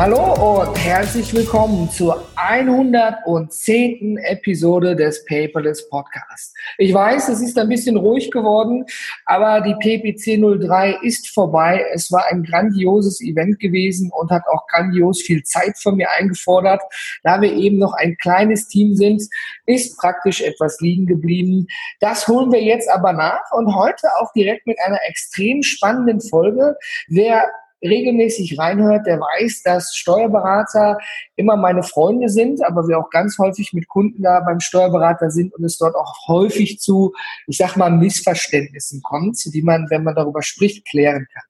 Hallo 0.00 0.62
und 0.62 0.74
herzlich 0.82 1.34
willkommen 1.34 1.90
zur 1.90 2.26
110. 2.34 4.16
Episode 4.16 4.96
des 4.96 5.26
Paperless 5.26 5.90
Podcast. 5.90 6.56
Ich 6.78 6.94
weiß, 6.94 7.28
es 7.28 7.42
ist 7.42 7.58
ein 7.58 7.68
bisschen 7.68 7.98
ruhig 7.98 8.30
geworden, 8.30 8.86
aber 9.26 9.60
die 9.60 9.74
PPC 9.74 10.40
03 10.40 11.00
ist 11.02 11.28
vorbei. 11.28 11.84
Es 11.92 12.10
war 12.10 12.24
ein 12.30 12.44
grandioses 12.44 13.20
Event 13.20 13.58
gewesen 13.58 14.10
und 14.18 14.30
hat 14.30 14.44
auch 14.50 14.66
grandios 14.68 15.20
viel 15.20 15.42
Zeit 15.42 15.76
von 15.76 15.96
mir 15.96 16.10
eingefordert. 16.12 16.80
Da 17.22 17.42
wir 17.42 17.52
eben 17.52 17.76
noch 17.76 17.92
ein 17.92 18.16
kleines 18.16 18.68
Team 18.68 18.94
sind, 18.94 19.22
ist 19.66 19.98
praktisch 19.98 20.40
etwas 20.40 20.80
liegen 20.80 21.04
geblieben. 21.04 21.66
Das 22.00 22.26
holen 22.26 22.50
wir 22.50 22.62
jetzt 22.62 22.88
aber 22.88 23.12
nach 23.12 23.52
und 23.52 23.76
heute 23.76 24.08
auch 24.18 24.32
direkt 24.32 24.66
mit 24.66 24.78
einer 24.80 25.00
extrem 25.06 25.62
spannenden 25.62 26.22
Folge. 26.22 26.76
Wer 27.06 27.50
regelmäßig 27.82 28.58
reinhört, 28.58 29.06
der 29.06 29.20
weiß, 29.20 29.62
dass 29.62 29.94
Steuerberater 29.94 30.98
immer 31.36 31.56
meine 31.56 31.82
Freunde 31.82 32.28
sind, 32.28 32.64
aber 32.64 32.86
wir 32.88 32.98
auch 32.98 33.10
ganz 33.10 33.38
häufig 33.38 33.72
mit 33.72 33.88
Kunden 33.88 34.22
da 34.22 34.40
beim 34.40 34.60
Steuerberater 34.60 35.30
sind 35.30 35.54
und 35.54 35.64
es 35.64 35.78
dort 35.78 35.94
auch 35.94 36.28
häufig 36.28 36.78
zu, 36.78 37.14
ich 37.46 37.56
sag 37.56 37.76
mal, 37.76 37.90
Missverständnissen 37.90 39.02
kommt, 39.02 39.38
die 39.52 39.62
man, 39.62 39.88
wenn 39.90 40.04
man 40.04 40.14
darüber 40.14 40.42
spricht, 40.42 40.86
klären 40.86 41.26
kann. 41.32 41.49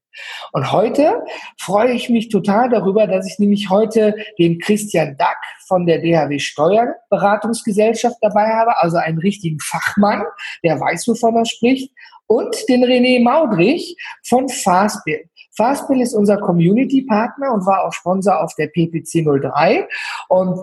Und 0.53 0.73
heute 0.73 1.23
freue 1.59 1.93
ich 1.93 2.09
mich 2.09 2.29
total 2.29 2.69
darüber, 2.69 3.07
dass 3.07 3.27
ich 3.27 3.39
nämlich 3.39 3.71
heute 3.71 4.15
den 4.39 4.59
Christian 4.59 5.17
Dack 5.17 5.39
von 5.67 5.87
der 5.87 5.99
DHW 6.01 6.39
Steuerberatungsgesellschaft 6.39 8.17
dabei 8.21 8.49
habe, 8.49 8.79
also 8.79 8.97
einen 8.97 9.19
richtigen 9.19 9.61
Fachmann, 9.61 10.25
der 10.65 10.81
weiß, 10.81 11.07
wovon 11.09 11.37
er 11.37 11.47
spricht, 11.47 11.93
und 12.27 12.57
den 12.69 12.85
René 12.85 13.23
Maudrich 13.23 13.97
von 14.25 14.49
Fastbill. 14.49 15.29
Fastbill 15.57 16.01
ist 16.01 16.15
unser 16.15 16.39
Community-Partner 16.39 17.53
und 17.53 17.67
war 17.67 17.85
auch 17.85 17.93
Sponsor 17.93 18.41
auf 18.41 18.55
der 18.55 18.69
PPC 18.69 19.25
03. 19.25 19.89
Und 20.29 20.61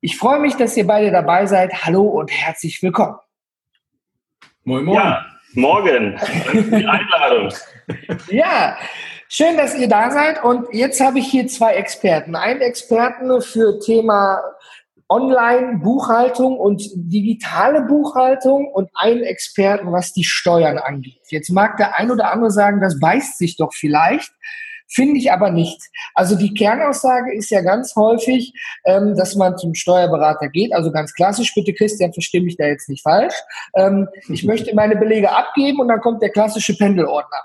ich 0.00 0.16
freue 0.18 0.40
mich, 0.40 0.54
dass 0.56 0.76
ihr 0.76 0.86
beide 0.86 1.10
dabei 1.10 1.46
seid. 1.46 1.72
Hallo 1.84 2.02
und 2.02 2.30
herzlich 2.30 2.82
willkommen. 2.82 3.16
Moin, 4.64 4.84
moin. 4.84 4.96
Ja, 4.96 5.26
morgen. 5.56 6.18
Die 6.52 6.86
Einladung. 6.86 7.52
ja, 8.30 8.76
schön, 9.28 9.56
dass 9.56 9.76
ihr 9.76 9.88
da 9.88 10.10
seid. 10.10 10.42
Und 10.44 10.66
jetzt 10.72 11.00
habe 11.00 11.18
ich 11.18 11.26
hier 11.26 11.46
zwei 11.48 11.74
Experten. 11.74 12.36
Einen 12.36 12.60
Experten 12.60 13.40
für 13.40 13.80
Thema 13.80 14.40
Online-Buchhaltung 15.08 16.58
und 16.58 16.82
digitale 16.94 17.82
Buchhaltung 17.82 18.68
und 18.68 18.90
einen 18.94 19.22
Experten, 19.22 19.92
was 19.92 20.12
die 20.12 20.24
Steuern 20.24 20.78
angeht. 20.78 21.20
Jetzt 21.28 21.50
mag 21.50 21.76
der 21.76 21.96
ein 21.96 22.10
oder 22.10 22.32
andere 22.32 22.50
sagen, 22.50 22.80
das 22.80 22.98
beißt 22.98 23.38
sich 23.38 23.56
doch 23.56 23.72
vielleicht. 23.72 24.32
Finde 24.88 25.18
ich 25.18 25.32
aber 25.32 25.50
nicht. 25.50 25.80
Also 26.14 26.36
die 26.36 26.54
Kernaussage 26.54 27.34
ist 27.34 27.50
ja 27.50 27.60
ganz 27.60 27.96
häufig, 27.96 28.52
ähm, 28.84 29.16
dass 29.16 29.34
man 29.34 29.58
zum 29.58 29.74
Steuerberater 29.74 30.48
geht. 30.48 30.72
Also 30.72 30.92
ganz 30.92 31.12
klassisch, 31.12 31.52
bitte 31.54 31.74
Christian, 31.74 32.12
verstehe 32.12 32.42
mich 32.42 32.56
da 32.56 32.66
jetzt 32.66 32.88
nicht 32.88 33.02
falsch. 33.02 33.34
Ähm, 33.74 34.08
ich 34.28 34.44
möchte 34.46 34.74
meine 34.74 34.96
Belege 34.96 35.30
abgeben 35.30 35.80
und 35.80 35.88
dann 35.88 36.00
kommt 36.00 36.22
der 36.22 36.30
klassische 36.30 36.76
Pendelordner. 36.76 37.42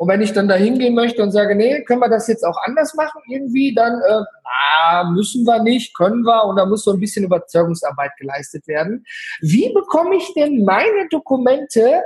Und 0.00 0.08
wenn 0.08 0.22
ich 0.22 0.32
dann 0.32 0.48
da 0.48 0.54
hingehen 0.54 0.94
möchte 0.94 1.22
und 1.22 1.30
sage, 1.30 1.54
nee, 1.54 1.84
können 1.84 2.00
wir 2.00 2.08
das 2.08 2.26
jetzt 2.26 2.42
auch 2.42 2.56
anders 2.64 2.94
machen 2.94 3.20
irgendwie, 3.28 3.74
dann 3.74 4.00
äh, 4.00 4.22
na, 4.80 5.04
müssen 5.10 5.44
wir 5.44 5.62
nicht, 5.62 5.94
können 5.94 6.22
wir 6.22 6.46
und 6.46 6.56
da 6.56 6.64
muss 6.64 6.84
so 6.84 6.92
ein 6.92 7.00
bisschen 7.00 7.26
Überzeugungsarbeit 7.26 8.12
geleistet 8.18 8.66
werden. 8.66 9.04
Wie 9.42 9.70
bekomme 9.74 10.16
ich 10.16 10.32
denn 10.32 10.64
meine 10.64 11.06
Dokumente 11.10 12.02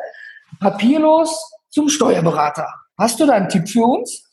papierlos 0.59 1.53
zum 1.71 1.89
Steuerberater? 1.89 2.67
Hast 2.99 3.21
du 3.21 3.27
da 3.27 3.35
einen 3.35 3.49
Tipp 3.49 3.69
für 3.69 3.85
uns? 3.85 4.25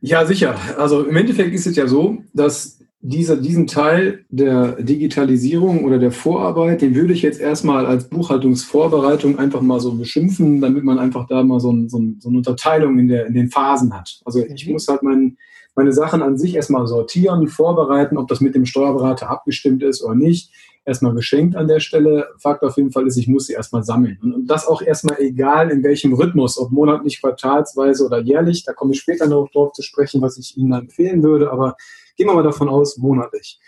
Ja, 0.00 0.24
sicher. 0.24 0.56
Also 0.78 1.04
im 1.04 1.16
Endeffekt 1.16 1.54
ist 1.54 1.66
es 1.66 1.76
ja 1.76 1.86
so, 1.86 2.18
dass 2.32 2.78
dieser, 3.02 3.36
diesen 3.36 3.66
Teil 3.66 4.24
der 4.28 4.72
Digitalisierung 4.72 5.84
oder 5.84 5.98
der 5.98 6.12
Vorarbeit, 6.12 6.82
den 6.82 6.94
würde 6.94 7.14
ich 7.14 7.22
jetzt 7.22 7.40
erstmal 7.40 7.86
als 7.86 8.08
Buchhaltungsvorbereitung 8.08 9.38
einfach 9.38 9.62
mal 9.62 9.80
so 9.80 9.94
beschimpfen, 9.94 10.60
damit 10.60 10.84
man 10.84 10.98
einfach 10.98 11.26
da 11.26 11.42
mal 11.42 11.60
so, 11.60 11.72
ein, 11.72 11.88
so, 11.88 11.98
ein, 11.98 12.18
so 12.20 12.28
eine 12.28 12.38
Unterteilung 12.38 12.98
in, 12.98 13.08
der, 13.08 13.26
in 13.26 13.34
den 13.34 13.50
Phasen 13.50 13.94
hat. 13.94 14.20
Also 14.24 14.44
ich 14.44 14.68
muss 14.68 14.86
halt 14.88 15.02
mein, 15.02 15.38
meine 15.74 15.92
Sachen 15.92 16.20
an 16.20 16.36
sich 16.36 16.56
erstmal 16.56 16.86
sortieren, 16.86 17.48
vorbereiten, 17.48 18.18
ob 18.18 18.28
das 18.28 18.42
mit 18.42 18.54
dem 18.54 18.66
Steuerberater 18.66 19.30
abgestimmt 19.30 19.82
ist 19.82 20.02
oder 20.02 20.14
nicht. 20.14 20.52
Erstmal 20.84 21.14
geschenkt 21.14 21.56
an 21.56 21.68
der 21.68 21.80
Stelle. 21.80 22.28
Fakt 22.38 22.62
auf 22.62 22.76
jeden 22.76 22.90
Fall 22.90 23.06
ist, 23.06 23.16
ich 23.16 23.28
muss 23.28 23.46
sie 23.46 23.52
erstmal 23.52 23.82
sammeln. 23.82 24.18
Und 24.22 24.46
das 24.46 24.66
auch 24.66 24.82
erstmal 24.82 25.20
egal 25.20 25.70
in 25.70 25.82
welchem 25.82 26.14
Rhythmus, 26.14 26.58
ob 26.58 26.70
monatlich, 26.70 27.20
quartalsweise 27.20 28.04
oder 28.04 28.20
jährlich. 28.20 28.64
Da 28.64 28.72
komme 28.72 28.92
ich 28.92 29.00
später 29.00 29.26
noch 29.26 29.50
drauf 29.50 29.72
zu 29.72 29.82
sprechen, 29.82 30.22
was 30.22 30.38
ich 30.38 30.56
Ihnen 30.56 30.72
empfehlen 30.72 31.22
würde. 31.22 31.52
Aber 31.52 31.76
Gehen 32.20 32.28
wir 32.28 32.34
mal 32.34 32.42
davon 32.42 32.68
aus, 32.68 32.98
monatlich. 32.98 33.58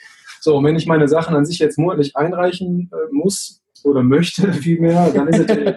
So, 0.43 0.59
und 0.59 0.65
wenn 0.65 0.77
ich 0.77 0.87
meine 0.87 1.09
Sachen 1.09 1.35
an 1.35 1.47
sich 1.47 1.59
jetzt 1.59 1.79
monatlich 1.79 2.17
einreichen 2.17 2.91
äh, 2.93 3.11
muss 3.11 3.63
oder 3.83 4.03
möchte 4.03 4.53
vielmehr, 4.53 5.11
dann 5.11 5.29
ist 5.29 5.49
es, 5.49 5.57
ja, 5.57 5.75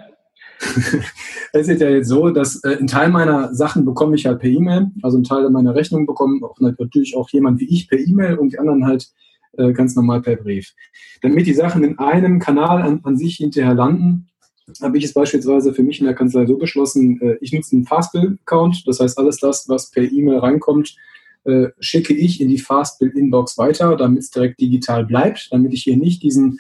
ist 1.54 1.70
es 1.70 1.80
ja 1.80 1.90
jetzt 1.90 2.10
so, 2.10 2.32
dass 2.32 2.62
äh, 2.66 2.76
ein 2.78 2.88
Teil 2.88 3.08
meiner 3.08 3.56
Sachen 3.56 3.86
bekomme 3.86 4.18
ich 4.18 4.26
halt 4.26 4.42
per 4.42 4.50
E-Mail, 4.50 4.92
also 5.04 5.18
ein 5.18 5.24
Teil 5.24 5.50
meiner 5.52 5.74
Rechnung 5.74 6.06
bekommen 6.06 6.44
auch 6.44 6.60
natürlich 6.60 7.16
auch 7.16 7.30
jemand 7.30 7.62
wie 7.62 7.74
ich 7.74 7.88
per 7.88 7.98
E-Mail 7.98 8.40
und 8.40 8.52
die 8.52 8.60
anderen 8.60 8.86
halt 8.86 9.08
äh, 9.58 9.74
ganz 9.74 9.96
normal 9.96 10.22
per 10.22 10.36
Brief. 10.36 10.74
Damit 11.22 11.48
die 11.48 11.54
Sachen 11.54 11.84
in 11.84 12.00
einem 12.00 12.40
Kanal 12.40 12.82
an, 12.82 13.00
an 13.04 13.18
sich 13.18 13.38
hinterher 13.38 13.74
landen, 13.74 14.28
habe 14.82 14.98
ich 14.98 15.04
es 15.04 15.14
beispielsweise 15.14 15.74
für 15.74 15.84
mich 15.84 16.00
in 16.00 16.06
der 16.06 16.16
Kanzlei 16.16 16.46
so 16.46 16.58
beschlossen, 16.58 17.22
äh, 17.22 17.38
ich 17.42 17.54
nutze 17.54 17.76
einen 17.76 17.86
Fastbill-Account, 17.86 18.88
das 18.88 19.00
heißt 19.00 19.18
alles 19.18 19.38
das, 19.38 19.70
was 19.70 19.92
per 19.92 20.04
E-Mail 20.04 20.40
reinkommt, 20.40 20.96
äh, 21.44 21.68
schicke 21.80 22.14
ich 22.14 22.42
in 22.42 22.50
die 22.50 22.58
Fastbill-Inbox 22.58 23.58
weiter, 23.58 23.96
damit 23.96 24.20
es 24.20 24.32
direkt 24.32 24.60
digital 24.60 25.06
bleibt, 25.06 25.50
damit 25.52 25.74
ich 25.74 25.84
hier 25.84 25.98
nicht 25.98 26.24
diesen 26.24 26.60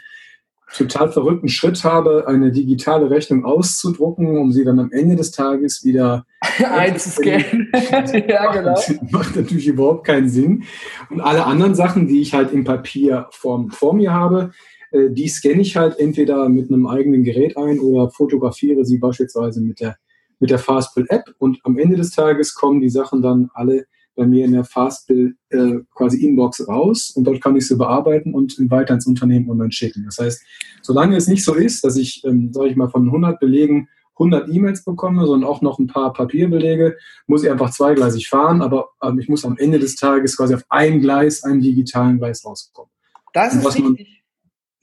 total 0.76 1.12
verrückten 1.12 1.48
Schritt 1.48 1.84
habe, 1.84 2.26
eine 2.28 2.52
digitale 2.52 3.10
Rechnung 3.10 3.46
auszudrucken, 3.46 4.38
um 4.38 4.52
sie 4.52 4.66
dann 4.66 4.80
am 4.80 4.92
Ende 4.92 5.16
des 5.16 5.32
Tages 5.32 5.84
wieder 5.84 6.26
einzuscannen. 6.64 7.72
ja, 8.28 8.52
genau. 8.52 8.80
Macht 9.12 9.36
natürlich 9.36 9.68
überhaupt 9.68 10.06
keinen 10.06 10.30
Sinn. 10.30 10.64
Und 11.10 11.22
alle 11.22 11.46
anderen 11.46 11.76
Sachen, 11.76 12.08
die 12.08 12.22
ich 12.22 12.34
halt 12.34 12.52
in 12.52 12.64
Papierform 12.64 13.72
vor 13.72 13.94
mir 13.94 14.14
habe, 14.14 14.52
äh, 14.92 15.10
die 15.10 15.28
scanne 15.28 15.62
ich 15.62 15.76
halt 15.76 16.00
entweder 16.00 16.50
mit 16.50 16.70
einem 16.70 16.88
eigenen 16.88 17.24
Gerät 17.24 17.58
ein 17.58 17.80
oder 17.80 18.10
fotografiere 18.10 18.86
sie 18.86 18.98
beispielsweise 18.98 19.62
mit 19.62 19.80
der, 19.80 19.98
mit 20.40 20.50
der 20.50 20.60
Fastbill-App. 20.60 21.36
Und 21.38 21.60
am 21.64 21.78
Ende 21.78 21.96
des 21.96 22.12
Tages 22.12 22.54
kommen 22.54 22.82
die 22.82 22.90
Sachen 22.90 23.22
dann 23.22 23.50
alle 23.54 23.86
bei 24.16 24.26
mir 24.26 24.46
in 24.46 24.54
der 24.54 24.64
Fastbill 24.64 25.36
äh, 25.50 25.80
quasi 25.94 26.26
Inbox 26.26 26.68
raus 26.68 27.12
und 27.16 27.26
dort 27.26 27.42
kann 27.42 27.56
ich 27.56 27.68
sie 27.68 27.76
bearbeiten 27.76 28.34
und 28.34 28.58
weiter 28.70 28.94
ins 28.94 29.08
Unternehmen 29.08 29.50
online 29.50 29.72
schicken. 29.72 30.06
Das 30.06 30.18
heißt, 30.18 30.42
solange 30.82 31.18
es 31.18 31.28
nicht 31.28 31.44
so 31.44 31.54
ist, 31.54 31.84
dass 31.84 31.98
ich, 31.98 32.24
ähm, 32.26 32.52
sage 32.54 32.70
ich 32.70 32.76
mal, 32.76 32.90
von 32.90 33.06
100 33.06 33.40
Belegen 33.40 33.90
100 34.18 34.50
E-Mails 34.50 34.84
bekomme, 34.84 35.26
sondern 35.26 35.50
auch 35.50 35.62
noch 35.62 35.78
ein 35.78 35.88
paar 35.88 36.14
Papierbelege, 36.14 36.98
muss 37.28 37.44
ich 37.44 37.52
einfach 37.52 37.72
zweigleisig 37.72 38.30
fahren, 38.30 38.62
aber 38.62 38.90
ähm, 39.04 39.20
ich 39.20 39.28
muss 39.28 39.46
am 39.46 39.58
Ende 39.58 39.80
des 39.80 39.96
Tages 39.96 40.38
quasi 40.38 40.56
auf 40.56 40.64
ein 40.70 41.02
Gleis, 41.02 41.44
einem 41.44 41.62
digitalen 41.62 42.18
Gleis 42.18 42.46
rauskommen. 42.46 42.90
Das 43.34 43.54
ist 43.54 43.66
richtig. 43.66 43.84
Man, 43.84 43.98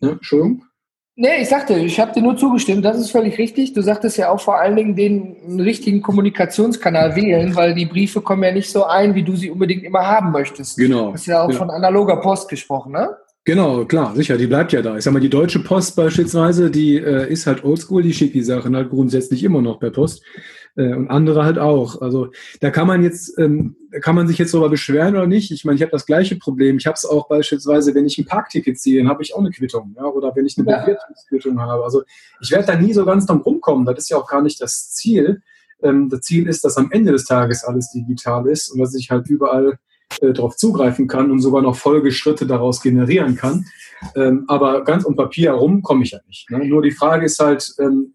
ja, 0.00 0.10
Entschuldigung? 0.10 0.65
Nee, 1.14 1.42
ich 1.42 1.48
sagte, 1.48 1.74
ich 1.74 2.00
habe 2.00 2.12
dir 2.12 2.22
nur 2.22 2.38
zugestimmt, 2.38 2.84
das 2.84 2.98
ist 2.98 3.10
völlig 3.10 3.36
richtig. 3.36 3.74
Du 3.74 3.82
sagtest 3.82 4.16
ja 4.16 4.30
auch 4.30 4.41
vor 4.41 4.59
allen 4.59 4.76
Dingen 4.76 4.97
den 4.97 5.60
richtigen 5.60 6.00
Kommunikationskanal 6.00 7.14
wählen, 7.16 7.54
weil 7.54 7.74
die 7.74 7.84
Briefe 7.84 8.22
kommen 8.22 8.42
ja 8.44 8.53
nicht 8.53 8.70
so 8.70 8.84
ein, 8.84 9.14
wie 9.14 9.22
du 9.22 9.36
sie 9.36 9.50
unbedingt 9.50 9.84
immer 9.84 10.06
haben 10.06 10.32
möchtest. 10.32 10.78
Genau. 10.78 11.09
Du 11.09 11.14
hast 11.14 11.26
ja 11.26 11.42
auch 11.42 11.48
genau. 11.48 11.59
von 11.59 11.70
analoger 11.70 12.16
Post 12.16 12.48
gesprochen, 12.48 12.92
ne? 12.92 13.10
Genau, 13.44 13.84
klar, 13.84 14.14
sicher, 14.14 14.38
die 14.38 14.47
bleibt 14.47 14.72
ja 14.72 14.82
da. 14.82 14.97
Ich 14.97 15.04
sag 15.04 15.12
mal, 15.12 15.20
die 15.20 15.28
Deutsche 15.28 15.59
Post 15.59 15.97
beispielsweise, 15.97 16.70
die 16.70 16.97
äh, 16.97 17.30
ist 17.30 17.47
halt 17.47 17.64
oldschool, 17.64 18.03
die 18.03 18.14
schickt 18.14 18.34
die 18.34 18.42
Sachen 18.42 18.76
halt 18.76 18.88
grundsätzlich 18.88 19.42
immer 19.42 19.60
noch 19.60 19.80
per 19.80 19.91
Post 19.91 20.22
äh, 20.77 20.95
und 20.95 21.09
andere 21.10 21.45
halt 21.45 21.59
auch. 21.59 22.01
Also 22.01 22.30
da 22.60 22.71
kann 22.71 22.86
man 22.86 23.03
jetzt, 23.03 23.39
ähm, 23.39 23.77
kann 24.01 24.15
man 24.15 24.27
sich 24.27 24.39
jetzt 24.39 24.54
darüber 24.54 24.71
beschweren 24.71 25.16
oder 25.16 25.27
nicht. 25.27 25.51
Ich 25.51 25.65
meine, 25.65 25.77
ich 25.77 25.83
habe 25.83 25.92
das 25.92 26.07
gleiche 26.07 26.36
Problem. 26.36 26.78
Ich 26.78 26.86
habe 26.86 26.95
es 26.95 27.04
auch 27.04 27.28
beispielsweise, 27.28 27.95
wenn 27.95 28.07
ich 28.07 28.19
ein 28.19 28.24
Parkticket 28.24 28.78
ziehe, 28.80 29.03
dann 29.03 29.09
habe 29.09 29.22
ich 29.22 29.34
auch 29.34 29.41
eine 29.41 29.51
Quittung. 29.51 29.95
Ja? 29.97 30.04
Oder 30.04 30.34
wenn 30.34 30.47
ich 30.47 30.57
eine. 30.57 30.65
Bewertungsquittung 30.65 31.60
habe. 31.60 31.84
Also 31.84 32.03
ich 32.41 32.51
werde 32.51 32.66
da 32.66 32.77
nie 32.77 32.92
so 32.92 33.04
ganz 33.04 33.27
drum 33.27 33.42
rumkommen. 33.42 33.84
Das 33.84 33.98
ist 33.98 34.10
ja 34.10 34.16
auch 34.16 34.28
gar 34.28 34.42
nicht 34.42 34.60
das 34.60 34.91
Ziel. 34.92 35.42
Ähm, 35.83 36.09
das 36.09 36.22
Ziel 36.22 36.48
ist, 36.48 36.65
dass 36.65 36.77
am 36.77 36.91
Ende 36.91 37.13
des 37.13 37.24
Tages 37.24 37.65
alles 37.65 37.91
digital 37.91 38.47
ist 38.47 38.71
und 38.71 38.80
dass 38.80 38.95
ich 38.95 39.10
halt 39.10 39.28
überall 39.28 39.78
äh, 40.21 40.33
darauf 40.33 40.57
zugreifen 40.57 41.07
kann 41.07 41.30
und 41.30 41.41
sogar 41.41 41.63
noch 41.63 41.77
Folgeschritte 41.77 42.47
daraus 42.47 42.83
generieren 42.83 43.36
kann. 43.36 43.66
Ähm, 44.15 44.45
aber 44.48 44.84
ganz 44.84 45.04
um 45.04 45.16
Papier 45.16 45.53
herum 45.53 45.83
komme 45.83 46.04
ich 46.04 46.10
ja 46.13 46.19
nicht. 46.27 46.51
Ne? 46.51 46.66
Nur 46.66 46.83
die 46.83 46.91
Frage 46.91 47.27
ist 47.27 47.39
halt, 47.39 47.74
ähm, 47.78 48.15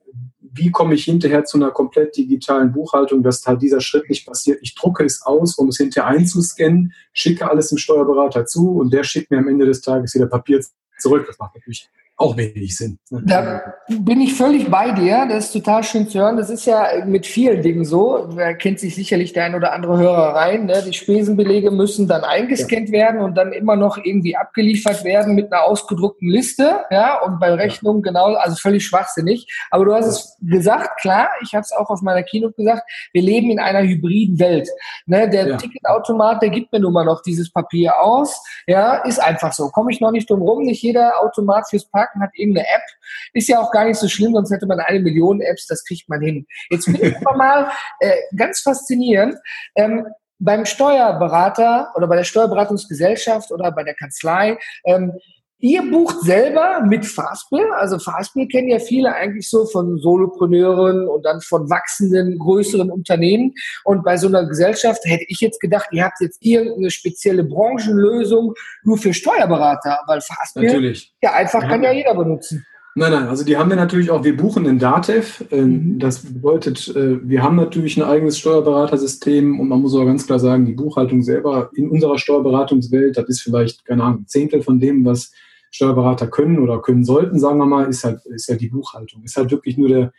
wie 0.54 0.72
komme 0.72 0.96
ich 0.96 1.06
hinterher 1.06 1.44
zu 1.46 1.58
einer 1.58 1.72
komplett 1.72 2.16
digitalen 2.18 2.72
Buchhaltung, 2.72 3.24
dass 3.24 3.46
halt 3.46 3.62
dieser 3.62 3.82
Schritt 3.82 4.10
nicht 4.10 4.26
passiert. 4.26 4.60
Ich 4.62 4.76
drucke 4.76 5.04
es 5.04 5.22
aus, 5.22 5.58
um 5.58 5.70
es 5.70 5.78
hinterher 5.78 6.10
einzuscannen, 6.10 6.94
schicke 7.14 7.50
alles 7.50 7.70
dem 7.70 7.78
Steuerberater 7.78 8.46
zu 8.46 8.72
und 8.78 8.94
der 8.94 9.04
schickt 9.04 9.32
mir 9.32 9.38
am 9.38 9.48
Ende 9.48 9.66
des 9.66 9.82
Tages 9.82 10.14
wieder 10.16 10.28
Papier 10.28 10.62
zurück. 11.00 11.26
Das 11.28 11.38
macht 11.40 11.56
natürlich 11.56 11.90
auch 12.20 12.36
wenig 12.36 12.76
Sinn. 12.76 12.98
Da 13.12 13.76
bin 13.88 14.20
ich 14.22 14.34
völlig 14.34 14.72
bei 14.72 14.92
dir. 14.92 15.28
Das 15.30 15.46
ist 15.46 15.52
total 15.52 15.84
schön 15.84 16.10
zu 16.10 16.20
hören. 16.20 16.36
Das 16.36 16.50
ist 16.50 16.66
ja 16.66 17.06
mit 17.06 17.28
vielen 17.28 17.62
Dingen 17.62 17.86
so. 17.86 18.26
Da 18.36 18.54
kennt 18.54 18.80
sich 18.80 18.96
sicherlich 18.96 19.34
der 19.34 19.46
ein 19.46 19.54
oder 19.54 19.72
andere 19.72 20.00
Hörer 20.00 20.34
rein. 20.36 20.66
Ne? 20.66 20.84
Die 20.84 20.94
Spesenbelege 20.94 21.70
müssen 21.70 22.08
dann 22.08 22.24
eingescannt 22.24 22.90
ja. 22.90 22.94
werden 22.94 23.22
und 23.22 23.36
dann 23.36 23.54
immer 23.54 23.76
noch 23.76 24.00
irgendwie 24.04 24.36
abgeliefert 24.36 25.04
werden 25.04 25.36
mit 25.36 25.54
einer 25.54 25.64
ausgedruckten 25.64 26.28
Liste. 26.28 26.86
Ja, 26.90 27.22
und 27.22 27.40
bei 27.40 27.54
Rechnungen 27.54 28.02
ja. 28.04 28.12
genau, 28.12 28.34
also 28.34 28.56
völlig 28.56 28.84
schwachsinnig. 28.84 29.48
Aber 29.70 29.86
du 29.86 29.94
hast 29.94 30.08
es 30.08 30.38
gesagt, 30.42 31.00
klar, 31.00 31.30
ich 31.44 31.54
habe 31.54 31.62
es 31.62 31.72
auch 31.72 31.92
auf 31.92 32.02
meiner 32.02 32.24
Keynote 32.24 32.56
gesagt, 32.56 32.82
wir 33.14 33.22
leben 33.22 33.52
in 33.52 33.60
einer 33.60 33.84
hybriden 33.84 34.40
Welt. 34.40 34.68
Ne? 35.06 35.30
Der 35.30 35.50
ja. 35.50 35.58
Ticketautomat, 35.58 36.42
der 36.42 36.50
gibt 36.50 36.72
mir 36.72 36.80
nun 36.80 36.94
mal 36.94 37.06
noch 37.06 37.22
dieses 37.22 37.52
Papier 37.52 38.00
aus. 38.00 38.42
Ja, 38.66 39.04
ist 39.04 39.20
einfach 39.20 39.54
so. 39.54 39.70
Komme 39.70 39.92
ich 39.92 40.02
noch 40.02 40.12
nicht 40.12 40.28
drum 40.28 40.42
rum. 40.42 40.64
Nicht 40.64 40.82
jeder 40.82 41.22
Automat 41.22 41.70
fürs 41.70 41.86
Park 41.86 42.07
Haken 42.08 42.22
hat 42.22 42.32
irgendeine 42.34 42.68
App. 42.68 42.84
Ist 43.34 43.48
ja 43.48 43.60
auch 43.60 43.72
gar 43.72 43.86
nicht 43.86 43.98
so 43.98 44.08
schlimm, 44.08 44.34
sonst 44.34 44.52
hätte 44.52 44.68
man 44.68 44.80
eine 44.80 45.00
Million 45.00 45.42
Apps, 45.42 45.68
das 45.68 45.84
kriegt 45.84 46.08
man 46.10 46.22
hin. 46.22 46.46
Jetzt 46.70 46.86
bin 46.86 46.96
ich 46.96 47.16
aber 47.18 47.38
mal 47.38 47.72
äh, 48.00 48.16
ganz 48.36 48.62
faszinierend. 48.62 49.36
Ähm, 49.76 50.06
beim 50.40 50.66
Steuerberater 50.66 51.92
oder 51.96 52.08
bei 52.08 52.16
der 52.16 52.24
Steuerberatungsgesellschaft 52.24 53.52
oder 53.52 53.72
bei 53.72 53.84
der 53.84 53.96
Kanzlei, 53.96 54.58
ähm, 54.86 55.14
Ihr 55.60 55.82
bucht 55.90 56.22
selber 56.22 56.84
mit 56.86 57.04
Fastbill, 57.04 57.66
also 57.76 57.98
Fastbill 57.98 58.48
kennen 58.48 58.68
ja 58.68 58.78
viele 58.78 59.14
eigentlich 59.16 59.50
so 59.50 59.66
von 59.66 59.98
Solopreneuren 59.98 61.08
und 61.08 61.26
dann 61.26 61.42
von 61.42 61.68
wachsenden, 61.68 62.38
größeren 62.38 62.92
Unternehmen. 62.92 63.54
Und 63.84 64.04
bei 64.04 64.18
so 64.18 64.28
einer 64.28 64.46
Gesellschaft 64.46 65.02
hätte 65.06 65.26
ich 65.28 65.40
jetzt 65.40 65.60
gedacht, 65.60 65.88
ihr 65.92 66.04
habt 66.04 66.22
jetzt 66.22 66.38
irgendeine 66.46 66.92
spezielle 66.92 67.44
Branchenlösung 67.44 68.54
nur 68.84 69.00
für 69.00 69.16
Steuerberater, 69.16 70.00
weil 70.06 70.22
Fastbill 70.22 70.66
Natürlich. 70.66 71.14
ja 71.24 71.34
einfach 71.34 71.64
ja. 71.64 71.70
kann 71.70 71.82
ja 71.82 71.92
jeder 71.92 72.14
benutzen. 72.14 72.64
Nein, 72.94 73.12
nein, 73.12 73.28
also 73.28 73.44
die 73.44 73.58
haben 73.58 73.70
wir 73.70 73.78
natürlich 73.78 74.10
auch, 74.10 74.24
wir 74.24 74.36
buchen 74.36 74.66
in 74.66 74.80
Datev. 74.80 75.44
Ähm, 75.52 75.94
mhm. 75.94 76.00
Das 76.00 76.20
bedeutet, 76.20 76.88
äh, 76.96 77.20
wir 77.28 77.44
haben 77.44 77.56
natürlich 77.56 77.96
ein 77.96 78.04
eigenes 78.04 78.40
Steuerberatersystem 78.40 79.60
und 79.60 79.68
man 79.68 79.82
muss 79.82 79.96
auch 79.96 80.06
ganz 80.06 80.26
klar 80.26 80.40
sagen, 80.40 80.66
die 80.66 80.74
Buchhaltung 80.74 81.22
selber 81.22 81.70
in 81.76 81.90
unserer 81.90 82.18
Steuerberatungswelt, 82.18 83.16
das 83.16 83.28
ist 83.28 83.42
vielleicht, 83.42 83.86
keine 83.86 84.04
Ahnung, 84.04 84.22
ein 84.22 84.28
Zehntel 84.28 84.64
von 84.64 84.80
dem, 84.80 85.06
was 85.06 85.32
Steuerberater 85.72 86.28
können 86.28 86.60
oder 86.60 86.82
können 86.82 87.04
sollten, 87.04 87.40
sagen 87.40 87.58
wir 87.58 87.66
mal, 87.66 87.88
ist 87.88 88.04
halt, 88.04 88.26
ist 88.26 88.50
halt 88.50 88.62
die 88.62 88.70
Buchhaltung. 88.70 89.24
Ist 89.24 89.38
halt 89.38 89.52
wirklich 89.52 89.78
nur 89.78 89.90
der, 89.90 90.14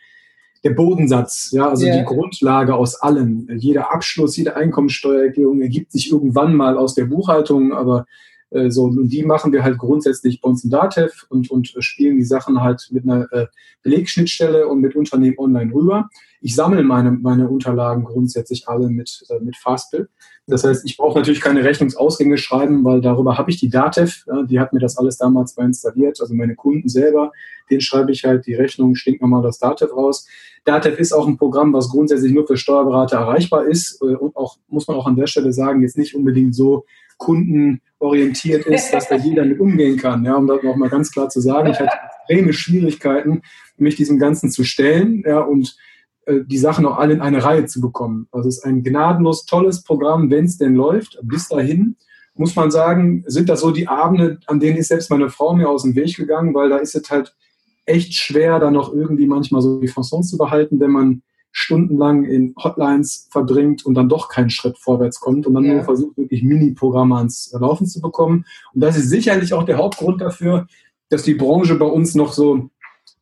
der 0.63 0.71
Bodensatz, 0.71 1.49
ja, 1.51 1.69
also 1.69 1.85
yeah. 1.85 1.97
die 1.97 2.05
Grundlage 2.05 2.75
aus 2.75 2.95
allem. 2.95 3.47
Jeder 3.57 3.93
Abschluss, 3.93 4.35
jede 4.37 4.55
Einkommensteuererklärung 4.55 5.61
ergibt 5.61 5.91
sich 5.91 6.11
irgendwann 6.11 6.55
mal 6.55 6.77
aus 6.77 6.95
der 6.95 7.05
Buchhaltung, 7.05 7.73
aber 7.73 8.05
äh, 8.51 8.71
so, 8.71 8.85
und 8.85 9.09
die 9.09 9.23
machen 9.23 9.51
wir 9.51 9.63
halt 9.63 9.77
grundsätzlich 9.77 10.41
bei 10.41 10.49
uns 10.49 10.63
in 10.63 10.69
Datev 10.69 11.25
und, 11.29 11.51
und 11.51 11.73
spielen 11.79 12.17
die 12.17 12.23
Sachen 12.23 12.61
halt 12.61 12.87
mit 12.91 13.03
einer 13.03 13.31
äh, 13.31 13.47
Belegschnittstelle 13.83 14.67
und 14.67 14.81
mit 14.81 14.95
Unternehmen 14.95 15.37
online 15.37 15.73
rüber. 15.73 16.09
Ich 16.41 16.55
sammle 16.55 16.83
meine, 16.83 17.11
meine 17.11 17.49
Unterlagen 17.49 18.05
grundsätzlich 18.05 18.67
alle 18.67 18.89
mit, 18.89 19.23
äh, 19.29 19.39
mit 19.43 19.57
Fastbill. 19.57 20.09
Das 20.47 20.63
heißt, 20.63 20.83
ich 20.85 20.97
brauche 20.97 21.19
natürlich 21.19 21.41
keine 21.41 21.63
Rechnungsausgänge 21.63 22.37
schreiben, 22.37 22.83
weil 22.83 23.01
darüber 23.01 23.37
habe 23.37 23.51
ich 23.51 23.59
die 23.59 23.69
Datev, 23.69 24.23
ja, 24.25 24.43
die 24.43 24.59
hat 24.59 24.73
mir 24.73 24.79
das 24.79 24.97
alles 24.97 25.17
damals 25.17 25.55
mal 25.55 25.65
installiert, 25.65 26.19
also 26.19 26.33
meine 26.33 26.55
Kunden 26.55 26.89
selber, 26.89 27.31
den 27.69 27.81
schreibe 27.81 28.11
ich 28.11 28.23
halt 28.23 28.47
die 28.47 28.55
Rechnung 28.55 28.95
stinknormal 28.95 29.43
das 29.43 29.59
Datev 29.59 29.93
raus. 29.93 30.27
Datev 30.65 30.99
ist 30.99 31.13
auch 31.13 31.27
ein 31.27 31.37
Programm, 31.37 31.71
was 31.73 31.89
grundsätzlich 31.89 32.33
nur 32.33 32.47
für 32.47 32.57
Steuerberater 32.57 33.17
erreichbar 33.17 33.65
ist 33.65 34.01
äh, 34.01 34.15
und 34.15 34.35
auch, 34.35 34.57
muss 34.69 34.87
man 34.87 34.97
auch 34.97 35.05
an 35.05 35.15
der 35.15 35.27
Stelle 35.27 35.53
sagen, 35.53 35.83
jetzt 35.83 35.97
nicht 35.97 36.15
unbedingt 36.15 36.55
so 36.55 36.85
kundenorientiert 37.19 38.65
ist, 38.65 38.91
dass 38.91 39.07
da 39.07 39.15
jeder 39.15 39.45
mit 39.45 39.59
umgehen 39.59 39.97
kann. 39.97 40.25
Ja, 40.25 40.35
um 40.35 40.47
das 40.47 40.63
noch 40.63 40.75
mal 40.75 40.89
ganz 40.89 41.11
klar 41.11 41.29
zu 41.29 41.41
sagen, 41.41 41.69
ich 41.69 41.79
hatte 41.79 41.91
extreme 42.27 42.53
Schwierigkeiten, 42.53 43.43
mich 43.77 43.95
diesem 43.95 44.17
Ganzen 44.17 44.49
zu 44.49 44.63
stellen 44.63 45.23
ja, 45.25 45.39
und 45.39 45.77
äh, 46.25 46.39
die 46.45 46.57
Sachen 46.57 46.85
auch 46.85 46.97
alle 46.97 47.13
in 47.13 47.21
eine 47.21 47.43
Reihe 47.43 47.65
zu 47.65 47.81
bekommen. 47.81 48.27
Also 48.31 48.49
es 48.49 48.57
ist 48.57 48.65
ein 48.65 48.83
gnadenlos 48.83 49.45
tolles 49.45 49.83
Programm, 49.83 50.31
wenn 50.31 50.45
es 50.45 50.57
denn 50.57 50.75
läuft. 50.75 51.19
Bis 51.21 51.47
dahin 51.47 51.95
muss 52.35 52.55
man 52.55 52.71
sagen, 52.71 53.23
sind 53.27 53.49
das 53.49 53.59
so 53.59 53.71
die 53.71 53.87
Abende, 53.87 54.39
an 54.47 54.59
denen 54.59 54.77
ist 54.77 54.87
selbst 54.87 55.11
meine 55.11 55.29
Frau 55.29 55.53
mir 55.53 55.69
aus 55.69 55.83
dem 55.83 55.95
Weg 55.95 56.15
gegangen, 56.15 56.53
weil 56.55 56.69
da 56.69 56.77
ist 56.77 56.95
es 56.95 57.09
halt 57.11 57.35
echt 57.85 58.13
schwer, 58.13 58.59
da 58.59 58.71
noch 58.71 58.93
irgendwie 58.93 59.27
manchmal 59.27 59.61
so 59.61 59.81
die 59.81 59.87
Fasson 59.87 60.23
zu 60.23 60.37
behalten, 60.37 60.79
wenn 60.79 60.91
man 60.91 61.21
stundenlang 61.51 62.25
in 62.25 62.53
Hotlines 62.61 63.27
verbringt 63.31 63.85
und 63.85 63.95
dann 63.95 64.09
doch 64.09 64.29
keinen 64.29 64.49
Schritt 64.49 64.77
vorwärts 64.77 65.19
kommt 65.19 65.47
und 65.47 65.53
dann 65.55 65.65
ja. 65.65 65.75
nur 65.75 65.83
versucht, 65.83 66.17
wirklich 66.17 66.43
Mini-Programme 66.43 67.17
ans 67.17 67.55
Laufen 67.59 67.87
zu 67.87 68.01
bekommen. 68.01 68.45
Und 68.73 68.81
das 68.81 68.97
ist 68.97 69.09
sicherlich 69.09 69.53
auch 69.53 69.63
der 69.63 69.77
Hauptgrund 69.77 70.21
dafür, 70.21 70.67
dass 71.09 71.23
die 71.23 71.33
Branche 71.33 71.75
bei 71.75 71.85
uns 71.87 72.15
noch 72.15 72.33
so 72.33 72.69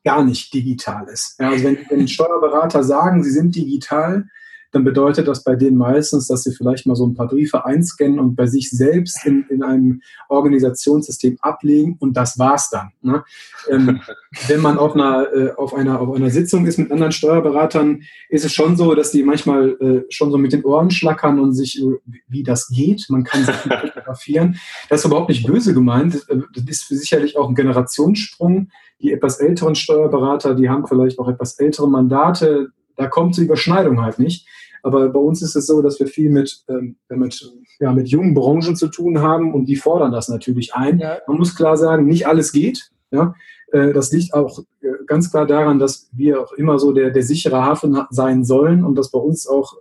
gar 0.04 0.24
nicht 0.24 0.54
digital 0.54 1.08
ist. 1.08 1.38
Ja, 1.40 1.50
also 1.50 1.64
wenn, 1.66 1.78
wenn 1.90 2.08
Steuerberater 2.08 2.84
sagen, 2.84 3.24
sie 3.24 3.32
sind 3.32 3.56
digital, 3.56 4.28
dann 4.72 4.84
bedeutet 4.84 5.28
das 5.28 5.44
bei 5.44 5.56
denen 5.56 5.78
meistens, 5.78 6.28
dass 6.28 6.44
sie 6.44 6.54
vielleicht 6.54 6.86
mal 6.86 6.96
so 6.96 7.06
ein 7.06 7.14
paar 7.14 7.28
Briefe 7.28 7.66
einscannen 7.66 8.20
und 8.20 8.36
bei 8.36 8.48
sich 8.48 8.70
selbst 8.70 9.26
in, 9.26 9.46
in 9.50 9.64
einem 9.64 10.02
Organisationssystem 10.30 11.38
ablegen 11.42 11.96
und 12.00 12.18
das 12.18 12.38
war's 12.38 12.70
dann. 12.70 12.92
Ne? 13.02 13.24
Ähm, 13.70 14.02
wenn 14.48 14.62
man 14.62 14.78
auf 14.78 14.94
einer, 14.94 15.28
äh, 15.34 15.52
auf, 15.56 15.74
einer, 15.74 16.00
auf 16.00 16.16
einer 16.16 16.30
Sitzung 16.30 16.66
ist 16.66 16.78
mit 16.78 16.92
anderen 16.92 17.12
Steuerberatern, 17.12 18.04
ist 18.30 18.46
es 18.46 18.54
schon 18.54 18.76
so, 18.76 18.94
dass 18.94 19.12
die 19.12 19.24
manchmal 19.24 19.78
äh, 19.80 20.04
schon 20.10 20.32
so 20.32 20.38
mit 20.38 20.54
den 20.54 20.64
Ohren 20.64 20.92
schlackern 20.92 21.40
und 21.40 21.54
sich, 21.54 21.82
äh, 21.82 22.00
wie 22.28 22.44
das 22.44 22.68
geht, 22.68 23.06
man 23.10 23.24
kann 23.24 23.46
sich 23.46 23.56
fotografieren. 23.56 24.60
Das 24.90 25.02
ist 25.02 25.06
überhaupt 25.06 25.30
nicht 25.30 25.46
böse 25.46 25.74
gemeint. 25.74 26.16
Äh, 26.30 26.42
das 26.56 26.66
ist 26.66 26.88
sicherlich 26.90 27.38
auch 27.38 27.48
ein 27.48 27.56
Generationssprung. 27.56 28.70
Die 29.00 29.12
etwas 29.12 29.40
älteren 29.40 29.76
Steuerberater, 29.76 30.56
die 30.56 30.70
haben 30.70 30.88
vielleicht 30.88 31.20
auch 31.20 31.30
etwas 31.30 31.60
ältere 31.60 31.88
Mandate, 31.88 32.72
da 32.98 33.08
kommt 33.08 33.38
die 33.38 33.44
Überschneidung 33.44 34.02
halt 34.02 34.20
nicht. 34.20 34.48
Aber 34.84 35.10
bei 35.10 35.20
uns 35.20 35.42
ist 35.42 35.56
es 35.56 35.68
so, 35.68 35.82
dass 35.82 36.00
wir 36.00 36.08
viel 36.08 36.30
mit, 36.30 36.64
ähm, 36.70 36.98
mit, 37.10 37.54
ja, 37.80 37.92
mit 37.94 38.08
jungen 38.10 38.34
Branchen 38.34 38.76
zu 38.76 38.88
tun 38.88 39.22
haben 39.22 39.54
und 39.54 39.66
die 39.66 39.76
fordern 39.76 40.12
das 40.12 40.30
natürlich 40.30 40.74
ein. 40.74 41.00
Ja. 41.00 41.18
Man 41.28 41.38
muss 41.38 41.56
klar 41.56 41.78
sagen, 41.78 42.06
nicht 42.06 42.28
alles 42.28 42.52
geht. 42.52 42.92
Ja? 43.12 43.34
Äh, 43.72 43.94
das 43.94 44.12
liegt 44.12 44.34
auch 44.34 44.60
äh, 44.82 44.88
ganz 45.06 45.32
klar 45.32 45.46
daran, 45.46 45.80
dass 45.80 46.10
wir 46.14 46.42
auch 46.42 46.54
immer 46.54 46.80
so 46.80 46.92
der, 46.92 47.12
der 47.12 47.24
sichere 47.24 47.64
Hafen 47.64 48.00
sein 48.10 48.44
sollen 48.44 48.84
und 48.84 48.96
dass 48.96 49.12
bei 49.12 49.20
uns 49.20 49.48
auch 49.48 49.74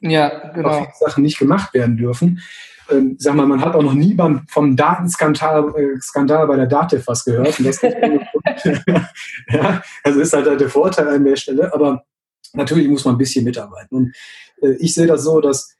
ja, 0.00 0.50
genau. 0.54 0.86
Sachen 1.00 1.22
nicht 1.22 1.38
gemacht 1.38 1.72
werden 1.72 1.96
dürfen. 1.96 2.40
Ähm, 2.90 3.16
sag 3.18 3.34
mal, 3.34 3.46
man 3.46 3.62
hat 3.62 3.74
auch 3.74 3.82
noch 3.82 3.94
nie 3.94 4.12
beim, 4.14 4.42
vom 4.48 4.76
Datenskandal 4.76 5.72
äh, 5.76 6.00
Skandal 6.00 6.46
bei 6.46 6.56
der 6.56 6.66
DATEV 6.66 7.06
was 7.06 7.24
gehört. 7.24 7.58
Und 7.58 7.66
das 7.66 7.80
ja, 9.48 9.82
also 10.02 10.20
ist 10.20 10.32
halt 10.34 10.60
der 10.60 10.68
Vorteil 10.68 11.08
an 11.08 11.24
der 11.24 11.36
Stelle. 11.36 11.72
Aber 11.72 12.04
natürlich 12.54 12.88
muss 12.88 13.04
man 13.04 13.14
ein 13.14 13.18
bisschen 13.18 13.44
mitarbeiten. 13.44 13.96
Und 13.96 14.16
äh, 14.62 14.74
ich 14.78 14.94
sehe 14.94 15.06
das 15.06 15.24
so, 15.24 15.40
dass 15.40 15.74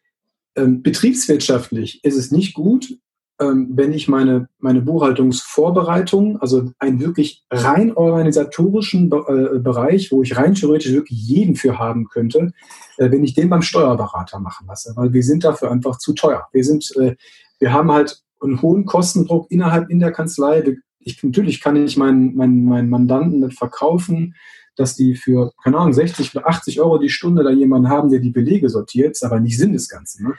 ähm, 0.56 0.82
betriebswirtschaftlich 0.82 2.04
ist 2.04 2.16
es 2.16 2.30
nicht 2.30 2.54
gut, 2.54 2.98
ähm, 3.40 3.70
wenn 3.72 3.92
ich 3.92 4.06
meine, 4.06 4.48
meine 4.58 4.80
Buchhaltungsvorbereitung, 4.80 6.40
also 6.40 6.70
einen 6.78 7.00
wirklich 7.00 7.44
rein 7.50 7.92
organisatorischen 7.92 9.10
äh, 9.10 9.58
Bereich, 9.58 10.12
wo 10.12 10.22
ich 10.22 10.36
rein 10.36 10.54
theoretisch 10.54 10.92
wirklich 10.92 11.20
jeden 11.20 11.56
für 11.56 11.78
haben 11.78 12.06
könnte, 12.08 12.52
äh, 12.98 13.10
wenn 13.10 13.24
ich 13.24 13.34
den 13.34 13.50
beim 13.50 13.62
Steuerberater 13.62 14.38
machen 14.38 14.66
lasse, 14.68 14.92
weil 14.94 15.12
wir 15.12 15.24
sind 15.24 15.42
dafür 15.42 15.72
einfach 15.72 15.98
zu 15.98 16.12
teuer. 16.12 16.46
Wir 16.52 16.62
sind, 16.62 16.94
äh, 16.96 17.16
wir 17.58 17.72
haben 17.72 17.90
halt 17.90 18.22
einen 18.40 18.62
hohen 18.62 18.84
Kostendruck 18.84 19.50
innerhalb 19.50 19.90
in 19.90 19.98
der 19.98 20.12
Kanzlei. 20.12 20.76
Ich, 21.00 21.22
natürlich 21.22 21.60
kann 21.60 21.74
ich 21.76 21.96
meinen, 21.96 22.36
meinen, 22.36 22.64
meinen 22.66 22.90
Mandanten 22.90 23.40
nicht 23.40 23.58
verkaufen, 23.58 24.34
dass 24.76 24.96
die 24.96 25.14
für, 25.14 25.52
keine 25.62 25.78
Ahnung, 25.78 25.92
60 25.92 26.34
oder 26.34 26.48
80 26.48 26.80
Euro 26.80 26.98
die 26.98 27.08
Stunde 27.08 27.44
da 27.44 27.50
jemanden 27.50 27.88
haben, 27.88 28.10
der 28.10 28.20
die 28.20 28.30
Belege 28.30 28.68
sortiert, 28.68 29.12
ist 29.12 29.24
aber 29.24 29.40
nicht 29.40 29.58
Sinn 29.58 29.72
des 29.72 29.88
Ganzen. 29.88 30.26
Ne? 30.26 30.34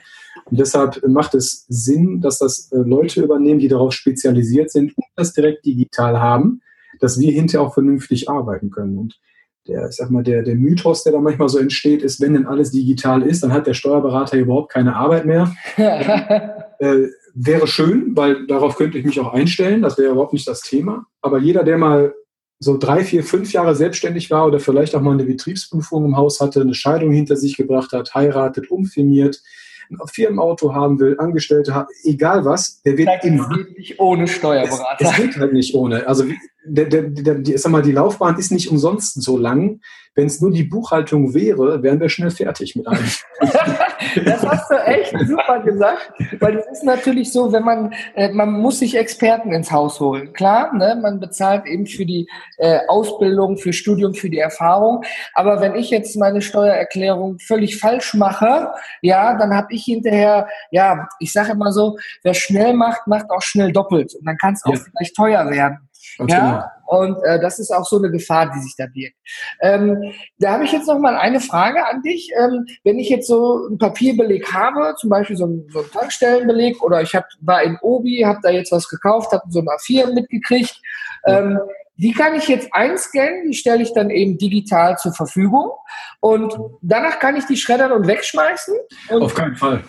Und 0.46 0.60
deshalb 0.60 1.06
macht 1.08 1.36
es 1.36 1.65
Sinn, 1.68 2.22
dass 2.22 2.39
das 2.39 2.72
äh, 2.72 2.77
Leute 2.77 3.24
übernehmen, 3.24 3.60
die 3.60 3.68
darauf 3.68 3.94
spezialisiert 3.94 4.72
sind 4.72 4.96
und 4.98 5.06
das 5.15 5.34
direkt 5.34 5.65
digital 5.65 6.20
haben, 6.20 6.62
dass 7.00 7.20
wir 7.20 7.32
hinterher 7.32 7.65
auch 7.65 7.74
vernünftig 7.74 8.30
arbeiten 8.30 8.70
können. 8.70 8.98
Und 8.98 9.20
der, 9.68 9.89
ich 9.89 9.96
sag 9.96 10.12
mal, 10.12 10.24
der, 10.24 10.44
der 10.44 10.56
Mythos, 10.56 11.04
der 11.04 11.13
da 11.13 11.20
manchmal 11.20 11.50
so 11.50 11.58
entsteht, 11.58 12.04
ist, 12.04 12.22
wenn 12.22 12.34
denn 12.34 12.46
alles 12.46 12.72
digital 12.72 13.24
ist, 13.24 13.42
dann 13.42 13.54
hat 13.54 13.65
der 13.65 13.74
Steuerberater 13.74 14.38
überhaupt 14.38 14.72
keine 14.72 14.96
Arbeit 14.96 15.25
mehr. 15.25 15.56
äh, 15.77 17.08
wäre 17.34 17.68
schön, 17.68 18.15
weil 18.15 18.46
darauf 18.48 18.75
könnte 18.77 18.98
ich 18.98 19.06
mich 19.06 19.20
auch 19.20 19.34
einstellen. 19.34 19.82
Das 19.82 19.98
wäre 19.98 20.12
überhaupt 20.12 20.34
nicht 20.34 20.48
das 20.48 20.62
Thema. 20.62 21.06
Aber 21.22 21.39
jeder, 21.39 21.63
der 21.63 21.77
mal 21.77 22.13
so 22.59 22.77
drei, 22.77 23.03
vier, 23.03 23.24
fünf 23.24 23.51
Jahre 23.51 23.75
selbstständig 23.75 24.31
war 24.31 24.45
oder 24.45 24.59
vielleicht 24.59 24.95
auch 24.95 25.01
mal 25.01 25.13
eine 25.13 25.25
Betriebsprüfung 25.25 26.05
im 26.05 26.17
Haus 26.17 26.39
hatte, 26.39 26.62
eine 26.62 26.74
Scheidung 26.74 27.12
hinter 27.12 27.35
sich 27.35 27.57
gebracht 27.57 27.91
hat, 27.91 28.13
heiratet, 28.15 28.71
umfirmiert, 28.71 29.41
ein 29.89 29.97
Firmenauto 30.07 30.74
haben 30.74 31.00
will, 31.00 31.15
Angestellte 31.19 31.74
haben, 31.74 31.88
egal 32.03 32.45
was, 32.45 32.81
der 32.81 32.97
wird 32.97 33.24
in, 33.24 33.38
geht 33.50 33.77
nicht 33.77 34.00
ohne 34.00 34.27
Steuerberater. 34.27 35.05
Es, 35.05 35.12
es 35.12 35.15
geht 35.17 35.38
halt 35.38 35.53
nicht 35.53 35.75
ohne. 35.75 36.07
Also 36.07 36.25
der, 36.65 36.85
der, 36.85 37.03
der, 37.03 37.35
die, 37.35 37.57
sag 37.57 37.71
mal, 37.71 37.81
die 37.81 37.91
Laufbahn 37.91 38.38
ist 38.38 38.51
nicht 38.51 38.71
umsonst 38.71 39.21
so 39.21 39.38
lang. 39.38 39.81
Wenn 40.15 40.27
es 40.27 40.41
nur 40.41 40.51
die 40.51 40.63
Buchhaltung 40.63 41.33
wäre, 41.33 41.83
wären 41.83 42.00
wir 42.00 42.09
schnell 42.09 42.31
fertig 42.31 42.75
mit 42.75 42.88
allem. 42.88 43.05
das 44.25 44.46
hast 44.46 44.72
du 44.72 44.75
echt 44.75 45.14
super 45.28 45.60
gesagt, 45.60 46.12
weil 46.40 46.58
es 46.58 46.66
ist 46.68 46.84
natürlich 46.84 47.32
so, 47.32 47.52
wenn 47.52 47.64
man, 47.64 47.94
äh, 48.16 48.30
man 48.30 48.52
muss 48.52 48.80
sich 48.80 48.98
Experten 48.98 49.52
ins 49.52 49.72
Haus 49.72 50.00
holen. 50.00 50.34
Klar, 50.34 50.74
ne, 50.74 50.98
man 51.02 51.20
bezahlt 51.20 51.66
eben 51.66 51.86
für 51.86 52.06
die 52.06 52.28
äh, 52.58 52.80
Ausbildung, 52.88 53.58
für 53.58 53.74
Studium, 53.74 54.14
für 54.14 54.30
die 54.30 54.40
Erfahrung. 54.40 55.04
Aber 55.34 55.62
wenn 55.62 55.75
ich 55.75 55.90
jetzt 55.90 56.16
meine 56.18 56.42
Steuererklärung 56.42 57.40
völlig 57.40 57.80
falsch 57.80 58.14
mache, 58.14 58.72
ja, 59.02 59.38
dann 59.38 59.56
habe 59.56 59.68
ich 59.72 59.84
hinterher, 59.86 60.48
ja, 60.72 61.08
ich 61.20 61.32
sage 61.32 61.54
immer 61.54 61.72
so, 61.72 61.98
wer 62.24 62.34
schnell 62.34 62.74
macht, 62.74 63.08
macht 63.08 63.30
auch 63.30 63.42
schnell 63.42 63.72
doppelt. 63.72 64.14
Und 64.16 64.25
dann 64.25 64.38
kann 64.38 64.54
es 64.54 64.64
auch 64.66 64.74
ja. 64.74 64.80
vielleicht 64.80 65.16
teuer 65.16 65.50
werden. 65.50 65.90
Ganz 66.18 66.32
ja, 66.32 66.40
genau. 66.40 66.64
Und 66.86 67.18
äh, 67.24 67.39
das 67.39 67.60
ist 67.60 67.72
auch 67.72 67.86
so 67.86 67.98
eine 67.98 68.12
Gefahr, 68.12 68.51
die 68.56 68.60
sich 68.60 68.75
da 68.77 68.86
birgt. 68.88 69.15
Ähm, 69.62 70.13
da 70.38 70.51
habe 70.51 70.65
ich 70.65 70.72
jetzt 70.72 70.88
noch 70.88 71.00
mal 71.00 71.15
eine 71.15 71.39
Frage 71.39 71.86
an 71.86 72.01
dich. 72.01 72.32
Ähm, 72.38 72.65
wenn 72.84 73.00
ich 73.00 73.10
jetzt 73.10 73.27
so 73.27 73.65
einen 73.68 73.77
Papierbeleg 73.77 74.54
habe, 74.54 74.96
zum 74.98 75.10
Beispiel 75.10 75.36
so 75.36 75.46
einen, 75.46 75.68
so 75.72 75.80
einen 75.80 75.92
Tankstellenbeleg 75.92 76.82
oder 76.84 77.01
ich 77.01 77.15
hab, 77.15 77.25
war 77.42 77.63
in 77.63 77.77
Obi, 77.82 78.24
habe 78.25 78.39
da 78.44 78.50
jetzt 78.50 78.72
was 78.72 78.88
gekauft, 78.88 79.32
habe 79.32 79.44
so 79.50 79.60
ein 79.60 79.68
A4 79.68 80.13
mitgekriegt. 80.13 80.80
Ähm, 81.25 81.60
die 81.98 82.12
kann 82.12 82.36
ich 82.36 82.48
jetzt 82.48 82.68
einscannen, 82.74 83.46
die 83.48 83.54
stelle 83.54 83.82
ich 83.82 83.94
dann 83.94 84.10
eben 84.10 84.38
digital 84.38 84.98
zur 84.98 85.13
Verfügung 85.13 85.72
und 86.20 86.54
danach 86.82 87.20
kann 87.20 87.38
ich 87.38 87.46
die 87.46 87.56
schreddern 87.56 87.94
und 87.94 88.06
wegschmeißen. 88.06 88.75
Und 89.10 89.22
Auf 89.22 89.34
keinen 89.34 89.56
Fall. 89.56 89.82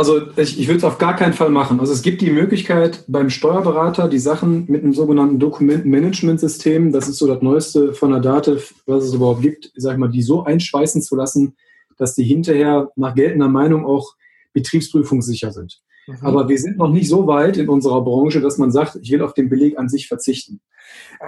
Also 0.00 0.32
ich, 0.38 0.58
ich 0.58 0.66
würde 0.66 0.78
es 0.78 0.84
auf 0.84 0.96
gar 0.96 1.14
keinen 1.14 1.34
Fall 1.34 1.50
machen. 1.50 1.78
Also 1.78 1.92
es 1.92 2.00
gibt 2.00 2.22
die 2.22 2.30
Möglichkeit 2.30 3.04
beim 3.06 3.28
Steuerberater 3.28 4.08
die 4.08 4.18
Sachen 4.18 4.64
mit 4.66 4.82
einem 4.82 4.94
sogenannten 4.94 5.38
Dokumentenmanagementsystem, 5.38 6.90
das 6.90 7.06
ist 7.06 7.18
so 7.18 7.26
das 7.26 7.42
Neueste 7.42 7.92
von 7.92 8.10
der 8.10 8.20
Dativ, 8.20 8.74
was 8.86 9.04
es 9.04 9.12
überhaupt 9.12 9.42
gibt, 9.42 9.70
sag 9.76 9.92
ich 9.92 9.98
mal, 9.98 10.08
die 10.08 10.22
so 10.22 10.42
einschweißen 10.42 11.02
zu 11.02 11.16
lassen, 11.16 11.54
dass 11.98 12.14
die 12.14 12.24
hinterher 12.24 12.90
nach 12.96 13.14
geltender 13.14 13.50
Meinung 13.50 13.84
auch 13.84 14.14
betriebsprüfungssicher 14.54 15.52
sind. 15.52 15.82
Mhm. 16.06 16.16
Aber 16.22 16.48
wir 16.48 16.58
sind 16.58 16.78
noch 16.78 16.90
nicht 16.90 17.08
so 17.08 17.26
weit 17.26 17.56
in 17.56 17.68
unserer 17.68 18.02
Branche, 18.02 18.40
dass 18.40 18.58
man 18.58 18.70
sagt, 18.70 18.98
ich 19.00 19.10
will 19.10 19.22
auf 19.22 19.34
den 19.34 19.48
Beleg 19.48 19.78
an 19.78 19.88
sich 19.88 20.08
verzichten. 20.08 20.60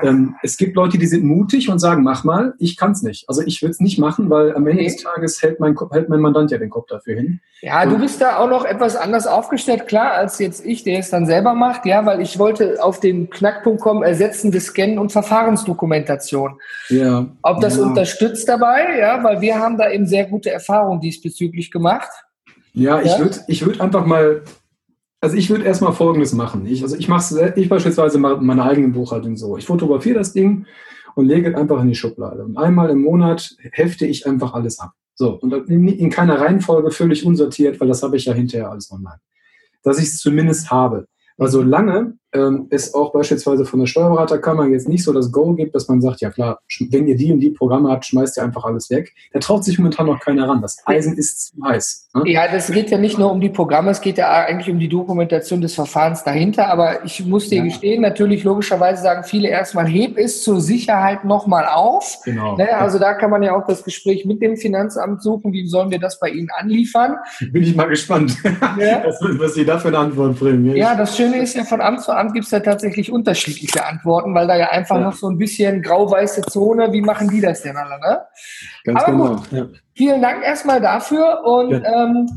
Ähm, 0.02 0.36
es 0.42 0.56
gibt 0.56 0.74
Leute, 0.74 0.98
die 0.98 1.06
sind 1.06 1.24
mutig 1.24 1.68
und 1.68 1.78
sagen, 1.78 2.02
mach 2.02 2.24
mal, 2.24 2.54
ich 2.58 2.76
kann 2.76 2.92
es 2.92 3.02
nicht. 3.02 3.28
Also 3.28 3.42
ich 3.42 3.62
will 3.62 3.70
es 3.70 3.78
nicht 3.78 3.98
machen, 3.98 4.30
weil 4.30 4.54
am 4.54 4.66
Ende 4.66 4.82
okay. 4.82 4.92
des 4.92 5.02
Tages 5.02 5.42
hält 5.42 5.60
mein, 5.60 5.76
hält 5.90 6.08
mein 6.08 6.20
Mandant 6.20 6.50
ja 6.50 6.58
den 6.58 6.70
Kopf 6.70 6.86
dafür 6.88 7.16
hin. 7.16 7.40
Ja, 7.60 7.84
du 7.84 7.98
bist 7.98 8.20
da 8.20 8.38
auch 8.38 8.48
noch 8.48 8.64
etwas 8.64 8.96
anders 8.96 9.26
aufgestellt, 9.26 9.86
klar, 9.86 10.12
als 10.12 10.38
jetzt 10.38 10.64
ich, 10.64 10.82
der 10.82 10.98
es 10.98 11.10
dann 11.10 11.26
selber 11.26 11.54
macht, 11.54 11.84
ja, 11.86 12.04
weil 12.06 12.20
ich 12.20 12.38
wollte 12.38 12.82
auf 12.82 13.00
den 13.00 13.30
Knackpunkt 13.30 13.82
kommen, 13.82 14.02
ersetzende 14.02 14.60
Scannen 14.60 14.98
und 14.98 15.12
Verfahrensdokumentation. 15.12 16.58
Ja. 16.88 17.26
Ob 17.42 17.60
das 17.60 17.76
ja. 17.76 17.82
unterstützt 17.82 18.48
dabei, 18.48 18.98
ja, 18.98 19.22
weil 19.22 19.40
wir 19.40 19.58
haben 19.58 19.76
da 19.76 19.90
eben 19.90 20.06
sehr 20.06 20.24
gute 20.24 20.50
Erfahrungen 20.50 21.00
diesbezüglich 21.00 21.70
gemacht. 21.70 22.10
Ja, 22.72 23.00
ich 23.00 23.12
ja? 23.12 23.18
würde 23.18 23.38
ich 23.46 23.64
würd 23.66 23.80
einfach 23.80 24.06
mal 24.06 24.42
also 25.22 25.36
ich 25.36 25.48
würde 25.50 25.64
erstmal 25.64 25.92
Folgendes 25.92 26.32
machen. 26.32 26.66
Ich, 26.66 26.82
also 26.82 26.96
ich 26.96 27.06
mache 27.06 27.54
ich 27.54 27.68
beispielsweise 27.68 28.18
meine 28.18 28.64
eigene 28.64 28.88
Buchhaltung 28.88 29.36
so. 29.36 29.56
Ich 29.56 29.66
fotografiere 29.66 30.18
das 30.18 30.32
Ding 30.32 30.66
und 31.14 31.26
lege 31.26 31.50
es 31.50 31.54
einfach 31.54 31.80
in 31.80 31.88
die 31.88 31.94
Schublade. 31.94 32.44
Und 32.44 32.58
einmal 32.58 32.90
im 32.90 33.02
Monat 33.02 33.54
hefte 33.70 34.04
ich 34.04 34.26
einfach 34.26 34.52
alles 34.52 34.80
ab. 34.80 34.90
So, 35.14 35.38
und 35.38 35.52
in, 35.68 35.86
in 35.86 36.10
keiner 36.10 36.40
Reihenfolge 36.40 36.90
völlig 36.90 37.24
unsortiert, 37.24 37.80
weil 37.80 37.86
das 37.86 38.02
habe 38.02 38.16
ich 38.16 38.24
ja 38.24 38.32
hinterher 38.32 38.70
alles 38.70 38.90
online. 38.90 39.20
Dass 39.84 39.98
ich 39.98 40.06
es 40.06 40.18
zumindest 40.18 40.72
habe. 40.72 41.06
Weil 41.36 41.48
solange 41.48 42.14
ähm, 42.32 42.66
es 42.70 42.94
auch 42.94 43.12
beispielsweise 43.12 43.64
von 43.64 43.80
der 43.80 43.86
Steuerberaterkammer 43.86 44.66
jetzt 44.66 44.88
nicht 44.88 45.04
so 45.04 45.12
das 45.12 45.30
Go 45.30 45.52
gibt, 45.54 45.74
dass 45.74 45.88
man 45.88 46.00
sagt, 46.00 46.20
ja 46.20 46.30
klar, 46.30 46.60
wenn 46.90 47.06
ihr 47.06 47.16
die 47.16 47.32
und 47.32 47.40
die 47.40 47.50
Programme 47.50 47.90
habt, 47.90 48.06
schmeißt 48.06 48.36
ihr 48.38 48.42
einfach 48.42 48.64
alles 48.64 48.90
weg. 48.90 49.12
Da 49.32 49.38
traut 49.38 49.64
sich 49.64 49.78
momentan 49.78 50.06
noch 50.06 50.20
keiner 50.20 50.48
ran. 50.48 50.62
Das 50.62 50.78
Eisen 50.86 51.16
ist 51.16 51.48
zu 51.48 51.64
heiß. 51.64 52.08
Ne? 52.14 52.22
Ja, 52.26 52.48
das 52.50 52.70
geht 52.70 52.90
ja 52.90 52.98
nicht 52.98 53.18
nur 53.18 53.30
um 53.30 53.40
die 53.40 53.50
Programme, 53.50 53.90
es 53.90 54.00
geht 54.00 54.18
ja 54.18 54.30
eigentlich 54.30 54.70
um 54.70 54.78
die 54.78 54.88
Dokumentation 54.88 55.60
des 55.60 55.74
Verfahrens 55.74 56.24
dahinter. 56.24 56.68
Aber 56.68 57.04
ich 57.04 57.24
muss 57.24 57.48
dir 57.48 57.58
ja. 57.58 57.64
gestehen, 57.64 58.02
natürlich 58.02 58.44
logischerweise 58.44 59.02
sagen 59.02 59.24
viele 59.24 59.48
erstmal, 59.48 59.86
heb 59.86 60.16
es 60.16 60.42
zur 60.42 60.60
Sicherheit 60.60 61.24
nochmal 61.24 61.66
auf. 61.66 62.18
Genau. 62.24 62.56
Ne, 62.56 62.74
also 62.76 62.98
da 62.98 63.14
kann 63.14 63.30
man 63.30 63.42
ja 63.42 63.54
auch 63.54 63.66
das 63.66 63.84
Gespräch 63.84 64.24
mit 64.24 64.40
dem 64.40 64.56
Finanzamt 64.56 65.22
suchen. 65.22 65.52
Wie 65.52 65.66
sollen 65.66 65.90
wir 65.90 65.98
das 65.98 66.18
bei 66.18 66.30
Ihnen 66.30 66.48
anliefern? 66.54 67.16
Bin 67.50 67.62
ich 67.62 67.76
mal 67.76 67.88
gespannt, 67.88 68.36
ja. 68.78 69.02
was, 69.04 69.20
was 69.38 69.54
Sie 69.54 69.64
da 69.64 69.78
für 69.78 69.88
eine 69.88 69.98
Antwort 69.98 70.38
bringen. 70.38 70.74
Ja, 70.76 70.94
das 70.94 71.16
Schöne 71.16 71.38
ist 71.38 71.54
ja, 71.54 71.64
von 71.64 71.80
Amt 71.80 72.00
zu 72.02 72.12
Amt 72.12 72.21
Amt 72.22 72.34
gibt 72.34 72.46
es 72.46 72.50
ja 72.52 72.60
tatsächlich 72.60 73.10
unterschiedliche 73.10 73.84
Antworten, 73.84 74.34
weil 74.34 74.46
da 74.46 74.56
ja 74.56 74.70
einfach 74.70 74.96
ja. 74.96 75.02
noch 75.02 75.14
so 75.14 75.28
ein 75.28 75.38
bisschen 75.38 75.82
grau-weiße 75.82 76.42
Zone, 76.42 76.92
wie 76.92 77.02
machen 77.02 77.28
die 77.28 77.40
das 77.40 77.62
denn 77.62 77.76
alle, 77.76 77.98
ne? 78.00 78.20
Ganz 78.84 79.02
Aber 79.02 79.12
genau. 79.12 79.36
Gut, 79.36 79.52
ja. 79.52 79.66
Vielen 79.94 80.22
Dank 80.22 80.44
erstmal 80.44 80.80
dafür 80.80 81.44
und 81.44 81.82
ja. 81.82 82.04
ähm, 82.04 82.28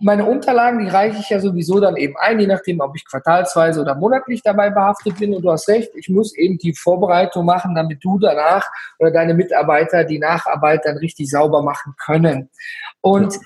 meine 0.00 0.24
Unterlagen, 0.24 0.80
die 0.80 0.88
reiche 0.88 1.20
ich 1.20 1.30
ja 1.30 1.38
sowieso 1.38 1.78
dann 1.78 1.96
eben 1.96 2.16
ein, 2.16 2.40
je 2.40 2.46
nachdem, 2.46 2.80
ob 2.80 2.96
ich 2.96 3.04
quartalsweise 3.04 3.80
oder 3.80 3.94
monatlich 3.94 4.42
dabei 4.42 4.70
behaftet 4.70 5.18
bin. 5.18 5.34
Und 5.34 5.42
du 5.42 5.50
hast 5.50 5.68
recht, 5.68 5.90
ich 5.94 6.08
muss 6.08 6.36
eben 6.36 6.58
die 6.58 6.74
Vorbereitung 6.74 7.46
machen, 7.46 7.74
damit 7.74 8.02
du 8.02 8.18
danach 8.18 8.68
oder 8.98 9.10
deine 9.10 9.34
Mitarbeiter 9.34 10.04
die 10.04 10.18
Nacharbeit 10.18 10.84
dann 10.84 10.96
richtig 10.96 11.30
sauber 11.30 11.62
machen 11.62 11.94
können. 12.04 12.50
Und 13.00 13.34
ja. 13.34 13.40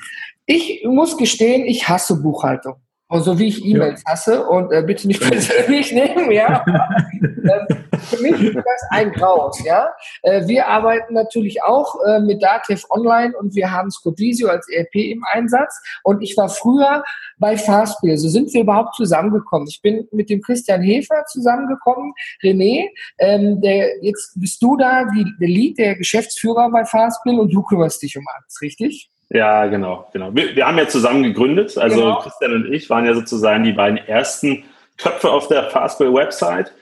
ich 0.46 0.84
muss 0.88 1.18
gestehen, 1.18 1.66
ich 1.66 1.88
hasse 1.88 2.22
Buchhaltung. 2.22 2.76
Und 3.08 3.22
so 3.22 3.38
wie 3.38 3.46
ich 3.46 3.64
E-Mails 3.64 4.02
ja. 4.04 4.12
hasse 4.12 4.46
und 4.46 4.72
äh, 4.72 4.82
bitte 4.82 5.06
nicht 5.06 5.20
persönlich 5.30 5.92
nehmen, 5.92 6.32
ja. 6.32 6.64
äh, 6.66 7.74
für 7.98 8.20
mich 8.20 8.40
ist 8.42 8.56
das 8.56 8.82
ein 8.90 9.12
Graus, 9.12 9.62
ja. 9.64 9.92
Äh, 10.22 10.46
wir 10.48 10.66
arbeiten 10.66 11.14
natürlich 11.14 11.62
auch 11.62 11.94
äh, 12.04 12.18
mit 12.18 12.42
Datev 12.42 12.84
Online 12.90 13.32
und 13.36 13.54
wir 13.54 13.70
haben 13.70 13.92
Scodisio 13.92 14.48
als 14.48 14.68
ERP 14.68 14.96
im 14.96 15.24
Einsatz. 15.32 15.80
Und 16.02 16.20
ich 16.20 16.36
war 16.36 16.48
früher 16.48 17.04
bei 17.38 17.56
Fastbill. 17.56 18.16
So 18.18 18.28
sind 18.28 18.52
wir 18.52 18.62
überhaupt 18.62 18.96
zusammengekommen. 18.96 19.68
Ich 19.68 19.80
bin 19.82 20.08
mit 20.10 20.28
dem 20.28 20.40
Christian 20.40 20.82
Hefer 20.82 21.24
zusammengekommen. 21.26 22.12
René, 22.42 22.88
ähm, 23.18 23.60
der, 23.60 24.02
jetzt 24.02 24.32
bist 24.34 24.60
du 24.60 24.76
da, 24.76 25.04
die, 25.04 25.24
der 25.40 25.48
Lead, 25.48 25.78
der 25.78 25.94
Geschäftsführer 25.94 26.70
bei 26.72 26.84
Fastbill 26.84 27.38
und 27.38 27.52
du 27.52 27.62
kümmerst 27.62 28.02
dich 28.02 28.16
um 28.16 28.24
alles, 28.34 28.60
richtig? 28.60 29.10
Ja, 29.28 29.66
genau, 29.66 30.08
genau. 30.12 30.34
Wir, 30.34 30.54
wir 30.54 30.66
haben 30.66 30.78
ja 30.78 30.88
zusammen 30.88 31.22
gegründet. 31.22 31.76
Also 31.78 31.96
genau. 31.96 32.20
Christian 32.20 32.52
und 32.52 32.72
ich 32.72 32.88
waren 32.90 33.06
ja 33.06 33.14
sozusagen 33.14 33.64
die 33.64 33.72
beiden 33.72 33.98
ersten 33.98 34.64
Köpfe 34.96 35.30
auf 35.30 35.48
der 35.48 35.64
Fastbill-Website. 35.70 36.72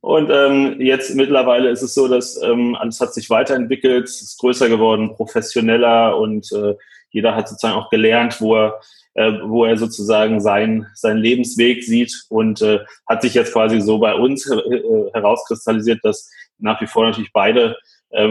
Und 0.00 0.30
ähm, 0.30 0.80
jetzt 0.80 1.14
mittlerweile 1.14 1.68
ist 1.68 1.82
es 1.82 1.92
so, 1.92 2.08
dass 2.08 2.40
ähm, 2.42 2.74
alles 2.74 3.00
hat 3.00 3.12
sich 3.12 3.28
weiterentwickelt, 3.28 4.04
ist 4.04 4.38
größer 4.40 4.68
geworden, 4.70 5.14
professioneller 5.14 6.16
und 6.16 6.50
äh, 6.52 6.74
jeder 7.10 7.34
hat 7.34 7.48
sozusagen 7.48 7.78
auch 7.78 7.90
gelernt, 7.90 8.40
wo 8.40 8.56
er, 8.56 8.80
äh, 9.12 9.32
wo 9.44 9.66
er 9.66 9.76
sozusagen 9.76 10.40
sein, 10.40 10.86
seinen 10.94 11.18
Lebensweg 11.18 11.84
sieht 11.84 12.14
und 12.30 12.62
äh, 12.62 12.80
hat 13.06 13.20
sich 13.20 13.34
jetzt 13.34 13.52
quasi 13.52 13.82
so 13.82 13.98
bei 13.98 14.14
uns 14.14 14.50
äh, 14.50 14.80
herauskristallisiert, 15.12 16.00
dass 16.02 16.30
nach 16.58 16.80
wie 16.80 16.86
vor 16.86 17.04
natürlich 17.04 17.32
beide 17.34 17.76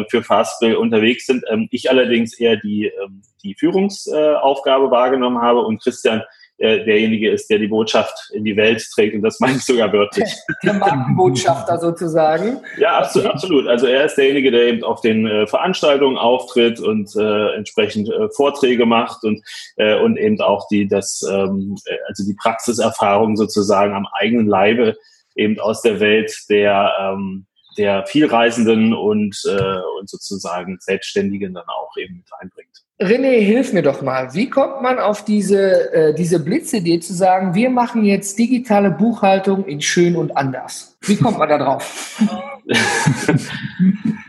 für 0.10 0.24
Fastbill 0.24 0.76
unterwegs 0.76 1.26
sind. 1.26 1.44
Ähm, 1.50 1.68
ich 1.72 1.90
allerdings 1.90 2.38
eher 2.38 2.58
die, 2.58 2.86
ähm, 2.86 3.22
die 3.44 3.56
Führungsaufgabe 3.56 4.92
wahrgenommen 4.92 5.42
habe 5.42 5.62
und 5.62 5.82
Christian 5.82 6.24
äh, 6.60 6.84
derjenige 6.84 7.32
ist, 7.32 7.50
der 7.50 7.58
die 7.58 7.70
Botschaft 7.70 8.32
in 8.34 8.44
die 8.44 8.58
Welt 8.58 8.86
trägt 8.94 9.16
und 9.16 9.22
das 9.22 9.40
meine 9.40 9.56
ich 9.56 9.64
sogar 9.64 9.94
wörtlich. 9.94 10.30
Der 10.64 10.74
Markenbotschafter 10.74 11.80
sozusagen. 11.80 12.60
Ja, 12.78 12.98
absolut, 12.98 13.28
absolut. 13.30 13.68
Also 13.68 13.88
er 13.88 14.04
ist 14.06 14.16
derjenige, 14.16 14.52
der 14.52 14.64
eben 14.64 14.84
auf 14.84 15.00
den 15.00 15.26
äh, 15.26 15.48
Veranstaltungen 15.48 16.18
auftritt 16.18 16.82
und 16.82 17.16
äh, 17.16 17.56
entsprechend 17.56 18.10
äh, 18.10 18.30
Vorträge 18.36 18.86
macht 18.86 19.24
und, 19.24 19.42
äh, 19.78 19.98
und 20.02 20.18
eben 20.18 20.42
auch 20.42 20.68
die, 20.68 20.86
das, 20.86 21.26
ähm, 21.32 21.78
äh, 21.86 21.96
also 22.10 22.26
die 22.26 22.36
Praxiserfahrung 22.36 23.38
sozusagen 23.38 23.94
am 23.94 24.08
eigenen 24.12 24.48
Leibe 24.48 24.98
eben 25.36 25.60
aus 25.62 25.82
der 25.82 26.02
Welt 26.02 26.36
der, 26.50 26.92
ähm, 27.00 27.46
der 27.80 28.06
Vielreisenden 28.06 28.94
und, 28.94 29.42
äh, 29.46 29.80
und 29.98 30.10
sozusagen 30.10 30.78
Selbstständigen 30.82 31.54
dann 31.54 31.64
auch 31.68 31.96
eben 31.98 32.18
mit 32.18 32.26
einbringt. 32.38 32.84
René, 33.02 33.40
hilf 33.40 33.72
mir 33.72 33.82
doch 33.82 34.02
mal. 34.02 34.34
Wie 34.34 34.50
kommt 34.50 34.82
man 34.82 35.00
auf 35.00 35.24
diese, 35.24 35.94
äh, 35.94 36.14
diese 36.14 36.44
Blitzidee 36.44 37.00
zu 37.00 37.14
sagen, 37.14 37.56
wir 37.56 37.70
machen 37.70 38.04
jetzt 38.04 38.38
digitale 38.38 38.92
Buchhaltung 38.92 39.66
in 39.66 39.80
schön 39.80 40.18
und 40.18 40.36
anders? 40.36 40.98
Wie 41.04 41.16
kommt 41.16 41.38
man 41.38 41.48
da 41.48 41.58
drauf? 41.58 42.22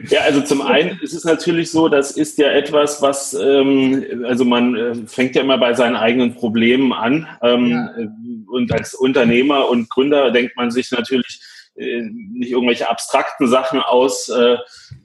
ja, 0.08 0.20
also 0.20 0.42
zum 0.42 0.62
einen 0.62 1.00
ist 1.00 1.14
es 1.14 1.24
natürlich 1.24 1.72
so, 1.72 1.88
das 1.88 2.12
ist 2.12 2.38
ja 2.38 2.52
etwas, 2.52 3.02
was, 3.02 3.34
ähm, 3.34 4.04
also 4.24 4.44
man 4.44 4.76
äh, 4.76 4.94
fängt 5.06 5.34
ja 5.34 5.42
immer 5.42 5.58
bei 5.58 5.74
seinen 5.74 5.96
eigenen 5.96 6.36
Problemen 6.36 6.92
an. 6.92 7.26
Ähm, 7.42 7.70
ja. 7.70 7.90
Und 8.46 8.72
als 8.72 8.94
Unternehmer 8.94 9.68
und 9.68 9.90
Gründer 9.90 10.30
denkt 10.30 10.56
man 10.56 10.70
sich 10.70 10.92
natürlich, 10.92 11.40
äh, 11.80 12.02
nicht 12.12 12.50
irgendwelche 12.50 12.88
abstrakten 12.90 13.48
Sachen 13.48 13.80
aus, 13.80 14.28
äh, 14.28 14.56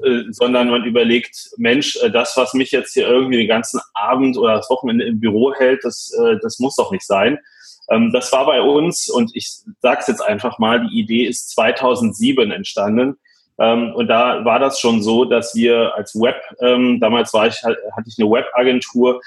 äh, 0.03 0.23
sondern 0.31 0.69
man 0.69 0.83
überlegt, 0.83 1.51
Mensch, 1.57 1.95
äh, 2.03 2.11
das, 2.11 2.35
was 2.35 2.53
mich 2.53 2.71
jetzt 2.71 2.93
hier 2.93 3.07
irgendwie 3.07 3.37
den 3.37 3.47
ganzen 3.47 3.79
Abend 3.93 4.37
oder 4.37 4.57
das 4.57 4.69
Wochenende 4.69 5.05
im 5.05 5.19
Büro 5.19 5.53
hält, 5.53 5.85
das, 5.85 6.11
das 6.41 6.59
muss 6.59 6.75
doch 6.75 6.91
nicht 6.91 7.05
sein. 7.05 7.39
Ähm, 7.89 8.11
das 8.11 8.31
war 8.33 8.45
bei 8.45 8.61
uns, 8.61 9.09
und 9.09 9.31
ich 9.35 9.49
sage 9.81 9.99
es 10.01 10.07
jetzt 10.07 10.21
einfach 10.21 10.59
mal, 10.59 10.85
die 10.85 10.99
Idee 10.99 11.25
ist 11.25 11.51
2007 11.51 12.51
entstanden. 12.51 13.17
Ähm, 13.57 13.93
und 13.95 14.07
da 14.07 14.43
war 14.43 14.59
das 14.59 14.79
schon 14.79 15.01
so, 15.01 15.23
dass 15.23 15.55
wir 15.55 15.95
als 15.95 16.13
Web, 16.15 16.41
ähm, 16.61 16.99
damals 16.99 17.33
war 17.33 17.47
ich, 17.47 17.63
hatte 17.63 18.07
ich 18.07 18.19
eine 18.19 18.29
Webagentur, 18.29 19.21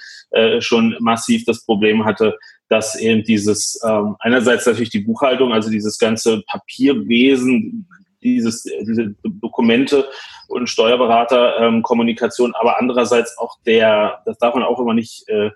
schon 0.59 0.95
massiv 1.01 1.47
das 1.47 1.65
Problem 1.65 2.05
hatte, 2.05 2.37
dass 2.69 2.99
eben 2.99 3.25
dieses, 3.25 3.81
ähm, 3.87 4.17
einerseits 4.21 4.67
natürlich 4.67 4.91
die 4.91 5.01
Buchhaltung, 5.01 5.53
also 5.53 5.71
dieses 5.71 5.99
ganze 5.99 6.43
Papierwesen, 6.43 7.89
dieses, 8.23 8.63
diese 8.63 9.15
Dokumente 9.23 10.09
und 10.49 10.69
Steuerberaterkommunikation, 10.69 12.51
ähm, 12.51 12.57
aber 12.59 12.79
andererseits 12.79 13.39
auch 13.39 13.57
der, 13.65 14.23
das 14.27 14.39
darf 14.39 14.55
man 14.55 14.65
auch 14.65 14.81
immer 14.81 14.95
nicht 14.95 15.29
äh, 15.29 15.51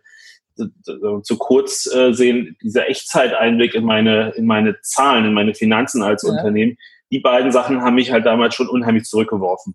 zu 1.22 1.38
kurz 1.38 1.92
äh, 1.92 2.12
sehen, 2.12 2.56
dieser 2.62 2.88
Echtzeiteinblick 2.88 3.74
in 3.74 3.84
meine, 3.84 4.30
in 4.36 4.46
meine 4.46 4.80
Zahlen, 4.82 5.24
in 5.24 5.32
meine 5.32 5.54
Finanzen 5.54 6.02
als 6.02 6.22
ja. 6.22 6.30
Unternehmen, 6.30 6.76
die 7.10 7.20
beiden 7.20 7.52
Sachen 7.52 7.82
haben 7.82 7.94
mich 7.94 8.12
halt 8.12 8.26
damals 8.26 8.54
schon 8.54 8.68
unheimlich 8.68 9.04
zurückgeworfen. 9.04 9.74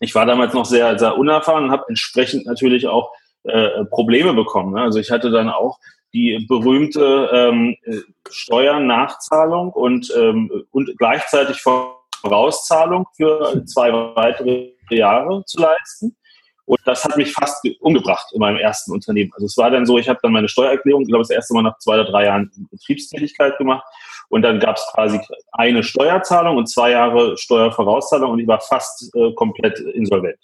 Ich 0.00 0.14
war 0.14 0.26
damals 0.26 0.54
noch 0.54 0.64
sehr, 0.64 0.98
sehr 0.98 1.16
unerfahren 1.16 1.64
und 1.64 1.70
habe 1.70 1.84
entsprechend 1.88 2.46
natürlich 2.46 2.86
auch 2.86 3.12
äh, 3.44 3.84
Probleme 3.86 4.34
bekommen. 4.34 4.74
Ne? 4.74 4.82
Also 4.82 4.98
ich 4.98 5.10
hatte 5.10 5.30
dann 5.30 5.48
auch 5.48 5.78
die 6.12 6.44
berühmte 6.48 7.30
ähm, 7.32 7.76
Steuernachzahlung 8.30 9.72
und, 9.72 10.12
ähm, 10.16 10.64
und 10.70 10.96
gleichzeitig 10.98 11.60
Vorauszahlung 11.60 13.06
für 13.16 13.64
zwei 13.66 13.92
weitere 13.92 14.72
Jahre 14.90 15.44
zu 15.44 15.60
leisten. 15.60 16.16
Und 16.68 16.80
das 16.84 17.02
hat 17.02 17.16
mich 17.16 17.32
fast 17.32 17.66
umgebracht 17.80 18.26
in 18.34 18.40
meinem 18.40 18.58
ersten 18.58 18.92
Unternehmen. 18.92 19.30
Also 19.32 19.46
es 19.46 19.56
war 19.56 19.70
dann 19.70 19.86
so, 19.86 19.96
ich 19.96 20.06
habe 20.06 20.18
dann 20.22 20.32
meine 20.32 20.48
Steuererklärung, 20.48 21.00
ich 21.02 21.08
glaube, 21.08 21.22
das 21.22 21.30
erste 21.30 21.54
Mal 21.54 21.62
nach 21.62 21.78
zwei 21.78 21.94
oder 21.94 22.04
drei 22.04 22.26
Jahren 22.26 22.50
Betriebstätigkeit 22.70 23.56
gemacht. 23.56 23.86
Und 24.28 24.42
dann 24.42 24.60
gab 24.60 24.76
es 24.76 24.86
quasi 24.92 25.18
eine 25.52 25.82
Steuerzahlung 25.82 26.58
und 26.58 26.66
zwei 26.68 26.90
Jahre 26.90 27.38
Steuervorauszahlung 27.38 28.32
und 28.32 28.40
ich 28.40 28.46
war 28.46 28.60
fast 28.60 29.10
äh, 29.16 29.32
komplett 29.32 29.78
insolvent. 29.80 30.38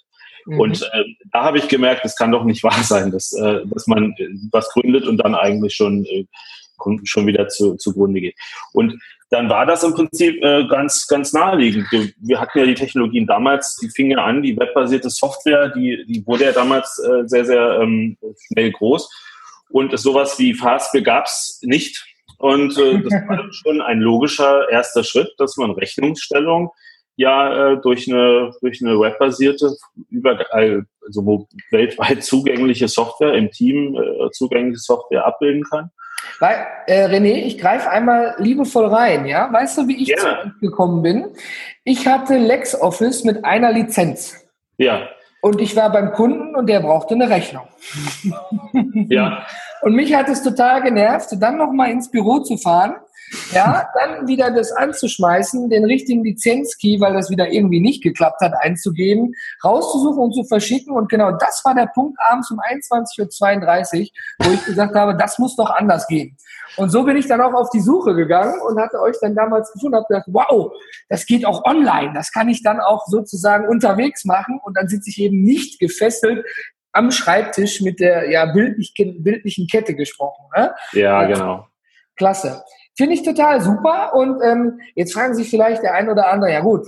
Mhm. 0.47 0.61
Und 0.61 0.83
äh, 0.83 1.05
da 1.33 1.45
habe 1.45 1.59
ich 1.59 1.69
gemerkt, 1.69 2.05
es 2.05 2.17
kann 2.17 2.33
doch 2.33 2.45
nicht 2.45 2.63
wahr 2.65 2.83
sein, 2.83 3.11
dass, 3.11 3.33
äh, 3.33 3.61
dass 3.67 3.87
man 3.87 4.15
was 4.51 4.69
gründet 4.71 5.07
und 5.07 5.19
dann 5.19 5.35
eigentlich 5.35 5.75
schon, 5.75 6.05
äh, 6.05 6.27
schon 7.05 7.27
wieder 7.27 7.49
zu, 7.49 7.77
zugrunde 7.77 8.21
geht. 8.21 8.37
Und 8.73 8.99
dann 9.31 9.49
war 9.49 9.67
das 9.67 9.83
im 9.83 9.95
Prinzip 9.95 10.43
äh, 10.45 10.67
ganz, 10.69 11.07
ganz 11.07 11.33
naheliegend. 11.33 11.91
Wir, 11.91 12.09
wir, 12.19 12.41
hatten 12.41 12.59
ja 12.59 12.67
die 12.67 12.75
Technologien 12.75 13.27
damals, 13.27 13.77
die 13.77 13.89
fingen 13.89 14.13
ja 14.13 14.25
an, 14.25 14.43
die 14.43 14.57
webbasierte 14.57 15.11
Software, 15.11 15.71
die, 15.71 16.05
die 16.07 16.25
wurde 16.27 16.45
ja 16.45 16.53
damals 16.53 16.99
äh, 17.01 17.27
sehr, 17.27 17.45
sehr 17.45 17.81
ähm, 17.81 18.17
schnell 18.47 18.71
groß. 18.71 19.11
Und 19.71 19.99
sowas 19.99 20.39
wie 20.39 20.55
Fastbill 20.55 21.03
gab 21.03 21.25
es 21.27 21.59
nicht. 21.63 22.05
Und 22.39 22.79
äh, 22.79 23.01
das 23.03 23.13
war 23.27 23.49
schon 23.51 23.81
ein 23.81 24.01
logischer 24.01 24.69
erster 24.71 25.03
Schritt, 25.03 25.33
dass 25.39 25.57
man 25.57 25.73
Rechnungsstellung 25.73 26.71
ja 27.17 27.73
äh, 27.73 27.81
durch 27.81 28.11
eine 28.11 28.53
durch 28.61 28.83
eine 28.83 28.99
webbasierte 28.99 29.77
überall 30.11 30.85
also 31.07 31.47
weltweit 31.71 32.23
zugängliche 32.25 32.89
Software 32.89 33.35
im 33.35 33.51
Team 33.51 33.97
äh, 33.97 34.31
zugängliche 34.33 34.81
Software 34.81 35.27
abbilden 35.27 35.65
kann. 35.65 35.91
Weil, 36.41 36.67
äh, 36.87 37.07
René, 37.07 37.45
ich 37.45 37.59
greife 37.59 37.91
einmal 37.91 38.35
liebevoll 38.39 38.87
rein, 38.87 39.27
ja? 39.27 39.53
Weißt 39.53 39.77
du, 39.77 39.89
wie 39.89 40.03
ich 40.03 40.09
ja. 40.09 40.53
gekommen 40.61 41.03
bin? 41.03 41.27
Ich 41.85 42.07
hatte 42.07 42.39
LexOffice 42.39 43.25
mit 43.25 43.45
einer 43.45 43.73
Lizenz. 43.73 44.35
Ja. 44.79 45.09
Und 45.43 45.61
ich 45.61 45.77
war 45.77 45.93
beim 45.93 46.13
Kunden 46.13 46.57
und 46.57 46.67
der 46.67 46.81
brauchte 46.81 47.15
eine 47.15 47.29
Rechnung. 47.29 47.69
Ja. 49.09 49.47
Und 49.83 49.95
mich 49.95 50.15
hat 50.15 50.31
es 50.31 50.43
total 50.43 50.81
genervt, 50.81 51.29
dann 51.41 51.59
nochmal 51.59 51.91
ins 51.91 52.11
Büro 52.11 52.39
zu 52.39 52.57
fahren 52.57 52.95
ja, 53.53 53.89
dann 53.99 54.27
wieder 54.29 54.51
das 54.51 54.73
anzuschmeißen, 54.73 55.71
den 55.71 55.85
richtigen 55.85 56.25
Lizenzkey, 56.25 57.01
weil 57.01 57.15
das 57.15 57.31
wieder 57.31 57.51
irgendwie 57.51 57.81
nicht 57.81 58.03
geklappt 58.03 58.41
hat, 58.41 58.53
einzugeben, 58.61 59.35
rauszusuchen 59.65 60.19
und 60.19 60.35
zu 60.35 60.45
verschicken. 60.45 60.95
Und 60.95 61.09
genau 61.09 61.33
das 61.33 61.63
war 61.65 61.75
der 61.75 61.87
Punkt 61.87 62.19
abends 62.21 62.51
um 62.51 62.59
21.32 62.61 64.01
Uhr, 64.01 64.47
wo 64.47 64.53
ich 64.53 64.65
gesagt 64.65 64.95
habe, 64.95 65.17
das 65.17 65.39
muss 65.39 65.57
doch 65.57 65.71
anders 65.71 66.07
gehen. 66.07 66.37
Und 66.77 66.91
so 66.91 67.05
bin 67.05 67.17
ich 67.17 67.29
dann 67.29 67.41
auch 67.41 67.55
auf 67.55 67.71
die 67.71 67.81
Suche 67.81 68.15
gegangen 68.15 68.61
und 68.61 68.81
hatte 68.81 69.01
euch 69.01 69.17
dann 69.21 69.35
damals 69.35 69.73
gefunden, 69.73 69.97
habe 69.97 70.07
gedacht, 70.09 70.27
wow, 70.29 70.73
das 71.09 71.27
geht 71.27 71.47
auch 71.47 71.65
online, 71.65 72.13
das 72.15 72.33
kann 72.33 72.49
ich 72.49 72.63
dann 72.63 72.81
auch 72.81 73.07
sozusagen 73.07 73.69
unterwegs 73.69 74.25
machen 74.25 74.59
und 74.63 74.77
dann 74.77 74.89
sitze 74.89 75.11
ich 75.11 75.21
eben 75.21 75.43
nicht 75.43 75.79
gefesselt 75.79 76.45
am 76.93 77.11
Schreibtisch 77.11 77.81
mit 77.81 78.01
der 78.01 78.31
ja, 78.31 78.47
bildlich, 78.47 78.95
bildlichen 78.97 79.67
Kette 79.67 79.95
gesprochen. 79.95 80.47
Ne? 80.57 80.75
Ja, 80.93 81.25
genau. 81.25 81.67
Klasse. 82.17 82.63
Finde 82.97 83.15
ich 83.15 83.23
total 83.23 83.61
super. 83.61 84.15
Und 84.15 84.41
ähm, 84.43 84.81
jetzt 84.95 85.15
fragen 85.15 85.35
sich 85.35 85.51
vielleicht 85.51 85.83
der 85.83 85.95
ein 85.95 86.09
oder 86.09 86.29
andere, 86.31 86.53
ja 86.53 86.61
gut, 86.61 86.87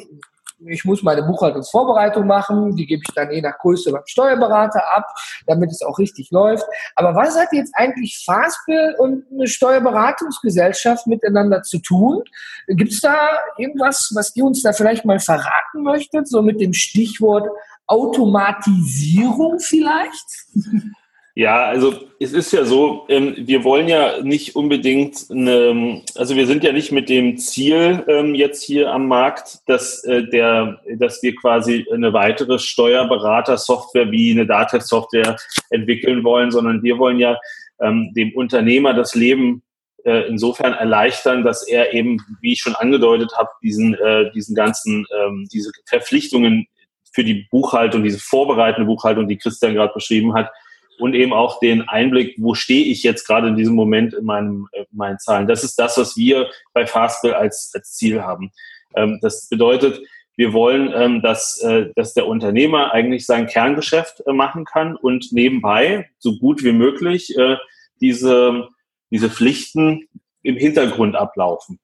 ich 0.65 0.85
muss 0.85 1.03
meine 1.03 1.23
Buchhaltungsvorbereitung 1.23 2.27
machen, 2.27 2.77
die 2.77 2.87
gebe 2.87 3.03
ich 3.07 3.15
dann 3.15 3.31
je 3.31 3.43
nach 3.43 3.59
Größe 3.59 3.93
beim 3.93 4.07
Steuerberater 4.07 4.83
ab, 4.95 5.05
damit 5.47 5.71
es 5.71 5.83
auch 5.83 5.99
richtig 5.99 6.31
läuft. 6.31 6.65
Aber 6.95 7.15
was 7.15 7.39
hat 7.39 7.53
jetzt 7.53 7.73
eigentlich 7.75 8.25
Fastbill 8.25 8.95
und 8.99 9.25
eine 9.31 9.49
Steuerberatungsgesellschaft 9.49 11.07
miteinander 11.07 11.63
zu 11.63 11.79
tun? 11.79 12.23
Gibt 12.69 12.93
es 12.93 13.01
da 13.01 13.29
irgendwas, 13.59 14.13
was 14.15 14.35
ihr 14.35 14.45
uns 14.45 14.63
da 14.63 14.73
vielleicht 14.73 15.05
mal 15.05 15.21
verraten 15.21 15.83
möchtet, 15.83 16.29
so 16.29 16.41
mit 16.41 16.61
dem 16.61 16.73
Stichwort 16.73 17.49
Automatisierung 17.87 19.61
vielleicht? 19.61 20.47
Ja, 21.39 21.67
also 21.67 21.93
es 22.19 22.33
ist 22.33 22.51
ja 22.55 22.65
so, 22.65 23.05
ähm, 23.11 23.35
wir 23.37 23.63
wollen 23.63 23.89
ja 23.89 24.23
nicht 24.23 24.57
unbedingt, 24.57 25.27
eine, 25.31 26.03
also 26.15 26.35
wir 26.35 26.47
sind 26.47 26.65
ja 26.65 26.73
nicht 26.73 26.93
mit 26.93 27.11
dem 27.11 27.37
Ziel 27.37 28.03
ähm, 28.09 28.35
jetzt 28.35 28.63
hier 28.63 28.91
am 28.91 29.07
Markt, 29.07 29.59
dass, 29.67 30.03
äh, 30.05 30.27
der, 30.29 30.81
dass 30.97 31.23
wir 31.23 31.35
quasi 31.35 31.87
eine 31.93 32.15
weitere 32.15 32.59
Steuerberater-Software 32.59 34.11
wie 34.11 34.31
eine 34.31 34.47
Datev-Software 34.47 35.37
entwickeln 35.69 36.25
wollen, 36.25 36.51
sondern 36.51 36.83
wir 36.83 36.97
wollen 36.97 37.19
ja 37.19 37.37
ähm, 37.83 38.15
dem 38.17 38.33
Unternehmer 38.35 38.95
das 38.95 39.15
Leben 39.15 39.63
äh, 40.07 40.27
insofern 40.29 40.73
erleichtern, 40.73 41.45
dass 41.45 41.69
er 41.69 41.93
eben, 41.93 42.19
wie 42.41 42.55
ich 42.55 42.61
schon 42.61 42.77
angedeutet 42.77 43.33
habe, 43.37 43.51
diesen, 43.63 43.93
äh, 43.93 44.33
diesen 44.33 44.55
ganzen, 44.55 45.07
diese 45.53 45.71
Verpflichtungen 45.85 46.67
für 47.13 47.25
die 47.25 47.47
Buchhaltung, 47.51 48.03
diese 48.03 48.21
vorbereitende 48.21 48.87
Buchhaltung, 48.87 49.29
die 49.29 49.37
Christian 49.37 49.75
gerade 49.75 49.93
beschrieben 49.93 50.33
hat, 50.33 50.51
und 50.99 51.15
eben 51.15 51.33
auch 51.33 51.61
den 51.61 51.89
Einblick, 51.89 52.37
wo 52.39 52.55
stehe 52.55 52.85
ich 52.85 53.03
jetzt 53.03 53.27
gerade 53.27 53.49
in 53.49 53.57
diesem 53.57 53.75
Moment 53.75 54.15
in, 54.15 54.25
meinem, 54.25 54.69
in 54.73 54.83
äh, 54.83 54.87
meinen 54.93 55.19
Zahlen. 55.19 55.47
Das 55.47 55.65
ist 55.65 55.79
das, 55.79 55.99
was 55.99 56.17
wir 56.17 56.49
bei 56.73 56.87
Fastbill 56.87 57.35
als, 57.35 57.71
als 57.75 57.93
Ziel 57.93 58.23
haben. 58.23 58.51
Ähm, 58.95 59.19
das 59.23 59.49
bedeutet, 59.49 60.01
wir 60.37 60.53
wollen, 60.53 60.93
ähm, 60.95 61.23
dass, 61.23 61.61
äh, 61.63 61.91
dass 61.97 62.15
der 62.15 62.27
Unternehmer 62.27 62.93
eigentlich 62.93 63.25
sein 63.27 63.47
Kerngeschäft 63.47 64.23
äh, 64.27 64.33
machen 64.33 64.65
kann 64.65 64.95
und 64.95 65.33
nebenbei 65.33 66.11
so 66.19 66.37
gut 66.39 66.63
wie 66.63 66.73
möglich 66.73 67.37
äh, 67.39 67.57
diese, 68.01 68.69
diese 69.11 69.31
Pflichten 69.31 70.09
im 70.43 70.57
Hintergrund 70.57 71.17
ablaufen. 71.17 71.81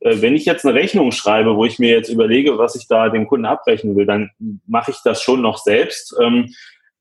Äh, 0.00 0.20
wenn 0.20 0.34
ich 0.34 0.44
jetzt 0.44 0.66
eine 0.66 0.74
Rechnung 0.74 1.12
schreibe, 1.12 1.56
wo 1.56 1.64
ich 1.64 1.78
mir 1.78 1.90
jetzt 1.90 2.08
überlege, 2.08 2.58
was 2.58 2.74
ich 2.74 2.88
da 2.88 3.08
dem 3.08 3.28
Kunden 3.28 3.46
abrechnen 3.46 3.94
will, 3.96 4.06
dann 4.06 4.30
mache 4.66 4.90
ich 4.90 4.98
das 5.04 5.22
schon 5.22 5.40
noch 5.40 5.58
selbst. 5.58 6.16
Ähm, 6.20 6.52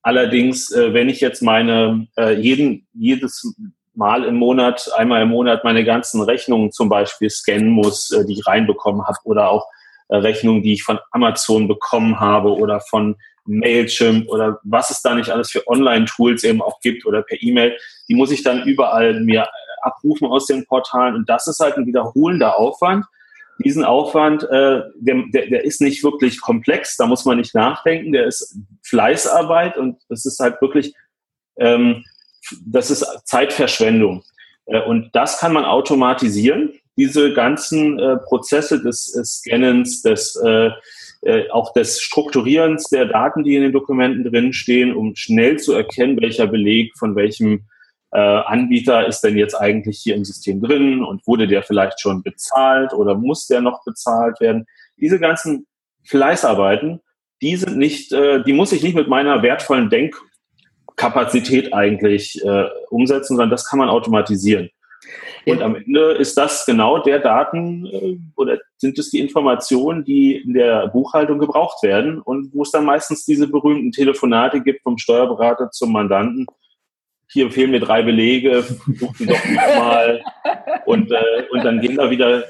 Allerdings, 0.03 0.71
äh, 0.71 0.93
wenn 0.93 1.09
ich 1.09 1.21
jetzt 1.21 1.41
meine 1.41 2.07
äh, 2.17 2.33
jeden, 2.33 2.87
jedes 2.93 3.55
Mal 3.93 4.23
im 4.23 4.35
Monat, 4.35 4.89
einmal 4.95 5.21
im 5.21 5.29
Monat 5.29 5.63
meine 5.63 5.83
ganzen 5.83 6.21
Rechnungen 6.21 6.71
zum 6.71 6.89
Beispiel 6.89 7.29
scannen 7.29 7.69
muss, 7.69 8.11
äh, 8.11 8.25
die 8.25 8.33
ich 8.33 8.47
reinbekommen 8.47 9.05
habe, 9.05 9.17
oder 9.25 9.49
auch 9.49 9.67
äh, 10.09 10.17
Rechnungen, 10.17 10.63
die 10.63 10.73
ich 10.73 10.83
von 10.83 10.99
Amazon 11.11 11.67
bekommen 11.67 12.19
habe 12.19 12.55
oder 12.55 12.79
von 12.81 13.15
Mailchimp 13.45 14.29
oder 14.29 14.59
was 14.63 14.91
es 14.91 15.01
da 15.01 15.15
nicht 15.15 15.29
alles 15.29 15.51
für 15.51 15.67
Online-Tools 15.67 16.43
eben 16.43 16.61
auch 16.61 16.79
gibt 16.79 17.05
oder 17.05 17.21
per 17.23 17.41
E-Mail, 17.41 17.77
die 18.07 18.15
muss 18.15 18.31
ich 18.31 18.43
dann 18.43 18.63
überall 18.63 19.19
mir 19.21 19.43
äh, 19.43 19.47
abrufen 19.81 20.27
aus 20.27 20.47
den 20.47 20.65
Portalen. 20.65 21.15
Und 21.15 21.29
das 21.29 21.47
ist 21.47 21.59
halt 21.59 21.77
ein 21.77 21.85
wiederholender 21.85 22.57
Aufwand 22.57 23.05
diesen 23.63 23.83
Aufwand, 23.83 24.43
äh, 24.43 24.81
der, 24.95 25.23
der, 25.33 25.47
der 25.47 25.63
ist 25.63 25.81
nicht 25.81 26.03
wirklich 26.03 26.41
komplex, 26.41 26.97
da 26.97 27.05
muss 27.05 27.25
man 27.25 27.37
nicht 27.37 27.53
nachdenken, 27.53 28.11
der 28.11 28.25
ist 28.25 28.57
Fleißarbeit 28.83 29.77
und 29.77 29.97
das 30.09 30.25
ist 30.25 30.39
halt 30.39 30.61
wirklich, 30.61 30.93
ähm, 31.57 32.03
das 32.65 32.91
ist 32.91 33.05
Zeitverschwendung. 33.25 34.23
Äh, 34.65 34.81
und 34.81 35.09
das 35.13 35.39
kann 35.39 35.53
man 35.53 35.65
automatisieren, 35.65 36.73
diese 36.97 37.33
ganzen 37.33 37.99
äh, 37.99 38.17
Prozesse 38.17 38.81
des 38.81 39.15
äh, 39.15 39.23
Scannens, 39.23 40.01
des 40.01 40.35
äh, 40.35 40.71
äh, 41.23 41.49
auch 41.51 41.73
des 41.73 42.01
Strukturierens 42.01 42.85
der 42.85 43.05
Daten, 43.05 43.43
die 43.43 43.55
in 43.55 43.61
den 43.61 43.71
Dokumenten 43.71 44.23
drin 44.23 44.53
stehen, 44.53 44.95
um 44.95 45.15
schnell 45.15 45.59
zu 45.59 45.73
erkennen, 45.73 46.19
welcher 46.19 46.47
Beleg 46.47 46.97
von 46.97 47.15
welchem 47.15 47.65
äh, 48.11 48.19
Anbieter 48.19 49.07
ist 49.07 49.21
denn 49.21 49.37
jetzt 49.37 49.55
eigentlich 49.55 49.99
hier 49.99 50.15
im 50.15 50.25
System 50.25 50.61
drin 50.61 51.03
und 51.03 51.25
wurde 51.25 51.47
der 51.47 51.63
vielleicht 51.63 51.99
schon 52.01 52.23
bezahlt 52.23 52.93
oder 52.93 53.15
muss 53.15 53.47
der 53.47 53.61
noch 53.61 53.83
bezahlt 53.85 54.39
werden? 54.41 54.65
Diese 54.97 55.19
ganzen 55.19 55.65
Fleißarbeiten, 56.05 56.99
die 57.41 57.55
sind 57.55 57.77
nicht, 57.77 58.11
äh, 58.11 58.43
die 58.43 58.53
muss 58.53 58.71
ich 58.71 58.83
nicht 58.83 58.95
mit 58.95 59.07
meiner 59.07 59.41
wertvollen 59.43 59.89
Denkkapazität 59.89 61.73
eigentlich 61.73 62.43
äh, 62.43 62.65
umsetzen, 62.89 63.35
sondern 63.35 63.49
das 63.49 63.67
kann 63.67 63.79
man 63.79 63.89
automatisieren. 63.89 64.69
Und 65.45 65.61
am 65.61 65.75
Ende 65.75 66.11
ist 66.11 66.37
das 66.37 66.65
genau 66.65 66.99
der 66.99 67.19
Daten 67.19 67.85
äh, 67.87 68.17
oder 68.35 68.59
sind 68.77 68.99
es 68.99 69.09
die 69.09 69.19
Informationen, 69.19 70.03
die 70.03 70.35
in 70.35 70.53
der 70.53 70.87
Buchhaltung 70.87 71.39
gebraucht 71.39 71.81
werden 71.81 72.21
und 72.21 72.53
wo 72.53 72.63
es 72.63 72.71
dann 72.71 72.85
meistens 72.85 73.25
diese 73.25 73.47
berühmten 73.47 73.91
Telefonate 73.91 74.61
gibt 74.61 74.83
vom 74.83 74.97
Steuerberater 74.97 75.71
zum 75.71 75.93
Mandanten. 75.93 76.45
Hier 77.31 77.49
fehlen 77.51 77.71
mir 77.71 77.79
drei 77.79 78.01
Belege, 78.01 78.65
buchen 78.99 79.27
doch 79.27 79.45
mal 79.77 80.21
und, 80.85 81.11
äh, 81.11 81.45
und 81.51 81.63
dann 81.63 81.81
gehen 81.81 81.97
da 81.97 82.09
wieder 82.09 82.43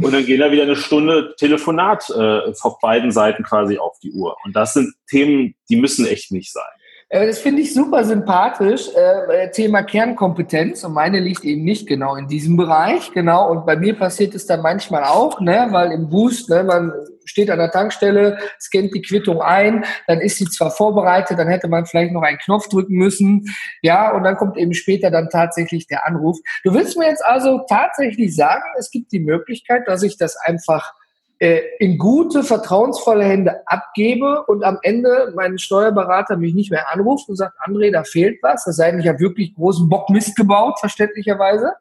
und 0.00 0.12
dann 0.12 0.24
gehen 0.24 0.40
da 0.40 0.52
wieder 0.52 0.62
eine 0.62 0.76
Stunde 0.76 1.34
Telefonat 1.36 2.08
äh, 2.10 2.52
auf 2.60 2.78
beiden 2.80 3.10
Seiten 3.10 3.42
quasi 3.42 3.78
auf 3.78 3.98
die 3.98 4.12
Uhr. 4.12 4.36
Und 4.44 4.54
das 4.54 4.74
sind 4.74 4.94
Themen, 5.08 5.56
die 5.68 5.76
müssen 5.76 6.06
echt 6.06 6.30
nicht 6.30 6.52
sein. 6.52 6.62
Äh, 7.08 7.26
das 7.26 7.38
finde 7.38 7.62
ich 7.62 7.72
super 7.72 8.04
sympathisch. 8.04 8.88
Äh, 8.94 9.50
Thema 9.50 9.82
Kernkompetenz 9.82 10.84
und 10.84 10.92
meine 10.92 11.20
liegt 11.20 11.44
eben 11.44 11.64
nicht 11.64 11.86
genau 11.86 12.16
in 12.16 12.28
diesem 12.28 12.56
Bereich, 12.56 13.12
genau. 13.12 13.50
Und 13.50 13.66
bei 13.66 13.76
mir 13.76 13.96
passiert 13.98 14.34
es 14.34 14.46
dann 14.46 14.60
manchmal 14.60 15.04
auch, 15.04 15.40
ne, 15.40 15.68
weil 15.70 15.92
im 15.92 16.08
Boost, 16.08 16.50
ne, 16.50 16.64
man 16.64 16.92
steht 17.24 17.50
an 17.50 17.58
der 17.58 17.70
Tankstelle, 17.70 18.38
scannt 18.60 18.94
die 18.94 19.02
Quittung 19.02 19.42
ein, 19.42 19.84
dann 20.06 20.20
ist 20.20 20.38
sie 20.38 20.46
zwar 20.46 20.70
vorbereitet, 20.70 21.38
dann 21.38 21.48
hätte 21.48 21.68
man 21.68 21.86
vielleicht 21.86 22.12
noch 22.12 22.22
einen 22.22 22.38
Knopf 22.38 22.68
drücken 22.68 22.94
müssen, 22.94 23.44
ja, 23.82 24.10
und 24.12 24.24
dann 24.24 24.36
kommt 24.36 24.56
eben 24.56 24.72
später 24.72 25.10
dann 25.10 25.28
tatsächlich 25.28 25.86
der 25.86 26.06
Anruf. 26.06 26.38
Du 26.64 26.72
willst 26.72 26.96
mir 26.96 27.06
jetzt 27.06 27.24
also 27.24 27.60
tatsächlich 27.68 28.34
sagen, 28.34 28.64
es 28.78 28.90
gibt 28.90 29.12
die 29.12 29.20
Möglichkeit, 29.20 29.86
dass 29.86 30.02
ich 30.02 30.16
das 30.16 30.36
einfach 30.36 30.94
äh, 31.38 31.60
in 31.78 31.98
gute, 31.98 32.42
vertrauensvolle 32.42 33.24
Hände 33.24 33.62
abgebe 33.66 34.44
und 34.46 34.64
am 34.64 34.78
Ende 34.82 35.32
mein 35.36 35.58
Steuerberater 35.58 36.36
mich 36.36 36.54
nicht 36.54 36.70
mehr 36.70 36.92
anruft 36.92 37.28
und 37.28 37.36
sagt, 37.36 37.54
André, 37.64 37.92
da 37.92 38.04
fehlt 38.04 38.38
was, 38.42 38.64
das 38.64 38.76
sei, 38.76 38.96
ich 38.98 39.06
habe 39.06 39.20
wirklich 39.20 39.54
großen 39.54 39.88
Bock 39.88 40.10
Mist 40.10 40.36
gebaut, 40.36 40.78
verständlicherweise. 40.80 41.72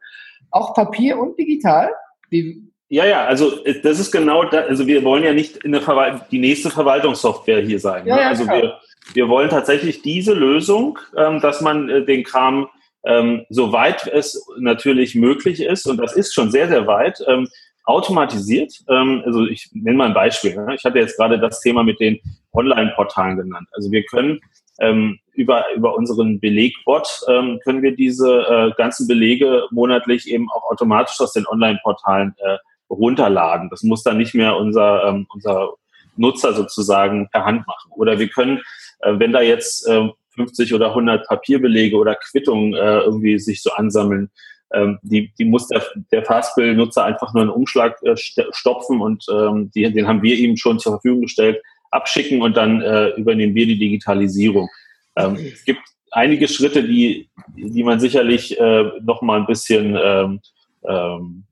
Auch 0.51 0.73
Papier 0.73 1.19
und 1.19 1.37
digital. 1.37 1.91
Die 2.31 2.67
ja, 2.89 3.05
ja, 3.05 3.25
also 3.25 3.63
äh, 3.65 3.81
das 3.81 3.99
ist 3.99 4.11
genau 4.11 4.45
da, 4.45 4.61
also 4.61 4.87
wir 4.87 5.03
wollen 5.03 5.23
ja 5.23 5.33
nicht 5.33 5.57
in 5.57 5.73
der 5.73 5.81
Verwalt 5.81 6.21
die 6.31 6.39
nächste 6.39 6.69
Verwaltungssoftware 6.69 7.61
hier 7.61 7.79
sein. 7.79 8.07
Ja, 8.07 8.15
ne? 8.15 8.21
ja, 8.21 8.27
also 8.29 8.47
wir, 8.47 8.77
wir 9.13 9.27
wollen 9.27 9.49
tatsächlich 9.49 10.01
diese 10.01 10.33
Lösung, 10.33 10.97
ähm, 11.17 11.41
dass 11.41 11.61
man 11.61 11.89
äh, 11.89 12.05
den 12.05 12.23
Kram 12.23 12.69
ähm, 13.05 13.45
soweit 13.49 14.07
es 14.07 14.45
natürlich 14.59 15.15
möglich 15.15 15.61
ist, 15.61 15.85
und 15.85 15.97
das 15.97 16.15
ist 16.15 16.33
schon 16.33 16.51
sehr, 16.51 16.67
sehr 16.67 16.87
weit, 16.87 17.23
ähm, 17.27 17.47
automatisiert. 17.87 18.73
Ähm, 18.89 19.23
also 19.25 19.45
ich 19.45 19.69
nenne 19.73 19.97
mal 19.97 20.07
ein 20.07 20.13
Beispiel. 20.13 20.55
Ne? 20.55 20.75
Ich 20.75 20.83
hatte 20.83 20.99
jetzt 20.99 21.17
gerade 21.17 21.39
das 21.39 21.61
Thema 21.61 21.83
mit 21.83 21.99
den 21.99 22.19
Online-Portalen 22.53 23.37
genannt. 23.37 23.67
Also 23.71 23.91
wir 23.91 24.03
können 24.03 24.39
ähm, 24.79 25.19
über, 25.33 25.65
über 25.75 25.95
unseren 25.95 26.39
Belegbot 26.39 27.07
ähm, 27.27 27.59
können 27.63 27.81
wir 27.81 27.95
diese 27.95 28.41
äh, 28.41 28.71
ganzen 28.77 29.07
Belege 29.07 29.63
monatlich 29.71 30.29
eben 30.29 30.49
auch 30.51 30.69
automatisch 30.69 31.19
aus 31.19 31.33
den 31.33 31.47
Online-Portalen 31.47 32.35
äh, 32.39 32.57
runterladen. 32.89 33.69
Das 33.69 33.83
muss 33.83 34.03
dann 34.03 34.17
nicht 34.17 34.35
mehr 34.35 34.57
unser, 34.57 35.05
ähm, 35.05 35.25
unser 35.33 35.73
Nutzer 36.17 36.53
sozusagen 36.53 37.29
per 37.29 37.45
Hand 37.45 37.65
machen. 37.67 37.91
Oder 37.91 38.19
wir 38.19 38.27
können, 38.27 38.61
äh, 38.99 39.13
wenn 39.17 39.31
da 39.31 39.41
jetzt 39.41 39.87
äh, 39.87 40.09
50 40.35 40.73
oder 40.73 40.89
100 40.89 41.27
Papierbelege 41.27 41.95
oder 41.95 42.15
Quittungen 42.15 42.73
äh, 42.73 42.99
irgendwie 42.99 43.39
sich 43.39 43.61
so 43.61 43.71
ansammeln, 43.71 44.29
ähm, 44.73 44.99
die, 45.01 45.33
die 45.37 45.45
muss 45.45 45.67
der, 45.67 45.83
der 46.11 46.25
Fastbill-Nutzer 46.25 47.05
einfach 47.05 47.33
nur 47.33 47.43
einen 47.43 47.51
Umschlag 47.51 48.01
äh, 48.03 48.15
stopfen 48.15 49.01
und 49.01 49.25
ähm, 49.31 49.71
die, 49.73 49.91
den 49.91 50.07
haben 50.07 50.21
wir 50.21 50.35
ihm 50.35 50.57
schon 50.57 50.79
zur 50.79 50.93
Verfügung 50.93 51.21
gestellt, 51.21 51.61
abschicken 51.91 52.41
und 52.41 52.57
dann 52.57 52.81
äh, 52.81 53.09
übernehmen 53.11 53.55
wir 53.55 53.65
die 53.65 53.79
Digitalisierung. 53.79 54.67
Ähm, 55.15 55.35
es 55.35 55.63
gibt 55.63 55.81
einige 56.11 56.47
Schritte, 56.47 56.83
die, 56.83 57.29
die 57.55 57.83
man 57.83 57.99
sicherlich 57.99 58.59
äh, 58.59 58.91
noch 59.01 59.21
mal 59.21 59.39
ein 59.39 59.47
bisschen 59.47 59.97
ähm, 60.01 60.41
ähm, 60.83 61.43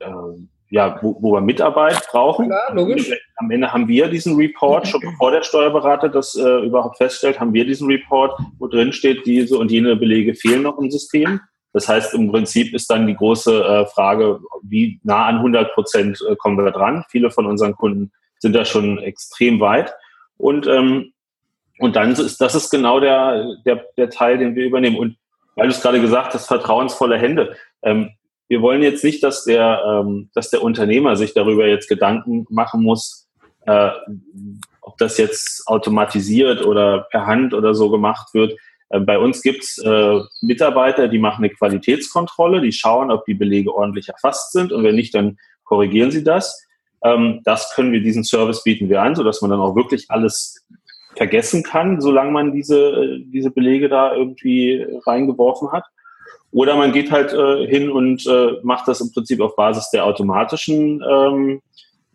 äh, 0.00 0.06
ja, 0.70 0.98
wo, 1.00 1.16
wo 1.20 1.32
wir 1.32 1.40
Mitarbeit 1.40 2.06
brauchen. 2.10 2.50
Ja, 2.50 2.72
logisch. 2.72 3.10
Am 3.36 3.50
Ende 3.50 3.72
haben 3.72 3.88
wir 3.88 4.08
diesen 4.08 4.36
Report, 4.36 4.86
schon 4.86 5.00
bevor 5.00 5.30
der 5.30 5.42
Steuerberater 5.42 6.08
das 6.08 6.34
äh, 6.34 6.66
überhaupt 6.66 6.98
feststellt, 6.98 7.40
haben 7.40 7.54
wir 7.54 7.64
diesen 7.64 7.88
Report, 7.88 8.38
wo 8.58 8.66
drin 8.66 8.92
steht, 8.92 9.24
diese 9.24 9.58
und 9.58 9.70
jene 9.70 9.96
Belege 9.96 10.34
fehlen 10.34 10.62
noch 10.62 10.78
im 10.78 10.90
System. 10.90 11.40
Das 11.72 11.88
heißt, 11.88 12.14
im 12.14 12.30
Prinzip 12.30 12.74
ist 12.74 12.90
dann 12.90 13.06
die 13.06 13.14
große 13.14 13.64
äh, 13.64 13.86
Frage, 13.86 14.40
wie 14.62 15.00
nah 15.02 15.26
an 15.26 15.36
100 15.36 15.74
Prozent 15.74 16.18
äh, 16.28 16.36
kommen 16.36 16.56
wir 16.56 16.70
dran. 16.70 17.04
Viele 17.10 17.30
von 17.30 17.46
unseren 17.46 17.74
Kunden 17.74 18.12
sind 18.38 18.54
da 18.54 18.64
schon 18.64 18.98
extrem 18.98 19.60
weit. 19.60 19.92
Und, 20.36 20.66
ähm, 20.66 21.12
und 21.78 21.96
dann 21.96 22.12
ist 22.12 22.40
das 22.40 22.54
ist 22.54 22.70
genau 22.70 23.00
der, 23.00 23.56
der, 23.66 23.84
der 23.96 24.10
Teil, 24.10 24.38
den 24.38 24.54
wir 24.54 24.64
übernehmen. 24.64 24.96
Und 24.96 25.16
weil 25.56 25.68
du 25.68 25.74
es 25.74 25.82
gerade 25.82 26.00
gesagt 26.00 26.34
hast, 26.34 26.46
vertrauensvolle 26.46 27.18
Hände. 27.18 27.56
Ähm, 27.82 28.10
wir 28.48 28.62
wollen 28.62 28.82
jetzt 28.82 29.04
nicht, 29.04 29.22
dass 29.22 29.44
der, 29.44 29.82
ähm, 29.86 30.30
dass 30.34 30.50
der 30.50 30.62
Unternehmer 30.62 31.16
sich 31.16 31.34
darüber 31.34 31.66
jetzt 31.66 31.88
Gedanken 31.88 32.46
machen 32.48 32.82
muss, 32.82 33.28
äh, 33.66 33.90
ob 34.80 34.96
das 34.96 35.18
jetzt 35.18 35.66
automatisiert 35.66 36.64
oder 36.64 37.06
per 37.10 37.26
Hand 37.26 37.52
oder 37.52 37.74
so 37.74 37.90
gemacht 37.90 38.32
wird. 38.32 38.58
Äh, 38.90 39.00
bei 39.00 39.18
uns 39.18 39.42
gibt's 39.42 39.78
äh, 39.78 40.20
Mitarbeiter, 40.40 41.08
die 41.08 41.18
machen 41.18 41.44
eine 41.44 41.52
Qualitätskontrolle, 41.52 42.60
die 42.60 42.72
schauen, 42.72 43.10
ob 43.10 43.24
die 43.24 43.34
Belege 43.34 43.74
ordentlich 43.74 44.08
erfasst 44.08 44.52
sind 44.52 44.72
und 44.72 44.84
wenn 44.84 44.96
nicht, 44.96 45.14
dann 45.14 45.38
korrigieren 45.64 46.10
sie 46.10 46.24
das. 46.24 46.66
Ähm, 47.02 47.40
das 47.44 47.72
können 47.74 47.92
wir, 47.92 48.00
diesen 48.00 48.24
Service 48.24 48.62
bieten 48.62 48.88
wir 48.88 49.02
an, 49.02 49.14
sodass 49.14 49.42
man 49.42 49.50
dann 49.50 49.60
auch 49.60 49.76
wirklich 49.76 50.06
alles 50.08 50.66
vergessen 51.16 51.62
kann, 51.62 52.00
solange 52.00 52.30
man 52.30 52.52
diese, 52.52 52.78
äh, 52.78 53.24
diese 53.26 53.50
Belege 53.50 53.88
da 53.88 54.14
irgendwie 54.14 54.86
reingeworfen 55.06 55.72
hat. 55.72 55.84
Oder 56.50 56.76
man 56.76 56.92
geht 56.92 57.10
halt 57.10 57.32
äh, 57.34 57.66
hin 57.66 57.90
und 57.90 58.26
äh, 58.26 58.52
macht 58.62 58.88
das 58.88 59.02
im 59.02 59.12
Prinzip 59.12 59.40
auf 59.40 59.54
Basis 59.54 59.90
der 59.90 60.06
automatischen 60.06 61.02
ähm, 61.06 61.60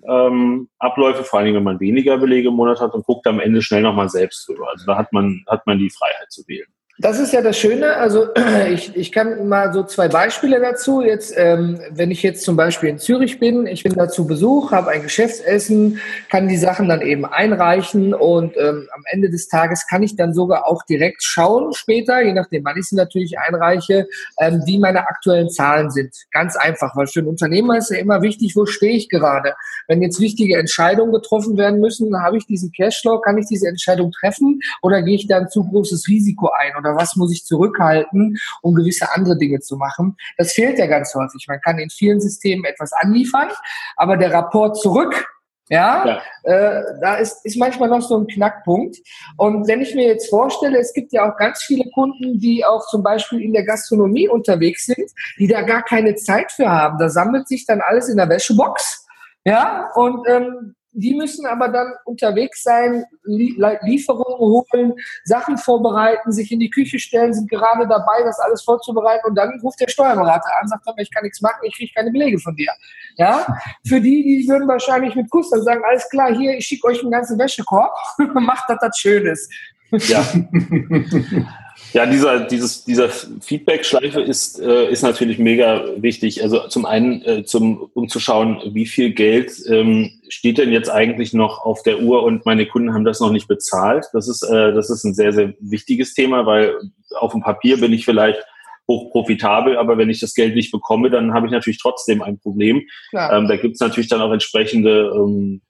ähm, 0.08 0.70
Abläufe, 0.80 1.24
vor 1.24 1.40
allem 1.40 1.56
wenn 1.56 1.64
man 1.64 1.80
weniger 1.80 2.18
Belege 2.18 2.50
im 2.50 2.56
Monat 2.56 2.80
hat 2.80 2.94
und 2.94 3.06
guckt 3.06 3.28
am 3.28 3.40
Ende 3.40 3.62
schnell 3.62 3.82
nochmal 3.82 4.10
selbst 4.10 4.48
drüber. 4.48 4.70
Also 4.70 4.86
da 4.86 4.98
hat 4.98 5.12
man, 5.14 5.44
hat 5.48 5.66
man 5.68 5.80
die 5.80 5.90
Freiheit 5.90 6.32
zu 6.32 6.44
wählen. 6.48 6.68
Das 7.00 7.20
ist 7.20 7.34
ja 7.34 7.42
das 7.42 7.58
Schöne. 7.58 7.96
Also 7.96 8.28
ich, 8.70 8.96
ich 8.96 9.12
kann 9.12 9.48
mal 9.48 9.74
so 9.74 9.84
zwei 9.84 10.08
Beispiele 10.08 10.60
dazu. 10.60 11.02
Jetzt, 11.02 11.34
ähm, 11.36 11.80
wenn 11.90 12.12
ich 12.12 12.22
jetzt 12.22 12.44
zum 12.44 12.56
Beispiel 12.56 12.90
in 12.90 13.00
Zürich 13.00 13.40
bin, 13.40 13.66
ich 13.66 13.82
bin 13.82 13.94
da 13.94 14.08
zu 14.10 14.28
Besuch, 14.28 14.72
habe 14.72 14.92
ein 14.92 15.02
Geschäftsessen, 15.02 16.00
kann 16.30 16.48
die 16.48 16.58
Sachen 16.58 16.88
dann 16.88 17.02
eben 17.02 17.26
einreichen 17.26 18.14
und 18.14 18.56
ähm, 18.58 18.88
am 18.94 19.04
Ende 19.12 19.32
des 19.32 19.48
Tages 19.48 19.88
kann 19.88 20.04
ich 20.04 20.16
dann 20.16 20.36
sogar 20.36 20.68
auch 20.68 20.84
direkt 20.84 21.24
schauen 21.24 21.74
später, 21.74 22.22
je 22.22 22.34
nachdem, 22.34 22.64
wann 22.64 22.78
ich 22.78 22.86
sie 22.86 22.96
natürlich 22.96 23.40
einreiche, 23.40 24.08
ähm, 24.40 24.62
wie 24.68 24.78
meine 24.78 25.08
aktuellen 25.08 25.50
Zahlen 25.50 25.90
sind. 25.90 26.14
Ganz 26.30 26.56
einfach, 26.56 26.96
weil 26.96 27.08
für 27.08 27.22
einen 27.22 27.30
Unternehmer 27.30 27.76
ist 27.76 27.90
ja 27.90 27.98
immer 27.98 28.22
wichtig, 28.22 28.56
wo 28.56 28.68
stehe 28.68 28.96
ich 28.96 29.10
gerade. 29.10 29.56
Wenn 29.88 30.04
jetzt 30.04 30.20
wichtige 30.20 30.60
Entscheidungen 30.60 31.12
getroffen 31.12 31.58
werden 31.58 31.80
müssen, 31.80 32.22
habe 32.22 32.38
ich 32.38 32.46
diesen 32.46 32.72
Cashflow, 32.72 33.20
kann 33.20 33.40
ich 33.40 33.48
diese 33.48 33.68
Entscheidung 33.68 34.12
treffen 34.12 34.60
oder 34.84 35.02
gehe 35.02 35.16
ich 35.16 35.28
da 35.28 35.38
ein 35.38 35.50
zu 35.50 35.64
großes 35.64 36.08
Risiko 36.08 36.52
ein? 36.56 36.83
Oder 36.84 36.96
was 36.96 37.16
muss 37.16 37.32
ich 37.32 37.46
zurückhalten, 37.46 38.38
um 38.62 38.76
gewisse 38.76 39.12
andere 39.14 39.38
Dinge 39.38 39.60
zu 39.60 39.78
machen. 39.78 40.18
Das 40.38 40.54
fehlt 40.54 40.78
ja 40.80 40.88
ganz 40.88 41.14
häufig. 41.16 41.46
Man 41.48 41.62
kann 41.62 41.80
in 41.80 41.90
vielen 41.90 42.20
Systemen 42.20 42.66
etwas 42.66 42.94
anliefern, 42.94 43.50
aber 43.96 44.18
der 44.18 44.32
Rapport 44.34 44.78
zurück, 44.78 45.26
ja, 45.70 46.06
ja. 46.06 46.22
Äh, 46.44 46.84
da 47.02 47.16
ist, 47.16 47.46
ist 47.46 47.58
manchmal 47.58 47.90
noch 47.90 48.02
so 48.02 48.18
ein 48.18 48.28
Knackpunkt. 48.28 48.98
Und 49.38 49.68
wenn 49.68 49.82
ich 49.82 49.96
mir 49.96 50.08
jetzt 50.08 50.30
vorstelle, 50.30 50.78
es 50.78 50.94
gibt 50.94 51.14
ja 51.14 51.32
auch 51.32 51.38
ganz 51.38 51.64
viele 51.64 51.90
Kunden, 51.92 52.38
die 52.40 52.66
auch 52.66 52.86
zum 52.88 53.02
Beispiel 53.02 53.42
in 53.42 53.54
der 53.54 53.64
Gastronomie 53.64 54.28
unterwegs 54.28 54.86
sind, 54.86 55.10
die 55.40 55.48
da 55.48 55.62
gar 55.62 55.82
keine 55.84 56.16
Zeit 56.16 56.52
für 56.52 56.70
haben. 56.70 57.00
Da 57.00 57.08
sammelt 57.10 57.48
sich 57.48 57.66
dann 57.66 57.80
alles 57.82 58.10
in 58.10 58.18
der 58.18 58.28
Wäschebox. 58.28 59.08
Ja, 59.46 59.90
und 59.96 60.28
ähm, 60.28 60.76
die 60.94 61.16
müssen 61.16 61.46
aber 61.46 61.70
dann 61.70 61.94
unterwegs 62.06 62.64
sein, 62.64 63.06
Lieferungen 63.24 64.38
holen, 64.40 64.94
Sachen 65.24 65.58
vorbereiten, 65.58 66.32
sich 66.32 66.52
in 66.52 66.60
die 66.60 66.70
Küche 66.70 67.00
stellen, 67.00 67.34
sind 67.34 67.50
gerade 67.50 67.88
dabei, 67.88 68.24
das 68.24 68.40
alles 68.40 68.62
vorzubereiten 68.64 69.28
und 69.28 69.36
dann 69.36 69.60
ruft 69.62 69.80
der 69.80 69.90
Steuerberater 69.90 70.50
an, 70.62 70.68
sagt 70.68 70.84
ich 70.98 71.12
kann 71.12 71.24
nichts 71.24 71.42
machen, 71.42 71.60
ich 71.64 71.76
kriege 71.76 71.92
keine 71.96 72.12
Belege 72.12 72.40
von 72.40 72.56
dir. 72.56 72.72
Ja, 73.16 73.46
für 73.88 74.00
die, 74.00 74.24
die 74.24 74.48
würden 74.48 74.68
wahrscheinlich 74.68 75.16
mit 75.16 75.30
Kuss 75.30 75.50
dann 75.50 75.64
sagen, 75.64 75.82
alles 75.88 76.10
klar, 76.10 76.34
hier, 76.36 76.58
ich 76.58 76.66
schicke 76.66 76.88
euch 76.88 77.02
einen 77.02 77.12
ganzen 77.12 77.38
Wäschekorb, 77.38 77.94
macht 78.34 78.70
das 78.70 78.78
das 78.80 78.98
Schönes. 78.98 79.50
Ja. 79.92 80.24
Ja, 81.94 82.08
dieser, 82.08 82.40
dieses, 82.42 82.84
dieser 82.84 83.08
Feedback-Schleife 83.10 84.20
ist, 84.20 84.60
äh, 84.60 84.90
ist 84.90 85.04
natürlich 85.04 85.38
mega 85.38 85.86
wichtig. 85.96 86.42
Also 86.42 86.68
zum 86.68 86.86
einen, 86.86 87.22
äh, 87.22 87.46
zum, 87.46 87.90
um 87.94 88.10
zu 88.10 88.20
schauen, 88.20 88.62
wie 88.74 88.88
viel 88.88 89.12
Geld 89.12 89.52
ähm, 89.70 90.10
steht 90.28 90.58
denn 90.58 90.72
jetzt 90.72 90.90
eigentlich 90.90 91.34
noch 91.34 91.64
auf 91.64 91.84
der 91.84 92.00
Uhr 92.00 92.24
und 92.24 92.48
meine 92.48 92.66
Kunden 92.66 92.94
haben 92.94 93.06
das 93.06 93.20
noch 93.20 93.32
nicht 93.32 93.48
bezahlt. 93.48 94.08
Das 94.12 94.28
ist, 94.28 94.42
äh, 94.42 94.74
das 94.74 94.90
ist 94.90 95.04
ein 95.04 95.14
sehr, 95.14 95.34
sehr 95.34 95.54
wichtiges 95.60 96.16
Thema, 96.16 96.48
weil 96.48 96.76
auf 97.20 97.32
dem 97.32 97.42
Papier 97.42 97.80
bin 97.80 97.94
ich 97.94 98.06
vielleicht 98.06 98.44
hochprofitabel, 98.88 99.78
aber 99.78 99.98
wenn 99.98 100.10
ich 100.10 100.20
das 100.20 100.34
Geld 100.34 100.56
nicht 100.56 100.72
bekomme, 100.72 101.12
dann 101.12 101.34
habe 101.34 101.46
ich 101.46 101.54
natürlich 101.54 101.80
trotzdem 101.80 102.22
ein 102.22 102.40
Problem. 102.40 102.82
Ähm, 103.14 103.48
da 103.48 103.56
gibt 103.56 103.76
es 103.76 103.80
natürlich 103.80 104.10
dann 104.10 104.22
auch 104.22 104.32
entsprechende 104.32 105.14
ähm, 105.16 105.62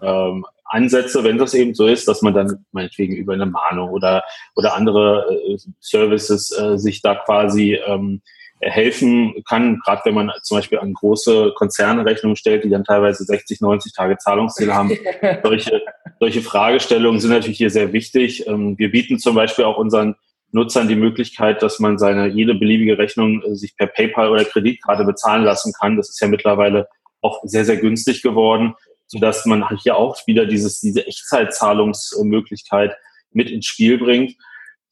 ähm, 0.00 0.46
Ansätze, 0.72 1.22
wenn 1.24 1.38
das 1.38 1.54
eben 1.54 1.74
so 1.74 1.86
ist, 1.86 2.08
dass 2.08 2.22
man 2.22 2.34
dann 2.34 2.64
meinetwegen 2.72 3.14
über 3.14 3.34
eine 3.34 3.46
Mahnung 3.46 3.90
oder, 3.90 4.24
oder 4.56 4.74
andere 4.74 5.26
äh, 5.30 5.58
Services 5.80 6.50
äh, 6.56 6.78
sich 6.78 7.02
da 7.02 7.14
quasi 7.14 7.78
ähm, 7.86 8.22
helfen 8.60 9.34
kann, 9.48 9.80
gerade 9.84 10.02
wenn 10.04 10.14
man 10.14 10.30
zum 10.42 10.58
Beispiel 10.58 10.78
an 10.78 10.94
große 10.94 11.52
Konzerne 11.56 12.06
Rechnungen 12.06 12.36
stellt, 12.36 12.64
die 12.64 12.70
dann 12.70 12.84
teilweise 12.84 13.24
60, 13.24 13.60
90 13.60 13.92
Tage 13.92 14.18
Zahlungsziele 14.18 14.74
haben. 14.74 14.96
solche, 15.42 15.82
solche 16.20 16.42
Fragestellungen 16.42 17.20
sind 17.20 17.30
natürlich 17.30 17.58
hier 17.58 17.70
sehr 17.70 17.92
wichtig. 17.92 18.46
Ähm, 18.46 18.78
wir 18.78 18.90
bieten 18.90 19.18
zum 19.18 19.34
Beispiel 19.34 19.64
auch 19.64 19.78
unseren 19.78 20.14
Nutzern 20.52 20.86
die 20.86 20.96
Möglichkeit, 20.96 21.62
dass 21.62 21.80
man 21.80 21.98
seine 21.98 22.28
jede 22.28 22.54
beliebige 22.54 22.98
Rechnung 22.98 23.42
äh, 23.42 23.56
sich 23.56 23.76
per 23.76 23.88
PayPal 23.88 24.30
oder 24.30 24.44
Kreditkarte 24.44 25.04
bezahlen 25.04 25.44
lassen 25.44 25.72
kann. 25.78 25.96
Das 25.96 26.08
ist 26.08 26.20
ja 26.20 26.28
mittlerweile 26.28 26.88
auch 27.20 27.40
sehr, 27.44 27.64
sehr 27.64 27.76
günstig 27.76 28.22
geworden 28.22 28.74
sodass 29.12 29.44
man 29.44 29.64
hier 29.82 29.96
auch 29.96 30.16
wieder 30.26 30.46
dieses, 30.46 30.80
diese 30.80 31.06
Echtzeitzahlungsmöglichkeit 31.06 32.96
mit 33.30 33.50
ins 33.50 33.66
Spiel 33.66 33.98
bringt. 33.98 34.36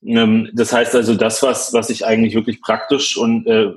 Ähm, 0.04 0.50
das 0.52 0.74
heißt 0.74 0.94
also, 0.94 1.14
das, 1.14 1.42
was, 1.42 1.72
was 1.72 1.88
ich 1.88 2.04
eigentlich 2.04 2.34
wirklich 2.34 2.60
praktisch 2.60 3.16
und 3.16 3.46
äh, 3.46 3.72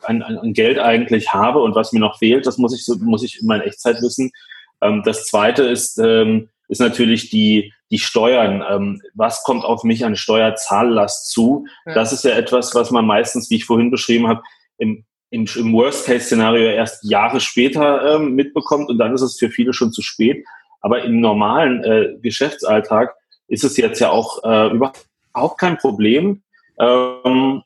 an, 0.00 0.22
an 0.22 0.54
Geld 0.54 0.78
eigentlich 0.78 1.34
habe 1.34 1.60
und 1.60 1.74
was 1.74 1.92
mir 1.92 2.00
noch 2.00 2.18
fehlt, 2.18 2.46
das 2.46 2.56
muss 2.56 2.74
ich, 2.74 2.84
so, 2.84 2.96
muss 2.96 3.22
ich 3.22 3.42
in 3.42 3.46
meiner 3.46 3.66
Echtzeit 3.66 4.00
wissen. 4.00 4.32
Ähm, 4.80 5.02
das 5.04 5.26
zweite 5.26 5.64
ist, 5.64 5.98
ähm, 5.98 6.48
ist 6.68 6.80
natürlich 6.80 7.28
die, 7.28 7.74
die 7.90 7.98
Steuern. 7.98 8.64
Ähm, 8.66 9.02
was 9.12 9.42
kommt 9.42 9.66
auf 9.66 9.84
mich 9.84 10.06
an 10.06 10.16
Steuerzahllast 10.16 11.30
zu? 11.30 11.66
Ja. 11.84 11.92
Das 11.92 12.14
ist 12.14 12.24
ja 12.24 12.30
etwas, 12.30 12.74
was 12.74 12.90
man 12.90 13.04
meistens, 13.04 13.50
wie 13.50 13.56
ich 13.56 13.66
vorhin 13.66 13.90
beschrieben 13.90 14.28
habe, 14.28 14.42
im 14.78 15.04
im, 15.34 15.46
im 15.56 15.72
Worst-Case-Szenario 15.72 16.68
erst 16.70 17.02
Jahre 17.02 17.40
später 17.40 18.14
ähm, 18.14 18.34
mitbekommt 18.34 18.88
und 18.88 18.98
dann 18.98 19.12
ist 19.14 19.20
es 19.20 19.36
für 19.36 19.50
viele 19.50 19.72
schon 19.72 19.90
zu 19.90 20.00
spät. 20.00 20.46
Aber 20.80 21.02
im 21.02 21.20
normalen 21.20 21.82
äh, 21.82 22.14
Geschäftsalltag 22.22 23.14
ist 23.48 23.64
es 23.64 23.76
jetzt 23.76 23.98
ja 24.00 24.10
auch 24.10 24.44
äh, 24.44 24.70
überhaupt 24.70 25.58
kein 25.58 25.76
Problem. 25.76 26.42
Ähm, 26.78 27.62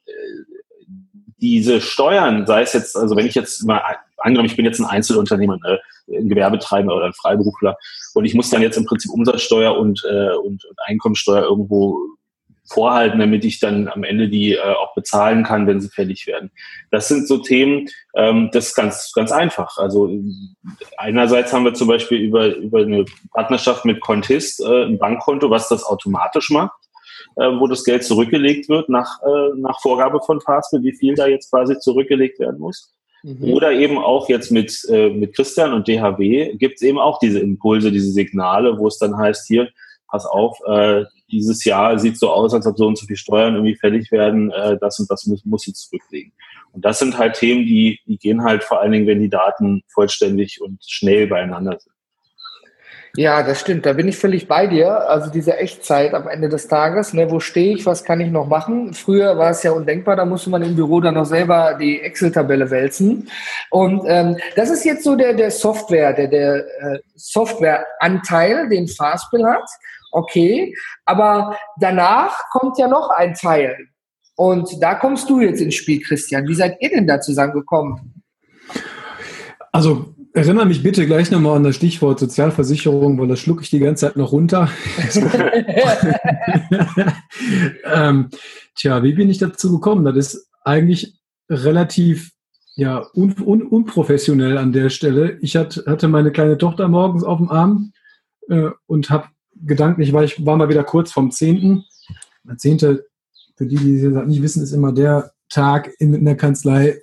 diese 1.41 1.83
Steuern, 1.83 2.47
sei 2.47 2.63
es 2.63 2.73
jetzt, 2.73 2.97
also 2.97 3.17
wenn 3.17 3.27
ich 3.27 3.35
jetzt 3.35 3.63
mal 3.67 3.83
angenommen, 4.17 4.49
ich 4.49 4.57
bin 4.57 4.65
jetzt 4.65 4.81
ein 4.81 4.87
Einzelunternehmer, 4.87 5.59
ne, 5.59 5.79
ein 6.09 6.29
Gewerbetreibender 6.29 6.97
oder 6.97 7.07
ein 7.07 7.13
Freiberufler 7.13 7.77
und 8.15 8.25
ich 8.25 8.35
muss 8.35 8.49
dann 8.49 8.63
jetzt 8.63 8.79
im 8.79 8.87
Prinzip 8.87 9.13
Umsatzsteuer 9.13 9.77
und, 9.77 10.03
äh, 10.09 10.31
und, 10.37 10.65
und 10.65 10.79
Einkommensteuer 10.87 11.43
irgendwo 11.43 11.99
vorhalten, 12.69 13.19
damit 13.19 13.45
ich 13.45 13.61
dann 13.61 13.89
am 13.89 14.05
Ende 14.05 14.29
die 14.29 14.55
äh, 14.55 14.61
auch 14.61 14.95
bezahlen 14.95 15.45
kann, 15.45 15.67
wenn 15.67 15.81
sie 15.81 15.89
fällig 15.89 16.27
werden. 16.27 16.51
Das 16.91 17.09
sind 17.09 17.27
so 17.27 17.39
Themen, 17.39 17.89
ähm, 18.15 18.51
das 18.53 18.69
ist 18.69 18.75
ganz, 18.75 19.13
ganz 19.15 19.33
einfach. 19.33 19.79
Also 19.79 20.11
einerseits 20.97 21.53
haben 21.53 21.65
wir 21.65 21.75
zum 21.75 21.89
Beispiel 21.89 22.19
über, 22.19 22.55
über 22.57 22.81
eine 22.81 23.05
Partnerschaft 23.33 23.85
mit 23.85 24.01
Contist 24.01 24.61
äh, 24.61 24.85
ein 24.85 24.99
Bankkonto, 24.99 25.51
was 25.51 25.69
das 25.69 25.85
automatisch 25.85 26.51
macht, 26.51 26.77
äh, 27.37 27.51
wo 27.59 27.67
das 27.67 27.85
Geld 27.85 28.05
zurückgelegt 28.05 28.69
wird 28.69 28.89
nach, 28.89 29.21
äh, 29.23 29.57
nach 29.57 29.81
Vorgabe 29.81 30.21
von 30.21 30.41
Fastbill, 30.41 30.83
wie 30.83 30.97
viel 30.97 31.15
da 31.15 31.27
jetzt 31.27 31.51
quasi 31.51 31.79
zurückgelegt 31.79 32.39
werden 32.39 32.61
muss. 32.61 32.93
Mhm. 33.23 33.53
Oder 33.53 33.73
eben 33.73 33.99
auch 33.99 34.29
jetzt 34.29 34.51
mit, 34.51 34.85
äh, 34.89 35.11
mit 35.11 35.35
Christian 35.35 35.73
und 35.73 35.89
DHW 35.89 36.55
gibt 36.57 36.77
es 36.77 36.83
eben 36.83 36.99
auch 36.99 37.19
diese 37.19 37.41
Impulse, 37.41 37.91
diese 37.91 38.13
Signale, 38.13 38.79
wo 38.79 38.87
es 38.87 38.99
dann 38.99 39.17
heißt, 39.17 39.47
hier, 39.47 39.69
pass 40.09 40.27
auf, 40.27 40.59
äh, 40.67 41.05
dieses 41.31 41.65
Jahr 41.65 41.99
sieht 41.99 42.19
so 42.19 42.31
aus, 42.31 42.55
als 42.55 42.67
ob 42.67 42.77
so 42.79 42.87
und 42.87 42.99
so 42.99 43.07
viel 43.07 43.17
Steuern 43.17 43.55
irgendwie 43.55 43.77
fällig 43.77 44.11
werden, 44.11 44.51
äh, 44.51 44.77
das 44.81 44.99
und 44.99 45.11
das 45.11 45.27
muss, 45.27 45.45
muss 45.45 45.63
sie 45.63 45.73
zurücklegen. 45.73 46.33
Und 46.73 46.85
das 46.85 46.99
sind 46.99 47.19
halt 47.19 47.35
Themen, 47.35 47.65
die, 47.67 48.01
die 48.07 48.19
gehen 48.19 48.43
halt 48.43 48.65
vor 48.65 48.81
allen 48.81 48.93
Dingen, 48.93 49.07
wenn 49.07 49.21
die 49.21 49.31
Daten 49.31 49.83
vollständig 49.89 50.61
und 50.61 50.79
schnell 50.87 51.27
beieinander 51.27 51.79
sind. 51.79 51.93
Ja, 53.17 53.43
das 53.43 53.61
stimmt. 53.61 53.87
Da 53.87 53.95
bin 53.95 54.07
ich 54.07 54.17
völlig 54.17 54.47
bei 54.47 54.67
dir. 54.67 55.09
Also 55.09 55.31
diese 55.31 55.57
Echtzeit 55.57 56.15
am 56.15 56.29
Ende 56.29 56.49
des 56.49 56.69
Tages. 56.69 57.15
Ne, 57.15 57.31
wo 57.31 57.41
stehe 57.41 57.75
ich? 57.75 57.87
Was 57.87 58.05
kann 58.05 58.21
ich 58.21 58.31
noch 58.31 58.47
machen? 58.47 58.95
Früher 58.95 59.37
war 59.39 59.51
es 59.51 59.63
ja 59.63 59.73
undenkbar. 59.73 60.15
Da 60.15 60.25
musste 60.25 60.51
man 60.51 60.63
im 60.63 60.77
Büro 60.77 61.01
dann 61.01 61.15
noch 61.15 61.25
selber 61.25 61.77
die 61.81 62.01
Excel-Tabelle 62.01 62.71
wälzen. 62.71 63.29
Und 63.71 64.03
ähm, 64.07 64.37
das 64.57 64.71
ist 64.71 64.85
jetzt 64.85 65.05
so 65.05 65.17
der, 65.17 65.35
der 65.35 65.51
Software, 65.51 66.13
der, 66.13 66.29
der 66.29 66.57
äh, 66.81 66.99
Softwareanteil, 67.17 68.69
den 68.69 68.87
Fastbill 68.87 69.45
hat 69.45 69.69
okay, 70.13 70.75
aber 71.05 71.57
danach 71.81 72.49
kommt 72.51 72.79
ja 72.79 72.89
noch 72.89 73.11
ein 73.11 73.35
Teil. 73.35 73.77
Und 74.37 74.81
da 74.81 74.95
kommst 74.95 75.29
du 75.29 75.41
jetzt 75.41 75.61
ins 75.61 75.75
Spiel, 75.75 76.01
Christian. 76.01 76.47
Wie 76.47 76.55
seid 76.55 76.77
ihr 76.81 76.91
denn 76.91 77.07
da 77.07 77.21
zusammengekommen? 77.21 78.23
Also 79.73 80.15
erinnere 80.33 80.67
mich 80.67 80.83
bitte 80.83 81.07
gleich 81.07 81.31
nochmal 81.31 81.57
an 81.57 81.65
das 81.65 81.77
Stichwort 81.77 82.21
Sozialversicherung, 82.21 83.19
weil 83.19 83.29
das 83.29 83.41
schlucke 83.41 83.63
ich 83.63 83.71
die 83.71 83.81
ganze 83.81 84.07
Zeit 84.07 84.17
noch 84.17 84.33
runter. 84.33 84.71
ähm, 87.85 88.29
tja, 88.77 89.03
wie 89.03 89.13
bin 89.15 89.29
ich 89.29 89.39
dazu 89.39 89.73
gekommen? 89.73 90.05
Das 90.05 90.17
ist 90.17 90.49
eigentlich 90.65 91.19
relativ 91.51 92.31
ja, 92.77 93.05
un, 93.15 93.35
un, 93.45 93.63
unprofessionell 93.63 94.57
an 94.57 94.73
der 94.73 94.89
Stelle. 94.91 95.39
Ich 95.41 95.57
hat, 95.57 95.83
hatte 95.87 96.07
meine 96.07 96.31
kleine 96.31 96.59
Tochter 96.59 96.87
morgens 96.87 97.25
auf 97.25 97.39
dem 97.39 97.51
Arm 97.51 97.93
äh, 98.49 98.71
und 98.87 99.11
habe 99.11 99.27
gedanklich, 99.65 100.13
weil 100.13 100.25
ich 100.25 100.45
war 100.45 100.57
mal 100.57 100.69
wieder 100.69 100.85
kurz 100.85 101.13
vom 101.13 101.31
10. 101.31 101.85
Der 102.45 102.57
10. 102.57 102.79
Für 103.57 103.67
die, 103.67 103.77
die 103.77 104.03
das 104.03 104.27
nicht 104.27 104.43
wissen, 104.43 104.63
ist 104.63 104.73
immer 104.73 104.93
der 104.93 105.33
Tag 105.49 105.91
in, 105.99 106.15
in 106.15 106.25
der 106.25 106.37
Kanzlei, 106.37 107.01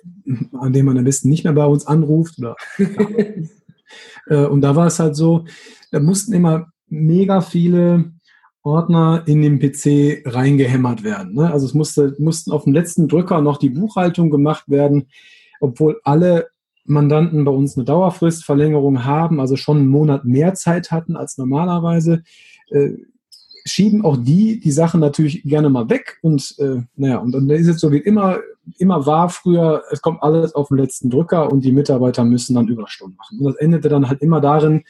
an 0.52 0.72
dem 0.72 0.86
man 0.86 0.98
am 0.98 1.04
besten 1.04 1.28
nicht 1.28 1.44
mehr 1.44 1.52
bei 1.52 1.66
uns 1.66 1.86
anruft. 1.86 2.38
Oder, 2.38 2.56
äh, 4.28 4.46
und 4.46 4.60
da 4.60 4.76
war 4.76 4.86
es 4.86 4.98
halt 4.98 5.16
so, 5.16 5.44
da 5.90 6.00
mussten 6.00 6.32
immer 6.32 6.68
mega 6.88 7.40
viele 7.40 8.12
Ordner 8.62 9.22
in 9.26 9.42
den 9.42 9.58
PC 9.58 10.22
reingehämmert 10.26 11.04
werden. 11.04 11.34
Ne? 11.34 11.50
Also 11.52 11.66
es 11.66 11.74
musste, 11.74 12.16
mussten 12.18 12.50
auf 12.50 12.64
dem 12.64 12.72
letzten 12.72 13.06
Drücker 13.06 13.40
noch 13.40 13.58
die 13.58 13.70
Buchhaltung 13.70 14.30
gemacht 14.30 14.68
werden, 14.68 15.08
obwohl 15.60 16.00
alle 16.02 16.48
Mandanten 16.86 17.44
bei 17.44 17.50
uns 17.50 17.76
eine 17.76 17.84
Dauerfristverlängerung 17.84 19.04
haben, 19.04 19.40
also 19.40 19.56
schon 19.56 19.78
einen 19.78 19.88
Monat 19.88 20.24
mehr 20.24 20.54
Zeit 20.54 20.90
hatten 20.90 21.16
als 21.16 21.38
normalerweise, 21.38 22.22
äh, 22.70 22.90
schieben 23.64 24.04
auch 24.04 24.16
die 24.16 24.60
die 24.60 24.70
Sachen 24.70 25.00
natürlich 25.00 25.42
gerne 25.42 25.68
mal 25.68 25.90
weg 25.90 26.18
und 26.22 26.54
äh, 26.58 26.82
naja, 26.94 27.18
und 27.18 27.32
dann 27.32 27.50
ist 27.50 27.66
es 27.66 27.80
so 27.80 27.90
wie 27.90 27.98
immer, 27.98 28.38
immer 28.78 29.06
war 29.06 29.28
früher, 29.28 29.82
es 29.90 30.02
kommt 30.02 30.22
alles 30.22 30.54
auf 30.54 30.68
den 30.68 30.78
letzten 30.78 31.10
Drücker 31.10 31.50
und 31.50 31.64
die 31.64 31.72
Mitarbeiter 31.72 32.24
müssen 32.24 32.54
dann 32.54 32.68
Überstunden 32.68 33.16
machen. 33.16 33.38
Und 33.38 33.46
das 33.46 33.56
endete 33.56 33.88
dann 33.88 34.08
halt 34.08 34.22
immer 34.22 34.40
darin, 34.40 34.84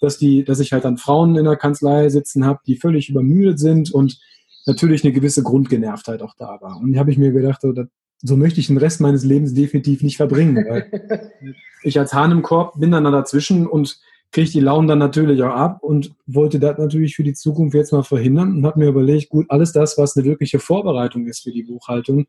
dass 0.00 0.18
die, 0.18 0.44
dass 0.44 0.60
ich 0.60 0.72
halt 0.72 0.84
dann 0.84 0.98
Frauen 0.98 1.36
in 1.36 1.44
der 1.44 1.56
Kanzlei 1.56 2.08
sitzen 2.08 2.44
habe, 2.44 2.60
die 2.66 2.76
völlig 2.76 3.08
übermüdet 3.08 3.58
sind 3.58 3.92
und 3.92 4.20
natürlich 4.66 5.04
eine 5.04 5.12
gewisse 5.12 5.42
Grundgenervtheit 5.42 6.22
auch 6.22 6.34
da 6.36 6.58
war. 6.60 6.78
Und 6.78 6.92
da 6.92 7.00
habe 7.00 7.10
ich 7.10 7.18
mir 7.18 7.32
gedacht, 7.32 7.60
so, 7.60 7.72
das 7.72 7.86
so 8.22 8.36
möchte 8.36 8.60
ich 8.60 8.68
den 8.68 8.78
Rest 8.78 9.00
meines 9.00 9.24
Lebens 9.24 9.52
definitiv 9.52 10.02
nicht 10.02 10.16
verbringen. 10.16 10.64
ich 11.82 11.98
als 11.98 12.14
Hahn 12.14 12.30
im 12.30 12.42
Korb 12.42 12.78
bin 12.78 12.92
dann, 12.92 13.04
dazwischen 13.04 13.66
und 13.66 13.98
kriege 14.30 14.50
die 14.50 14.60
Launen 14.60 14.88
dann 14.88 14.98
natürlich 14.98 15.42
auch 15.42 15.54
ab 15.54 15.82
und 15.82 16.14
wollte 16.26 16.58
das 16.58 16.78
natürlich 16.78 17.16
für 17.16 17.24
die 17.24 17.34
Zukunft 17.34 17.74
jetzt 17.74 17.92
mal 17.92 18.02
verhindern 18.02 18.56
und 18.56 18.66
habe 18.66 18.78
mir 18.78 18.88
überlegt, 18.88 19.28
gut, 19.28 19.46
alles 19.50 19.72
das, 19.72 19.98
was 19.98 20.16
eine 20.16 20.24
wirkliche 20.24 20.58
Vorbereitung 20.58 21.26
ist 21.26 21.42
für 21.42 21.52
die 21.52 21.64
Buchhaltung, 21.64 22.26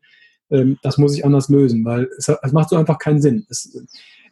ähm, 0.50 0.78
das 0.82 0.98
muss 0.98 1.16
ich 1.16 1.24
anders 1.24 1.48
lösen, 1.48 1.84
weil 1.84 2.08
es, 2.18 2.28
es 2.28 2.52
macht 2.52 2.68
so 2.68 2.76
einfach 2.76 2.98
keinen 2.98 3.22
Sinn. 3.22 3.46
Es, 3.48 3.74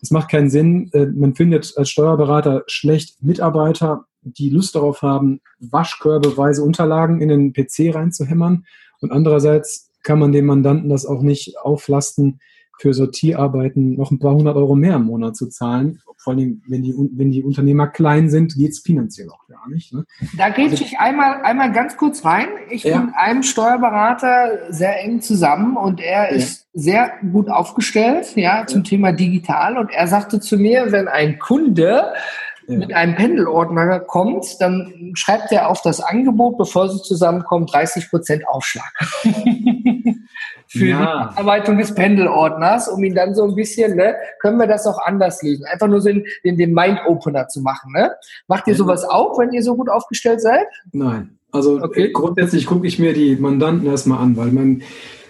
es 0.02 0.10
macht 0.10 0.30
keinen 0.30 0.50
Sinn, 0.50 0.90
äh, 0.92 1.06
man 1.06 1.34
findet 1.34 1.72
als 1.76 1.88
Steuerberater 1.88 2.64
schlecht 2.66 3.22
Mitarbeiter, 3.22 4.04
die 4.20 4.50
Lust 4.50 4.74
darauf 4.74 5.00
haben, 5.00 5.40
waschkörbeweise 5.60 6.62
Unterlagen 6.62 7.20
in 7.22 7.28
den 7.28 7.52
PC 7.52 7.94
reinzuhämmern 7.94 8.66
und 9.00 9.12
andererseits 9.12 9.91
kann 10.02 10.18
man 10.18 10.32
dem 10.32 10.46
Mandanten 10.46 10.88
das 10.88 11.06
auch 11.06 11.22
nicht 11.22 11.58
auflasten, 11.58 12.40
für 12.82 12.94
Sortierarbeiten 12.94 13.94
noch 13.94 14.10
ein 14.10 14.18
paar 14.18 14.34
hundert 14.34 14.56
Euro 14.56 14.74
mehr 14.74 14.96
im 14.96 15.04
Monat 15.04 15.36
zu 15.36 15.46
zahlen. 15.48 16.00
Vor 16.16 16.32
allem, 16.32 16.62
wenn 16.66 16.82
die, 16.82 16.92
wenn 17.12 17.30
die 17.30 17.42
Unternehmer 17.44 17.86
klein 17.86 18.28
sind, 18.28 18.56
geht 18.56 18.72
es 18.72 18.80
finanziell 18.80 19.28
auch 19.30 19.46
gar 19.46 19.68
nicht. 19.68 19.92
Ne? 19.92 20.04
Da 20.36 20.48
gehe 20.48 20.68
also, 20.68 20.82
ich 20.82 20.98
einmal, 20.98 21.42
einmal 21.42 21.70
ganz 21.70 21.96
kurz 21.96 22.24
rein. 22.24 22.48
Ich 22.70 22.82
ja. 22.82 22.96
bin 22.96 23.06
mit 23.06 23.14
einem 23.16 23.44
Steuerberater 23.44 24.72
sehr 24.72 25.00
eng 25.00 25.20
zusammen 25.20 25.76
und 25.76 26.00
er 26.00 26.30
ist 26.30 26.66
ja. 26.72 26.80
sehr 26.80 27.12
gut 27.32 27.48
aufgestellt 27.48 28.34
ja, 28.34 28.66
zum 28.66 28.82
ja. 28.82 28.90
Thema 28.90 29.12
digital. 29.12 29.78
Und 29.78 29.90
er 29.92 30.08
sagte 30.08 30.40
zu 30.40 30.56
mir, 30.56 30.90
wenn 30.90 31.06
ein 31.06 31.38
Kunde 31.38 32.12
mit 32.66 32.94
einem 32.94 33.14
Pendelordner 33.14 34.00
kommt, 34.00 34.60
dann 34.60 35.12
schreibt 35.14 35.52
er 35.52 35.68
auf 35.68 35.82
das 35.82 36.00
Angebot, 36.00 36.58
bevor 36.58 36.88
sie 36.88 37.02
zusammenkommen, 37.02 37.66
30 37.66 38.10
Prozent 38.10 38.48
Aufschlag. 38.48 38.92
Für 40.72 40.86
ja. 40.86 40.98
die 40.98 41.34
Bearbeitung 41.34 41.76
des 41.76 41.94
Pendelordners, 41.94 42.88
um 42.88 43.04
ihn 43.04 43.14
dann 43.14 43.34
so 43.34 43.44
ein 43.44 43.54
bisschen, 43.54 43.94
ne, 43.94 44.14
können 44.40 44.56
wir 44.58 44.66
das 44.66 44.86
auch 44.86 44.98
anders 45.04 45.42
lösen. 45.42 45.66
Einfach 45.66 45.86
nur 45.86 46.00
so 46.00 46.08
den, 46.08 46.24
den, 46.44 46.56
den 46.56 46.72
Mind-Opener 46.72 47.48
zu 47.48 47.60
machen. 47.60 47.92
Ne? 47.92 48.12
Macht 48.48 48.66
ihr 48.68 48.74
sowas 48.74 49.04
auch, 49.04 49.38
wenn 49.38 49.52
ihr 49.52 49.62
so 49.62 49.76
gut 49.76 49.90
aufgestellt 49.90 50.40
seid? 50.40 50.66
Nein. 50.92 51.38
Also 51.50 51.82
okay. 51.82 52.10
grundsätzlich 52.10 52.64
gucke 52.64 52.86
ich 52.86 52.98
mir 52.98 53.12
die 53.12 53.36
Mandanten 53.36 53.86
erstmal 53.86 54.22
an, 54.22 54.36
weil 54.38 54.50
man 54.50 54.82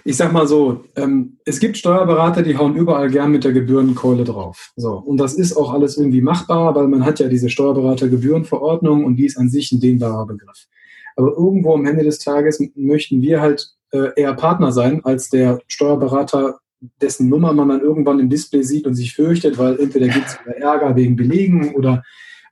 ich 0.05 0.17
sag 0.17 0.33
mal 0.33 0.47
so, 0.47 0.83
ähm, 0.95 1.37
es 1.45 1.59
gibt 1.59 1.77
Steuerberater, 1.77 2.43
die 2.43 2.57
hauen 2.57 2.75
überall 2.75 3.09
gern 3.09 3.31
mit 3.31 3.45
der 3.45 3.53
Gebührenkeule 3.53 4.25
drauf. 4.25 4.73
So. 4.75 4.91
Und 4.91 5.17
das 5.17 5.35
ist 5.35 5.55
auch 5.55 5.73
alles 5.73 5.97
irgendwie 5.97 6.21
machbar, 6.21 6.75
weil 6.75 6.87
man 6.87 7.05
hat 7.05 7.19
ja 7.19 7.29
diese 7.29 7.49
Steuerberatergebührenverordnung 7.49 9.05
und 9.05 9.15
die 9.15 9.25
ist 9.25 9.37
an 9.37 9.49
sich 9.49 9.71
ein 9.71 9.79
dehnbarer 9.79 10.25
Begriff. 10.25 10.67
Aber 11.15 11.31
irgendwo 11.31 11.73
am 11.73 11.85
Ende 11.85 12.03
des 12.03 12.19
Tages 12.19 12.61
möchten 12.75 13.21
wir 13.21 13.39
halt 13.39 13.61
äh, 13.61 13.82
eher 14.15 14.33
Partner 14.33 14.71
sein 14.71 15.03
als 15.05 15.29
der 15.29 15.59
Steuerberater, 15.67 16.59
dessen 17.01 17.29
Nummer 17.29 17.53
man 17.53 17.69
dann 17.69 17.81
irgendwann 17.81 18.19
im 18.19 18.29
Display 18.29 18.63
sieht 18.63 18.87
und 18.87 18.95
sich 18.95 19.13
fürchtet, 19.13 19.57
weil 19.57 19.79
entweder 19.79 20.07
gibt 20.07 20.27
es 20.27 20.37
Ärger 20.59 20.95
wegen 20.95 21.15
Belegen 21.15 21.73
oder 21.75 22.03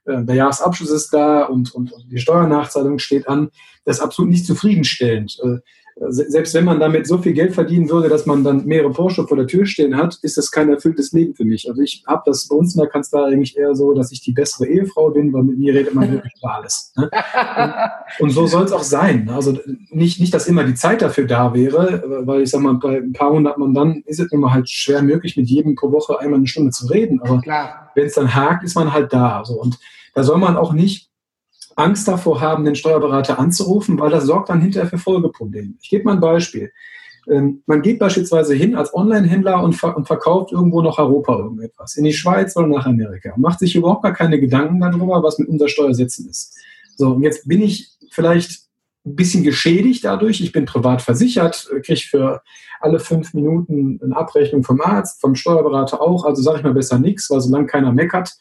äh, 0.04 0.22
der 0.22 0.36
Jahresabschluss 0.36 0.90
ist 0.90 1.12
da 1.12 1.44
und, 1.44 1.74
und, 1.74 1.92
und 1.92 2.10
die 2.10 2.18
Steuernachzahlung 2.18 2.98
steht 2.98 3.28
an. 3.28 3.50
Das 3.84 3.98
ist 3.98 4.02
absolut 4.02 4.30
nicht 4.30 4.46
zufriedenstellend. 4.46 5.38
Selbst 5.96 6.54
wenn 6.54 6.64
man 6.64 6.80
damit 6.80 7.06
so 7.06 7.18
viel 7.18 7.32
Geld 7.32 7.54
verdienen 7.54 7.88
würde, 7.90 8.08
dass 8.08 8.24
man 8.24 8.42
dann 8.42 8.64
mehrere 8.64 8.90
Porsche 8.90 9.26
vor 9.26 9.36
der 9.36 9.46
Tür 9.46 9.66
stehen 9.66 9.96
hat, 9.96 10.18
ist 10.22 10.38
das 10.38 10.50
kein 10.50 10.70
erfülltes 10.70 11.12
Leben 11.12 11.34
für 11.34 11.44
mich. 11.44 11.68
Also 11.68 11.82
ich 11.82 12.02
habe 12.06 12.22
das 12.24 12.48
bei 12.48 12.56
uns 12.56 12.74
in 12.74 12.80
der 12.80 12.88
Kanzlei 12.88 13.24
eigentlich 13.24 13.56
eher 13.56 13.74
so, 13.74 13.92
dass 13.92 14.10
ich 14.10 14.22
die 14.22 14.32
bessere 14.32 14.66
Ehefrau 14.66 15.10
bin, 15.10 15.32
weil 15.32 15.42
mit 15.42 15.58
mir 15.58 15.74
redet 15.74 15.94
man 15.94 16.10
wirklich 16.12 16.32
über 16.38 16.54
alles. 16.54 16.92
Ne? 16.96 17.10
Und, 18.18 18.28
und, 18.28 18.30
so 18.30 18.46
soll 18.46 18.64
es 18.64 18.72
auch 18.72 18.82
sein. 18.82 19.28
Also 19.28 19.58
nicht, 19.90 20.18
nicht, 20.18 20.32
dass 20.32 20.48
immer 20.48 20.64
die 20.64 20.74
Zeit 20.74 21.02
dafür 21.02 21.26
da 21.26 21.54
wäre, 21.54 22.02
weil 22.24 22.42
ich 22.42 22.50
sage 22.50 22.64
mal, 22.64 22.74
bei 22.74 22.96
ein 22.96 23.12
paar 23.12 23.30
hundert 23.30 23.58
Mandanten 23.58 24.02
ist 24.06 24.20
es 24.20 24.32
immer 24.32 24.52
halt 24.52 24.68
schwer 24.70 25.02
möglich, 25.02 25.36
mit 25.36 25.48
jedem 25.48 25.74
pro 25.74 25.92
Woche 25.92 26.18
einmal 26.18 26.38
eine 26.38 26.48
Stunde 26.48 26.70
zu 26.70 26.86
reden. 26.86 27.20
Aber 27.20 27.42
wenn 27.94 28.06
es 28.06 28.14
dann 28.14 28.34
hakt, 28.34 28.64
ist 28.64 28.74
man 28.74 28.92
halt 28.92 29.12
da. 29.12 29.44
So. 29.44 29.60
Und 29.60 29.78
da 30.14 30.22
soll 30.22 30.38
man 30.38 30.56
auch 30.56 30.72
nicht 30.72 31.11
Angst 31.76 32.08
davor 32.08 32.40
haben, 32.40 32.64
den 32.64 32.74
Steuerberater 32.74 33.38
anzurufen, 33.38 33.98
weil 33.98 34.10
das 34.10 34.24
sorgt 34.24 34.48
dann 34.48 34.60
hinterher 34.60 34.88
für 34.88 34.98
Folgeprobleme. 34.98 35.74
Ich 35.80 35.90
gebe 35.90 36.04
mal 36.04 36.14
ein 36.14 36.20
Beispiel. 36.20 36.72
Ähm, 37.30 37.62
man 37.66 37.82
geht 37.82 37.98
beispielsweise 37.98 38.54
hin 38.54 38.74
als 38.74 38.92
Online-Händler 38.94 39.62
und, 39.62 39.74
ver 39.74 39.96
und, 39.96 40.06
verkauft 40.06 40.52
irgendwo 40.52 40.82
nach 40.82 40.98
Europa 40.98 41.38
irgendetwas, 41.38 41.96
in 41.96 42.04
die 42.04 42.12
Schweiz 42.12 42.56
oder 42.56 42.66
nach 42.66 42.86
Amerika, 42.86 43.34
macht 43.36 43.60
sich 43.60 43.76
überhaupt 43.76 44.02
gar 44.02 44.12
keine 44.12 44.40
Gedanken 44.40 44.80
darüber, 44.80 45.22
was 45.22 45.38
mit 45.38 45.48
unser 45.48 45.68
Steuersätzen 45.68 46.28
ist. 46.28 46.56
So, 46.96 47.12
und 47.12 47.22
jetzt 47.22 47.46
bin 47.46 47.62
ich 47.62 47.90
vielleicht 48.10 48.62
ein 49.04 49.16
bisschen 49.16 49.44
geschädigt 49.44 50.04
dadurch. 50.04 50.40
Ich 50.40 50.52
bin 50.52 50.64
privat 50.64 51.02
versichert, 51.02 51.68
kriege 51.84 52.00
für 52.00 52.42
alle 52.80 52.98
fünf 52.98 53.34
Minuten 53.34 54.00
eine 54.02 54.16
Abrechnung 54.16 54.64
vom 54.64 54.80
Arzt, 54.80 55.20
vom 55.20 55.34
Steuerberater 55.34 56.00
auch. 56.00 56.24
Also 56.24 56.42
sage 56.42 56.58
ich 56.58 56.64
mal 56.64 56.74
besser 56.74 56.98
nichts, 56.98 57.30
weil 57.30 57.40
solange 57.40 57.66
keiner 57.66 57.92
meckert, 57.92 58.36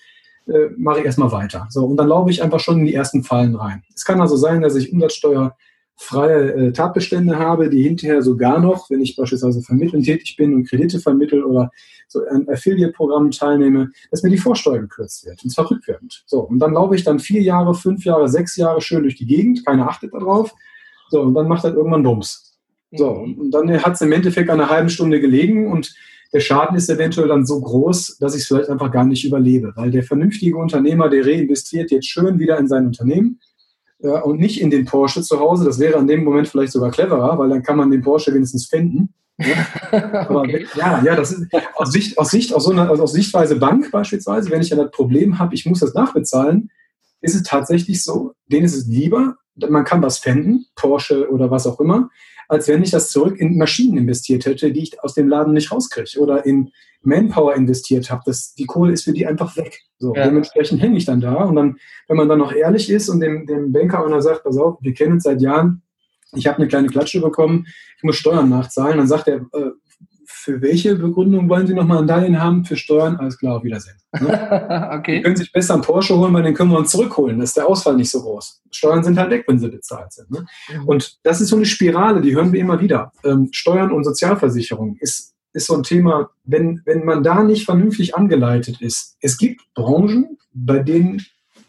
äh, 0.51 0.69
mache 0.77 0.99
ich 0.99 1.05
erstmal 1.05 1.31
weiter. 1.31 1.67
So, 1.69 1.85
und 1.85 1.97
dann 1.97 2.07
laufe 2.07 2.29
ich 2.29 2.43
einfach 2.43 2.59
schon 2.59 2.79
in 2.79 2.85
die 2.85 2.93
ersten 2.93 3.23
Fallen 3.23 3.55
rein. 3.55 3.83
Es 3.95 4.05
kann 4.05 4.21
also 4.21 4.35
sein, 4.35 4.61
dass 4.61 4.75
ich 4.75 4.91
umsatzsteuerfreie 4.91 6.53
äh, 6.53 6.71
Tatbestände 6.73 7.37
habe, 7.37 7.69
die 7.69 7.83
hinterher 7.83 8.21
sogar 8.21 8.59
noch, 8.59 8.89
wenn 8.89 9.01
ich 9.01 9.15
beispielsweise 9.15 9.61
vermitteln 9.61 10.03
tätig 10.03 10.35
bin 10.37 10.53
und 10.53 10.67
Kredite 10.67 10.99
vermittel 10.99 11.43
oder 11.43 11.71
so 12.07 12.25
an 12.25 12.47
Affiliate-Programmen 12.49 13.31
teilnehme, 13.31 13.89
dass 14.11 14.23
mir 14.23 14.29
die 14.29 14.37
Vorsteuer 14.37 14.79
gekürzt 14.79 15.25
wird, 15.25 15.41
und 15.43 15.49
zwar 15.49 15.71
rückwirkend. 15.71 16.23
So, 16.25 16.41
und 16.41 16.59
dann 16.59 16.73
laufe 16.73 16.95
ich 16.95 17.03
dann 17.03 17.19
vier 17.19 17.41
Jahre, 17.41 17.73
fünf 17.73 18.03
Jahre, 18.03 18.27
sechs 18.27 18.57
Jahre 18.57 18.81
schön 18.81 19.03
durch 19.03 19.15
die 19.15 19.25
Gegend, 19.25 19.65
keiner 19.65 19.87
achtet 19.87 20.13
darauf. 20.13 20.53
So, 21.09 21.21
und 21.21 21.33
dann 21.33 21.47
macht 21.47 21.63
das 21.63 21.73
irgendwann 21.73 22.03
Bums. 22.03 22.59
So, 22.91 23.25
mhm. 23.25 23.33
und 23.35 23.51
dann 23.51 23.71
hat 23.81 23.93
es 23.93 24.01
im 24.01 24.11
Endeffekt 24.11 24.49
eine 24.49 24.69
halbe 24.69 24.89
Stunde 24.89 25.21
gelegen 25.21 25.71
und 25.71 25.93
der 26.33 26.39
Schaden 26.39 26.77
ist 26.77 26.89
eventuell 26.89 27.27
dann 27.27 27.45
so 27.45 27.59
groß, 27.59 28.17
dass 28.19 28.35
ich 28.35 28.41
es 28.41 28.47
vielleicht 28.47 28.69
einfach 28.69 28.91
gar 28.91 29.05
nicht 29.05 29.25
überlebe. 29.25 29.73
Weil 29.75 29.91
der 29.91 30.03
vernünftige 30.03 30.57
Unternehmer, 30.57 31.09
der 31.09 31.25
reinvestiert 31.25 31.91
jetzt 31.91 32.07
schön 32.07 32.39
wieder 32.39 32.57
in 32.57 32.67
sein 32.67 32.85
Unternehmen 32.85 33.39
äh, 33.99 34.19
und 34.21 34.39
nicht 34.39 34.61
in 34.61 34.69
den 34.69 34.85
Porsche 34.85 35.21
zu 35.21 35.39
Hause. 35.39 35.65
Das 35.65 35.79
wäre 35.79 35.97
an 35.97 36.07
dem 36.07 36.23
Moment 36.23 36.47
vielleicht 36.47 36.71
sogar 36.71 36.91
cleverer, 36.91 37.37
weil 37.37 37.49
dann 37.49 37.63
kann 37.63 37.77
man 37.77 37.91
den 37.91 38.01
Porsche 38.01 38.33
wenigstens 38.33 38.67
finden. 38.67 39.13
Ja, 39.37 39.67
Aber, 40.29 40.41
okay. 40.41 40.65
ja, 40.75 41.01
ja, 41.03 41.15
das 41.15 41.31
ist 41.31 41.47
aus 41.75 41.91
Sicht, 41.91 42.17
aus 42.17 42.29
Sicht, 42.29 42.53
aus 42.53 42.63
so 42.63 42.71
einer, 42.71 42.89
also 42.89 43.03
aus 43.03 43.13
Sichtweise 43.13 43.55
Bank 43.57 43.91
beispielsweise, 43.91 44.51
wenn 44.51 44.61
ich 44.61 44.73
ein 44.73 44.91
Problem 44.91 45.39
habe, 45.39 45.55
ich 45.55 45.65
muss 45.65 45.79
das 45.79 45.93
nachbezahlen, 45.93 46.69
ist 47.21 47.35
es 47.35 47.43
tatsächlich 47.43 48.03
so, 48.03 48.33
denen 48.47 48.65
ist 48.65 48.75
es 48.75 48.87
lieber, 48.87 49.35
man 49.55 49.83
kann 49.83 50.01
was 50.01 50.19
fänden, 50.19 50.65
Porsche 50.75 51.29
oder 51.29 51.51
was 51.51 51.67
auch 51.67 51.79
immer, 51.79 52.09
als 52.51 52.67
wenn 52.67 52.83
ich 52.83 52.91
das 52.91 53.09
zurück 53.09 53.39
in 53.39 53.57
Maschinen 53.57 53.97
investiert 53.97 54.45
hätte, 54.45 54.73
die 54.73 54.83
ich 54.83 55.01
aus 55.01 55.13
dem 55.13 55.29
Laden 55.29 55.53
nicht 55.53 55.71
rauskriege 55.71 56.19
oder 56.19 56.45
in 56.45 56.71
Manpower 57.01 57.55
investiert 57.55 58.11
habe. 58.11 58.29
die 58.57 58.65
Kohle 58.65 58.91
ist 58.91 59.05
für 59.05 59.13
die 59.13 59.25
einfach 59.25 59.55
weg. 59.55 59.79
So, 59.99 60.13
ja. 60.13 60.25
Dementsprechend 60.25 60.81
hänge 60.81 60.97
ich 60.97 61.05
dann 61.05 61.21
da 61.21 61.45
und 61.45 61.55
dann, 61.55 61.77
wenn 62.09 62.17
man 62.17 62.27
dann 62.27 62.39
noch 62.39 62.51
ehrlich 62.51 62.89
ist 62.89 63.07
und 63.07 63.21
dem, 63.21 63.45
dem 63.47 63.71
Banker 63.71 64.05
einer 64.05 64.21
sagt, 64.21 64.43
pass 64.43 64.57
auf, 64.57 64.79
wir 64.81 64.93
kennen 64.93 65.13
uns 65.13 65.23
seit 65.23 65.41
Jahren, 65.41 65.81
ich 66.33 66.45
habe 66.45 66.57
eine 66.57 66.67
kleine 66.67 66.89
Klatsche 66.89 67.21
bekommen, 67.21 67.67
ich 67.95 68.03
muss 68.03 68.17
Steuern 68.17 68.49
nachzahlen, 68.49 68.97
dann 68.97 69.07
sagt 69.07 69.29
er, 69.29 69.45
äh, 69.53 69.71
für 70.43 70.59
welche 70.59 70.95
Begründung 70.95 71.47
wollen 71.49 71.67
Sie 71.67 71.75
nochmal 71.75 71.99
ein 71.99 72.07
Darlehen 72.07 72.41
haben? 72.41 72.65
Für 72.65 72.75
Steuern? 72.75 73.17
Alles 73.17 73.37
klar, 73.37 73.57
auf 73.57 73.63
Wiedersehen. 73.63 73.95
Ne? 74.19 74.89
okay. 74.91 75.17
Sie 75.17 75.21
können 75.21 75.35
sich 75.35 75.51
besser 75.51 75.75
einen 75.75 75.83
Porsche 75.83 76.17
holen, 76.17 76.33
weil 76.33 76.43
den 76.43 76.53
können 76.53 76.71
wir 76.71 76.79
uns 76.79 76.91
zurückholen. 76.91 77.37
Da 77.37 77.43
ist 77.43 77.55
der 77.55 77.67
Ausfall 77.67 77.95
nicht 77.95 78.09
so 78.09 78.21
groß. 78.21 78.61
Steuern 78.71 79.03
sind 79.03 79.17
halt 79.17 79.29
weg, 79.29 79.45
wenn 79.47 79.59
sie 79.59 79.69
bezahlt 79.69 80.11
sind. 80.11 80.31
Ne? 80.31 80.45
Mhm. 80.73 80.87
Und 80.87 81.19
das 81.23 81.41
ist 81.41 81.49
so 81.49 81.55
eine 81.55 81.65
Spirale, 81.65 82.21
die 82.21 82.35
hören 82.35 82.51
wir 82.51 82.59
immer 82.59 82.81
wieder. 82.81 83.11
Ähm, 83.23 83.49
Steuern 83.51 83.91
und 83.91 84.03
Sozialversicherung 84.03 84.97
ist, 84.99 85.33
ist 85.53 85.67
so 85.67 85.75
ein 85.75 85.83
Thema, 85.83 86.31
wenn, 86.43 86.81
wenn 86.85 87.05
man 87.05 87.23
da 87.23 87.43
nicht 87.43 87.65
vernünftig 87.65 88.15
angeleitet 88.15 88.81
ist. 88.81 89.17
Es 89.21 89.37
gibt 89.37 89.61
Branchen, 89.75 90.37
bei 90.53 90.79
denen 90.79 91.21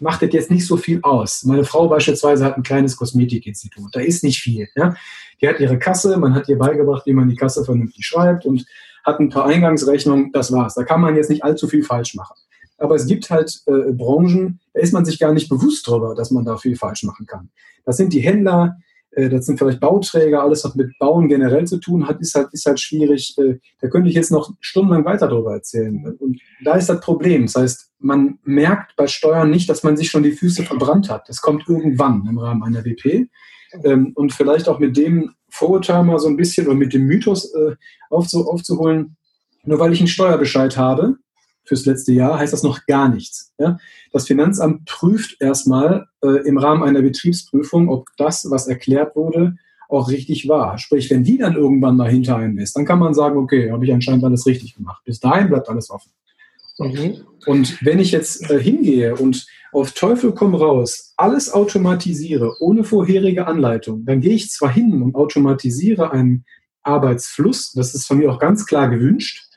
macht 0.03 0.23
das 0.23 0.33
jetzt 0.33 0.51
nicht 0.51 0.67
so 0.67 0.77
viel 0.77 1.01
aus. 1.03 1.45
Meine 1.45 1.65
Frau 1.65 1.88
beispielsweise 1.88 2.45
hat 2.45 2.57
ein 2.57 2.62
kleines 2.62 2.97
Kosmetikinstitut. 2.97 3.95
Da 3.95 4.01
ist 4.01 4.25
nicht 4.25 4.41
viel. 4.41 4.69
Ja? 4.75 4.95
Die 5.41 5.49
hat 5.49 5.61
ihre 5.61 5.79
Kasse, 5.79 6.17
man 6.19 6.35
hat 6.35 6.49
ihr 6.49 6.59
beigebracht, 6.59 7.07
wie 7.07 7.12
man 7.12 7.29
die 7.29 7.37
Kasse 7.37 7.65
vernünftig 7.65 8.05
schreibt 8.05 8.45
und 8.45 8.67
hat 9.05 9.21
ein 9.21 9.31
paar 9.31 9.47
Eingangsrechnungen, 9.47 10.33
das 10.33 10.53
war's. 10.53 10.75
Da 10.75 10.85
kann 10.85 11.01
man 11.01 11.17
jetzt 11.17 11.31
nicht 11.31 11.45
allzu 11.45 11.69
viel 11.69 11.83
falsch 11.83 12.15
machen. 12.15 12.35
Aber 12.79 12.97
es 12.97 13.07
gibt 13.07 13.31
halt 13.31 13.62
äh, 13.67 13.93
Branchen, 13.93 14.61
da 14.75 14.81
ist 14.81 14.93
man 14.93 15.05
sich 15.05 15.19
gar 15.19 15.33
nicht 15.33 15.49
bewusst 15.49 15.87
drüber, 15.87 16.15
dass 16.15 16.31
man 16.31 16.45
da 16.45 16.57
viel 16.57 16.77
falsch 16.77 17.05
machen 17.05 17.27
kann. 17.27 17.51
Das 17.85 17.97
sind 17.97 18.12
die 18.12 18.21
Händler, 18.21 18.77
das 19.14 19.46
sind 19.46 19.59
vielleicht 19.59 19.81
Bauträger, 19.81 20.42
alles, 20.42 20.64
was 20.64 20.75
mit 20.75 20.98
Bauen 20.98 21.29
generell 21.29 21.66
zu 21.66 21.79
tun 21.79 22.09
hat, 22.09 22.20
ist 22.20 22.35
halt, 22.35 22.48
ist 22.53 22.64
halt 22.64 22.81
schwierig. 22.81 23.37
Äh, 23.38 23.59
da 23.81 23.88
könnte 23.88 24.09
ich 24.09 24.14
jetzt 24.14 24.31
noch 24.31 24.55
stundenlang 24.61 25.05
weiter 25.05 25.29
darüber 25.29 25.53
erzählen. 25.53 26.16
Und 26.18 26.40
da 26.64 26.77
ist 26.77 26.88
das 26.88 27.01
Problem. 27.01 27.42
Das 27.42 27.57
heißt, 27.57 27.90
man 27.98 28.38
merkt 28.42 28.96
bei 28.96 29.07
Steuern 29.07 29.51
nicht, 29.51 29.68
dass 29.68 29.83
man 29.83 29.96
sich 29.96 30.11
schon 30.11 30.22
die 30.22 30.33
Füße 30.33 30.62
verbrannt 30.62 31.11
hat. 31.11 31.29
Das 31.29 31.42
kommt 31.42 31.68
irgendwann 31.68 32.27
im 32.27 32.38
Rahmen 32.38 32.62
einer 32.62 32.85
WP. 32.85 33.29
Ähm, 33.85 34.12
und 34.14 34.33
vielleicht 34.33 34.68
auch 34.68 34.79
mit 34.79 34.96
dem 34.96 35.35
Vorurteil 35.48 36.03
mal 36.05 36.18
so 36.18 36.29
ein 36.29 36.37
bisschen 36.37 36.66
oder 36.66 36.77
mit 36.77 36.94
dem 36.94 37.05
Mythos 37.05 37.55
äh, 37.55 37.77
aufzu, 38.09 38.48
aufzuholen, 38.48 39.16
nur 39.64 39.79
weil 39.79 39.92
ich 39.92 40.01
einen 40.01 40.09
Steuerbescheid 40.09 40.77
habe 40.77 41.16
fürs 41.64 41.87
letzte 41.87 42.12
Jahr, 42.12 42.38
heißt 42.38 42.53
das 42.53 42.62
noch 42.62 42.87
gar 42.87 43.09
nichts. 43.09 43.53
Ja? 43.59 43.79
Das 44.12 44.27
Finanzamt 44.27 44.85
prüft 44.87 45.40
erstmal 45.40 46.07
äh, 46.22 46.46
im 46.46 46.59
Rahmen 46.59 46.83
einer 46.83 47.03
Betriebsprüfung, 47.03 47.88
ob 47.88 48.09
das, 48.16 48.51
was 48.51 48.66
erklärt 48.66 49.16
wurde, 49.16 49.57
auch 49.88 50.09
richtig 50.09 50.48
war. 50.48 50.79
Sprich, 50.79 51.11
wenn 51.11 51.22
die 51.22 51.38
dann 51.38 51.55
irgendwann 51.55 51.96
mal 51.96 52.11
hinter 52.11 52.37
einem 52.37 52.59
ist, 52.59 52.77
dann 52.77 52.87
kann 52.87 52.98
man 52.98 53.14
sagen, 53.14 53.38
okay, 53.38 53.70
habe 53.70 53.85
ich 53.85 53.92
anscheinend 53.92 54.25
alles 54.25 54.46
richtig 54.46 54.75
gemacht. 54.75 55.03
Bis 55.05 55.20
dahin 55.20 55.48
bleibt 55.48 55.68
alles 55.68 55.90
offen. 55.90 56.11
Mhm. 56.79 57.18
Und 57.46 57.85
wenn 57.85 57.98
ich 57.98 58.12
jetzt 58.12 58.51
äh, 58.51 58.61
hingehe 58.61 59.14
und 59.16 59.46
auf 59.72 59.92
Teufel 59.92 60.33
komm 60.33 60.55
raus 60.55 61.14
alles 61.16 61.53
automatisiere 61.53 62.57
ohne 62.61 62.85
vorherige 62.85 63.46
Anleitung, 63.46 64.05
dann 64.05 64.20
gehe 64.20 64.35
ich 64.35 64.51
zwar 64.51 64.72
hin 64.72 65.03
und 65.03 65.14
automatisiere 65.14 66.11
einen 66.11 66.44
Arbeitsfluss, 66.83 67.72
das 67.72 67.94
ist 67.94 68.07
von 68.07 68.18
mir 68.18 68.33
auch 68.33 68.38
ganz 68.38 68.66
klar 68.66 68.88
gewünscht, 68.88 69.48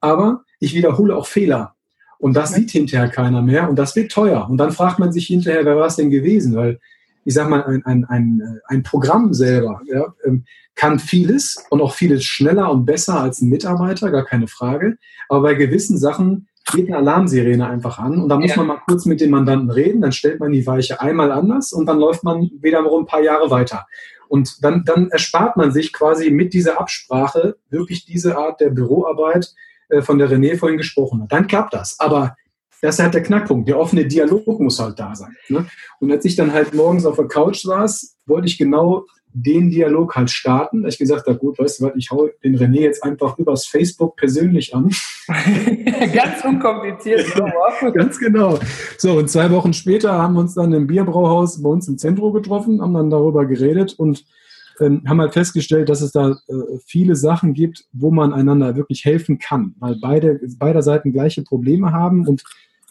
aber 0.00 0.44
ich 0.60 0.74
wiederhole 0.74 1.16
auch 1.16 1.26
Fehler. 1.26 1.74
Und 2.18 2.34
das 2.34 2.52
sieht 2.52 2.70
hinterher 2.70 3.08
keiner 3.08 3.42
mehr 3.42 3.68
und 3.68 3.78
das 3.78 3.96
wird 3.96 4.12
teuer. 4.12 4.46
Und 4.48 4.58
dann 4.58 4.72
fragt 4.72 4.98
man 4.98 5.10
sich 5.10 5.26
hinterher, 5.26 5.64
wer 5.64 5.76
war 5.76 5.86
es 5.86 5.96
denn 5.96 6.10
gewesen? 6.10 6.54
Weil 6.54 6.78
ich 7.24 7.34
sage 7.34 7.50
mal, 7.50 7.64
ein, 7.64 7.84
ein, 7.86 8.04
ein, 8.04 8.60
ein 8.66 8.82
Programm 8.82 9.32
selber 9.32 9.80
ja, 9.86 10.14
ähm, 10.24 10.44
kann 10.74 10.98
vieles 10.98 11.64
und 11.70 11.80
auch 11.80 11.94
vieles 11.94 12.24
schneller 12.24 12.70
und 12.70 12.84
besser 12.84 13.20
als 13.20 13.40
ein 13.40 13.48
Mitarbeiter, 13.48 14.10
gar 14.10 14.24
keine 14.24 14.48
Frage. 14.48 14.96
Aber 15.28 15.42
bei 15.42 15.54
gewissen 15.54 15.98
Sachen 15.98 16.48
geht 16.72 16.88
eine 16.88 16.98
Alarmsirene 16.98 17.66
einfach 17.66 17.98
an 17.98 18.20
und 18.20 18.28
da 18.28 18.38
muss 18.38 18.50
ja. 18.50 18.56
man 18.58 18.66
mal 18.66 18.82
kurz 18.86 19.06
mit 19.06 19.20
dem 19.20 19.30
Mandanten 19.30 19.70
reden, 19.70 20.00
dann 20.00 20.12
stellt 20.12 20.40
man 20.40 20.52
die 20.52 20.66
Weiche 20.66 21.00
einmal 21.00 21.32
anders 21.32 21.72
und 21.72 21.86
dann 21.86 21.98
läuft 21.98 22.22
man 22.22 22.50
wiederum 22.60 23.02
ein 23.02 23.06
paar 23.06 23.22
Jahre 23.22 23.50
weiter. 23.50 23.86
Und 24.28 24.62
dann, 24.62 24.84
dann 24.84 25.10
erspart 25.10 25.56
man 25.56 25.72
sich 25.72 25.92
quasi 25.92 26.30
mit 26.30 26.52
dieser 26.52 26.80
Absprache 26.80 27.56
wirklich 27.68 28.04
diese 28.04 28.38
Art 28.38 28.60
der 28.60 28.70
Büroarbeit, 28.70 29.54
von 30.02 30.18
der 30.18 30.30
René 30.30 30.56
vorhin 30.56 30.78
gesprochen 30.78 31.22
hat. 31.22 31.32
Dann 31.32 31.46
klappt 31.46 31.74
das. 31.74 31.98
Aber 31.98 32.36
das 32.82 32.96
ist 32.96 33.02
halt 33.02 33.14
der 33.14 33.22
Knackpunkt. 33.22 33.68
Der 33.68 33.78
offene 33.78 34.06
Dialog 34.06 34.60
muss 34.60 34.78
halt 34.78 34.98
da 34.98 35.14
sein. 35.14 35.36
Ne? 35.48 35.66
Und 36.00 36.10
als 36.10 36.24
ich 36.24 36.36
dann 36.36 36.52
halt 36.52 36.74
morgens 36.74 37.04
auf 37.04 37.16
der 37.16 37.28
Couch 37.28 37.62
saß, 37.62 38.16
wollte 38.26 38.46
ich 38.46 38.58
genau 38.58 39.04
den 39.32 39.70
Dialog 39.70 40.16
halt 40.16 40.30
starten. 40.30 40.84
Ich 40.86 40.98
gesagt 40.98 41.26
habe, 41.26 41.38
gut, 41.38 41.58
weißt 41.58 41.80
du 41.80 41.84
was, 41.84 41.92
ich 41.96 42.10
hau 42.10 42.28
den 42.42 42.56
René 42.56 42.80
jetzt 42.80 43.04
einfach 43.04 43.38
übers 43.38 43.66
Facebook 43.66 44.16
persönlich 44.16 44.74
an. 44.74 44.90
Ganz 46.12 46.44
unkompliziert. 46.44 47.26
Ganz 47.94 48.18
genau. 48.18 48.58
So, 48.98 49.18
und 49.18 49.30
zwei 49.30 49.50
Wochen 49.50 49.72
später 49.72 50.12
haben 50.12 50.34
wir 50.34 50.40
uns 50.40 50.54
dann 50.54 50.72
im 50.72 50.86
Bierbrauhaus 50.86 51.62
bei 51.62 51.68
uns 51.68 51.86
im 51.86 51.98
Zentrum 51.98 52.32
getroffen, 52.32 52.82
haben 52.82 52.94
dann 52.94 53.10
darüber 53.10 53.46
geredet 53.46 53.94
und 53.98 54.24
ähm, 54.80 55.02
haben 55.06 55.20
halt 55.20 55.32
festgestellt, 55.32 55.88
dass 55.88 56.00
es 56.00 56.12
da 56.12 56.30
äh, 56.30 56.54
viele 56.84 57.16
Sachen 57.16 57.54
gibt, 57.54 57.84
wo 57.92 58.10
man 58.10 58.32
einander 58.32 58.76
wirklich 58.76 59.04
helfen 59.04 59.38
kann, 59.38 59.74
weil 59.78 59.96
beide, 60.00 60.40
beider 60.58 60.82
Seiten 60.82 61.12
gleiche 61.12 61.42
Probleme 61.42 61.92
haben 61.92 62.26
und 62.26 62.42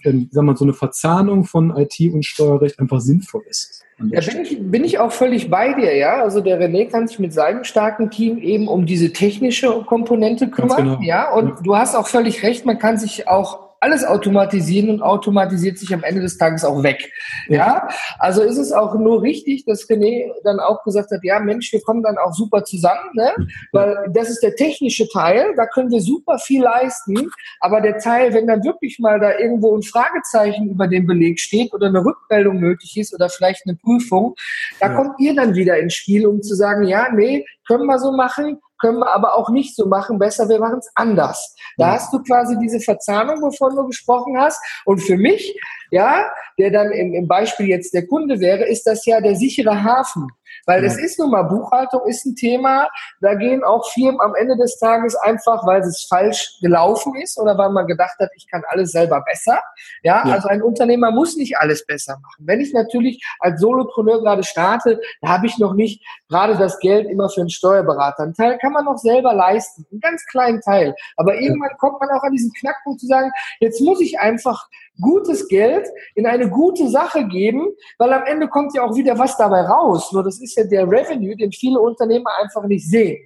ähm, 0.06 0.30
sagen 0.32 0.48
wir, 0.48 0.56
so 0.56 0.66
eine 0.66 0.74
Verzahnung 0.74 1.44
von 1.44 1.76
IT 1.76 2.00
und 2.14 2.26
Steuerrecht 2.26 2.80
einfach 2.80 3.02
sinnvoll 3.02 3.42
ist. 3.50 3.84
Ja, 4.12 4.22
bin 4.22 4.42
ich, 4.44 4.58
bin 4.62 4.84
ich 4.86 5.00
auch 5.00 5.12
völlig 5.12 5.50
bei 5.50 5.74
dir, 5.74 5.94
ja. 5.96 6.24
Also 6.24 6.40
der 6.40 6.62
René 6.62 6.90
kann 6.90 7.08
sich 7.08 7.20
mit 7.20 7.34
seinem 7.34 7.66
starken 7.66 8.10
Team 8.10 8.38
eben 8.38 8.70
um 8.70 8.86
diese 8.86 9.12
technische 9.12 9.68
Komponente 9.86 10.50
kümmern, 10.50 10.78
genau. 10.78 11.02
ja. 11.02 11.34
Und 11.34 11.50
ja. 11.50 11.56
du 11.64 11.76
hast 11.76 11.96
auch 11.96 12.08
völlig 12.08 12.44
recht, 12.44 12.66
man 12.66 12.80
kann 12.80 12.98
sich 12.98 13.28
auch 13.28 13.69
alles 13.80 14.04
automatisieren 14.04 14.90
und 14.90 15.02
automatisiert 15.02 15.78
sich 15.78 15.94
am 15.94 16.04
Ende 16.04 16.22
des 16.22 16.38
Tages 16.38 16.66
auch 16.66 16.84
weg. 16.84 17.12
Ja, 17.48 17.88
also 18.18 18.42
ist 18.42 18.58
es 18.58 18.72
auch 18.72 18.96
nur 18.96 19.22
richtig, 19.22 19.66
dass 19.66 19.90
René 19.90 20.32
dann 20.44 20.60
auch 20.60 20.84
gesagt 20.84 21.12
hat, 21.12 21.22
ja 21.24 21.40
Mensch, 21.40 21.72
wir 21.72 21.82
kommen 21.82 22.04
dann 22.04 22.18
auch 22.18 22.34
super 22.34 22.64
zusammen, 22.64 23.10
ne? 23.14 23.32
weil 23.72 24.10
das 24.14 24.30
ist 24.30 24.42
der 24.42 24.56
technische 24.56 25.08
Teil, 25.10 25.54
da 25.56 25.66
können 25.66 25.92
wir 25.92 26.02
super 26.02 26.40
viel 26.40 26.64
leisten, 26.64 27.30
aber 27.62 27.82
der 27.82 27.98
Teil, 28.00 28.34
wenn 28.34 28.48
dann 28.48 28.64
wirklich 28.64 29.00
mal 29.00 29.20
da 29.20 29.38
irgendwo 29.38 29.76
ein 29.76 29.84
Fragezeichen 29.84 30.70
über 30.70 30.88
den 30.88 31.08
Beleg 31.08 31.40
steht 31.40 31.74
oder 31.74 31.88
eine 31.88 32.04
Rückmeldung 32.04 32.60
nötig 32.60 32.98
ist 32.98 33.14
oder 33.14 33.30
vielleicht 33.30 33.66
eine 33.66 33.76
Prüfung, 33.76 34.36
da 34.80 34.88
ja. 34.88 34.96
kommt 34.96 35.20
ihr 35.20 35.36
dann 35.36 35.56
wieder 35.56 35.80
ins 35.80 35.94
Spiel, 35.94 36.28
um 36.28 36.42
zu 36.42 36.56
sagen, 36.56 36.84
ja, 36.84 37.08
nee, 37.14 37.46
können 37.68 37.86
wir 37.86 38.00
so 38.00 38.12
machen, 38.12 38.60
können 38.80 39.00
wir 39.00 39.14
aber 39.14 39.36
auch 39.36 39.50
nicht 39.50 39.76
so 39.76 39.86
machen. 39.86 40.20
Besser, 40.20 40.50
wir 40.50 40.60
machen 40.60 40.80
es 40.80 40.90
anders. 40.96 41.56
Da 41.78 41.88
ja. 41.88 41.94
hast 41.94 42.14
du 42.14 42.22
quasi 42.24 42.58
diese 42.60 42.80
Verzahnung, 42.80 43.42
wovon 43.42 43.76
du 43.76 43.86
gesprochen 43.88 44.40
hast. 44.40 44.60
Und 44.86 45.00
für 45.00 45.18
mich, 45.18 45.56
ja, 45.92 46.32
der 46.58 46.72
dann 46.72 46.92
im, 46.92 47.14
im 47.14 47.28
Beispiel 47.28 47.68
jetzt 47.68 47.94
der 47.94 48.08
Kunde 48.08 48.40
wäre, 48.40 48.66
ist 48.66 48.86
das 48.86 49.06
ja 49.06 49.22
der 49.22 49.36
sichere 49.36 49.84
Hafen. 49.84 50.28
Weil 50.66 50.82
das 50.82 50.98
ist 50.98 51.20
nun 51.20 51.32
mal, 51.32 51.44
Buchhaltung 51.44 52.02
ist 52.06 52.26
ein 52.26 52.36
Thema, 52.36 52.90
da 53.22 53.34
gehen 53.36 53.64
auch 53.64 53.90
Firmen 53.92 54.20
am 54.22 54.36
Ende 54.36 54.58
des 54.58 54.78
Tages 54.78 55.16
einfach, 55.16 55.66
weil 55.66 55.82
es 55.82 56.06
falsch 56.10 56.58
gelaufen 56.62 57.16
ist 57.16 57.40
oder 57.40 57.58
weil 57.58 57.70
man 57.70 57.88
gedacht 57.88 58.18
hat, 58.20 58.30
ich 58.36 58.48
kann 58.48 58.64
alles 58.68 58.92
selber 58.92 59.22
besser. 59.22 59.62
Ja, 60.04 60.24
ja. 60.26 60.34
also 60.34 60.48
ein 60.48 60.62
Unternehmer 60.62 61.12
muss 61.12 61.36
nicht 61.36 61.58
alles 61.58 61.86
besser 61.86 62.20
machen. 62.22 62.46
Wenn 62.46 62.62
ich 62.62 62.74
natürlich 62.74 63.24
als 63.40 63.62
Solopreneur 63.62 64.22
gerade 64.22 64.44
starte, 64.44 65.00
da 65.22 65.30
habe 65.30 65.48
ich 65.48 65.58
noch 65.58 65.74
nicht 65.74 66.06
gerade 66.30 66.58
das 66.58 66.80
Geld 66.80 67.10
immer 67.10 67.30
für 67.30 67.42
einen 67.42 67.50
Steuerberater. 67.50 68.24
Ein 68.24 68.34
Teil 68.34 68.58
kann 68.60 68.74
man 68.74 68.86
noch 68.86 68.98
selber 68.98 69.34
leisten, 69.34 69.86
einen 69.92 70.02
ganz 70.02 70.24
kleinen 70.26 70.62
Teil. 70.62 70.96
Aber 71.16 71.36
irgendwann 71.36 71.78
kommt 71.78 72.00
man 72.00 72.10
auch 72.10 72.24
an 72.24 72.32
diesen 72.32 72.52
Knackpunkt 72.54 73.00
zu 73.00 73.08
sagen, 73.08 73.32
jetzt 73.60 73.82
muss 73.82 74.02
ich 74.02 74.20
einfach 74.20 74.68
gutes 75.00 75.47
Geld 75.47 75.88
in 76.16 76.26
eine 76.26 76.50
gute 76.50 76.89
Sache 76.89 77.28
geben, 77.28 77.68
weil 77.97 78.12
am 78.14 78.24
Ende 78.26 78.47
kommt 78.47 78.74
ja 78.76 78.84
auch 78.84 78.95
wieder 78.95 79.18
was 79.18 79.38
dabei 79.38 79.62
raus. 79.62 80.12
Nur 80.12 80.24
das 80.24 80.41
ist 80.41 80.58
ja 80.58 80.64
der 80.64 80.89
Revenue, 80.89 81.36
den 81.36 81.52
viele 81.52 81.80
Unternehmer 81.80 82.32
einfach 82.41 82.64
nicht 82.66 82.89
sehen. 82.89 83.18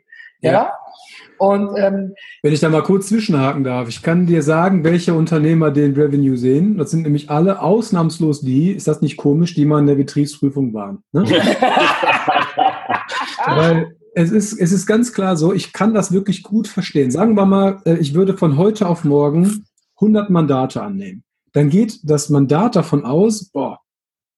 Ja. 0.41 0.51
ja? 0.51 0.73
Und 1.39 1.75
ähm, 1.77 2.13
wenn 2.41 2.53
ich 2.53 2.59
da 2.59 2.69
mal 2.69 2.83
kurz 2.83 3.07
zwischenhaken 3.07 3.63
darf, 3.63 3.89
ich 3.89 4.01
kann 4.01 4.27
dir 4.27 4.43
sagen, 4.43 4.83
welche 4.83 5.13
Unternehmer 5.13 5.71
den 5.71 5.93
Revenue 5.93 6.37
sehen. 6.37 6.77
Das 6.77 6.91
sind 6.91 7.03
nämlich 7.03 7.29
alle 7.29 7.61
ausnahmslos 7.61 8.41
die, 8.41 8.71
ist 8.71 8.87
das 8.87 9.01
nicht 9.01 9.17
komisch, 9.17 9.55
die 9.55 9.65
mal 9.65 9.79
in 9.79 9.87
der 9.87 9.95
Betriebsprüfung 9.95 10.73
waren. 10.73 11.03
Ne? 11.11 11.23
Weil 13.45 13.95
es 14.15 14.31
ist, 14.31 14.53
es 14.53 14.71
ist 14.71 14.85
ganz 14.85 15.11
klar 15.11 15.35
so, 15.35 15.53
ich 15.53 15.73
kann 15.73 15.93
das 15.93 16.11
wirklich 16.11 16.43
gut 16.43 16.67
verstehen. 16.67 17.11
Sagen 17.11 17.35
wir 17.35 17.45
mal, 17.45 17.81
äh, 17.85 17.95
ich 17.95 18.13
würde 18.13 18.37
von 18.37 18.57
heute 18.57 18.87
auf 18.87 19.03
morgen 19.03 19.65
100 19.95 20.29
Mandate 20.29 20.81
annehmen 20.81 21.23
dann 21.53 21.69
geht 21.69 21.99
das 22.03 22.29
Mandat 22.29 22.75
davon 22.75 23.05
aus, 23.05 23.45
boah, 23.45 23.79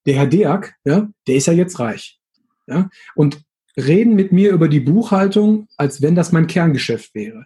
der 0.05 0.15
Herr 0.15 0.27
Deak, 0.27 0.75
ja, 0.85 1.09
der 1.27 1.35
ist 1.35 1.47
ja 1.47 1.53
jetzt 1.53 1.79
reich. 1.79 2.19
Ja, 2.67 2.89
und 3.15 3.43
reden 3.77 4.15
mit 4.15 4.31
mir 4.31 4.51
über 4.51 4.67
die 4.67 4.79
Buchhaltung, 4.79 5.67
als 5.77 6.01
wenn 6.01 6.15
das 6.15 6.31
mein 6.31 6.47
Kerngeschäft 6.47 7.13
wäre. 7.13 7.45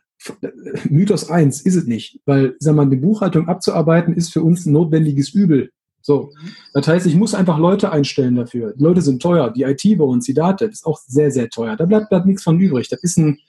Mythos 0.89 1.29
1 1.29 1.61
ist 1.61 1.75
es 1.75 1.85
nicht, 1.85 2.19
weil, 2.25 2.55
sag 2.59 2.75
mal, 2.75 2.89
die 2.89 2.97
Buchhaltung 2.97 3.47
abzuarbeiten 3.47 4.13
ist 4.13 4.33
für 4.33 4.43
uns 4.43 4.65
ein 4.65 4.73
notwendiges 4.73 5.29
Übel. 5.29 5.71
So. 6.01 6.31
Das 6.73 6.87
heißt, 6.87 7.05
ich 7.05 7.15
muss 7.15 7.33
einfach 7.33 7.57
Leute 7.57 7.91
einstellen 7.91 8.35
dafür. 8.35 8.73
Die 8.77 8.83
Leute 8.83 9.01
sind 9.01 9.21
teuer. 9.21 9.51
Die 9.51 9.63
IT 9.63 9.97
bei 9.97 10.03
uns, 10.03 10.25
die 10.25 10.33
Data, 10.33 10.65
ist 10.65 10.85
auch 10.85 10.99
sehr, 11.05 11.31
sehr 11.31 11.49
teuer. 11.49 11.75
Da 11.75 11.85
bleibt, 11.85 12.09
bleibt 12.09 12.25
nichts 12.25 12.43
von 12.43 12.59
übrig. 12.59 12.89
Das 12.89 13.01
ist 13.03 13.17
ein, 13.17 13.39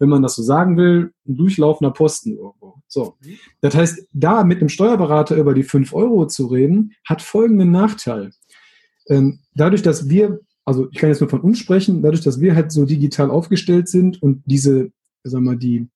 wenn 0.00 0.08
man 0.08 0.22
das 0.22 0.34
so 0.34 0.42
sagen 0.42 0.76
will, 0.76 1.12
ein 1.28 1.36
durchlaufender 1.36 1.92
Posten 1.92 2.36
irgendwo. 2.36 2.80
So. 2.88 3.16
Das 3.60 3.76
heißt, 3.76 4.08
da 4.12 4.42
mit 4.42 4.58
einem 4.58 4.70
Steuerberater 4.70 5.36
über 5.36 5.54
die 5.54 5.62
5 5.62 5.92
Euro 5.92 6.26
zu 6.26 6.46
reden, 6.46 6.94
hat 7.06 7.22
folgenden 7.22 7.70
Nachteil. 7.70 8.32
Ähm, 9.08 9.40
dadurch, 9.54 9.82
dass 9.82 10.08
wir, 10.08 10.40
also 10.64 10.88
ich 10.90 10.98
kann 10.98 11.10
jetzt 11.10 11.20
nur 11.20 11.28
von 11.30 11.42
uns 11.42 11.58
sprechen, 11.58 12.02
dadurch, 12.02 12.22
dass 12.22 12.40
wir 12.40 12.54
halt 12.54 12.72
so 12.72 12.86
digital 12.86 13.30
aufgestellt 13.30 13.88
sind 13.88 14.22
und 14.22 14.42
diese, 14.46 14.90
sagen 15.22 15.44
wir 15.44 15.52
mal, 15.52 15.58
die, 15.58 15.86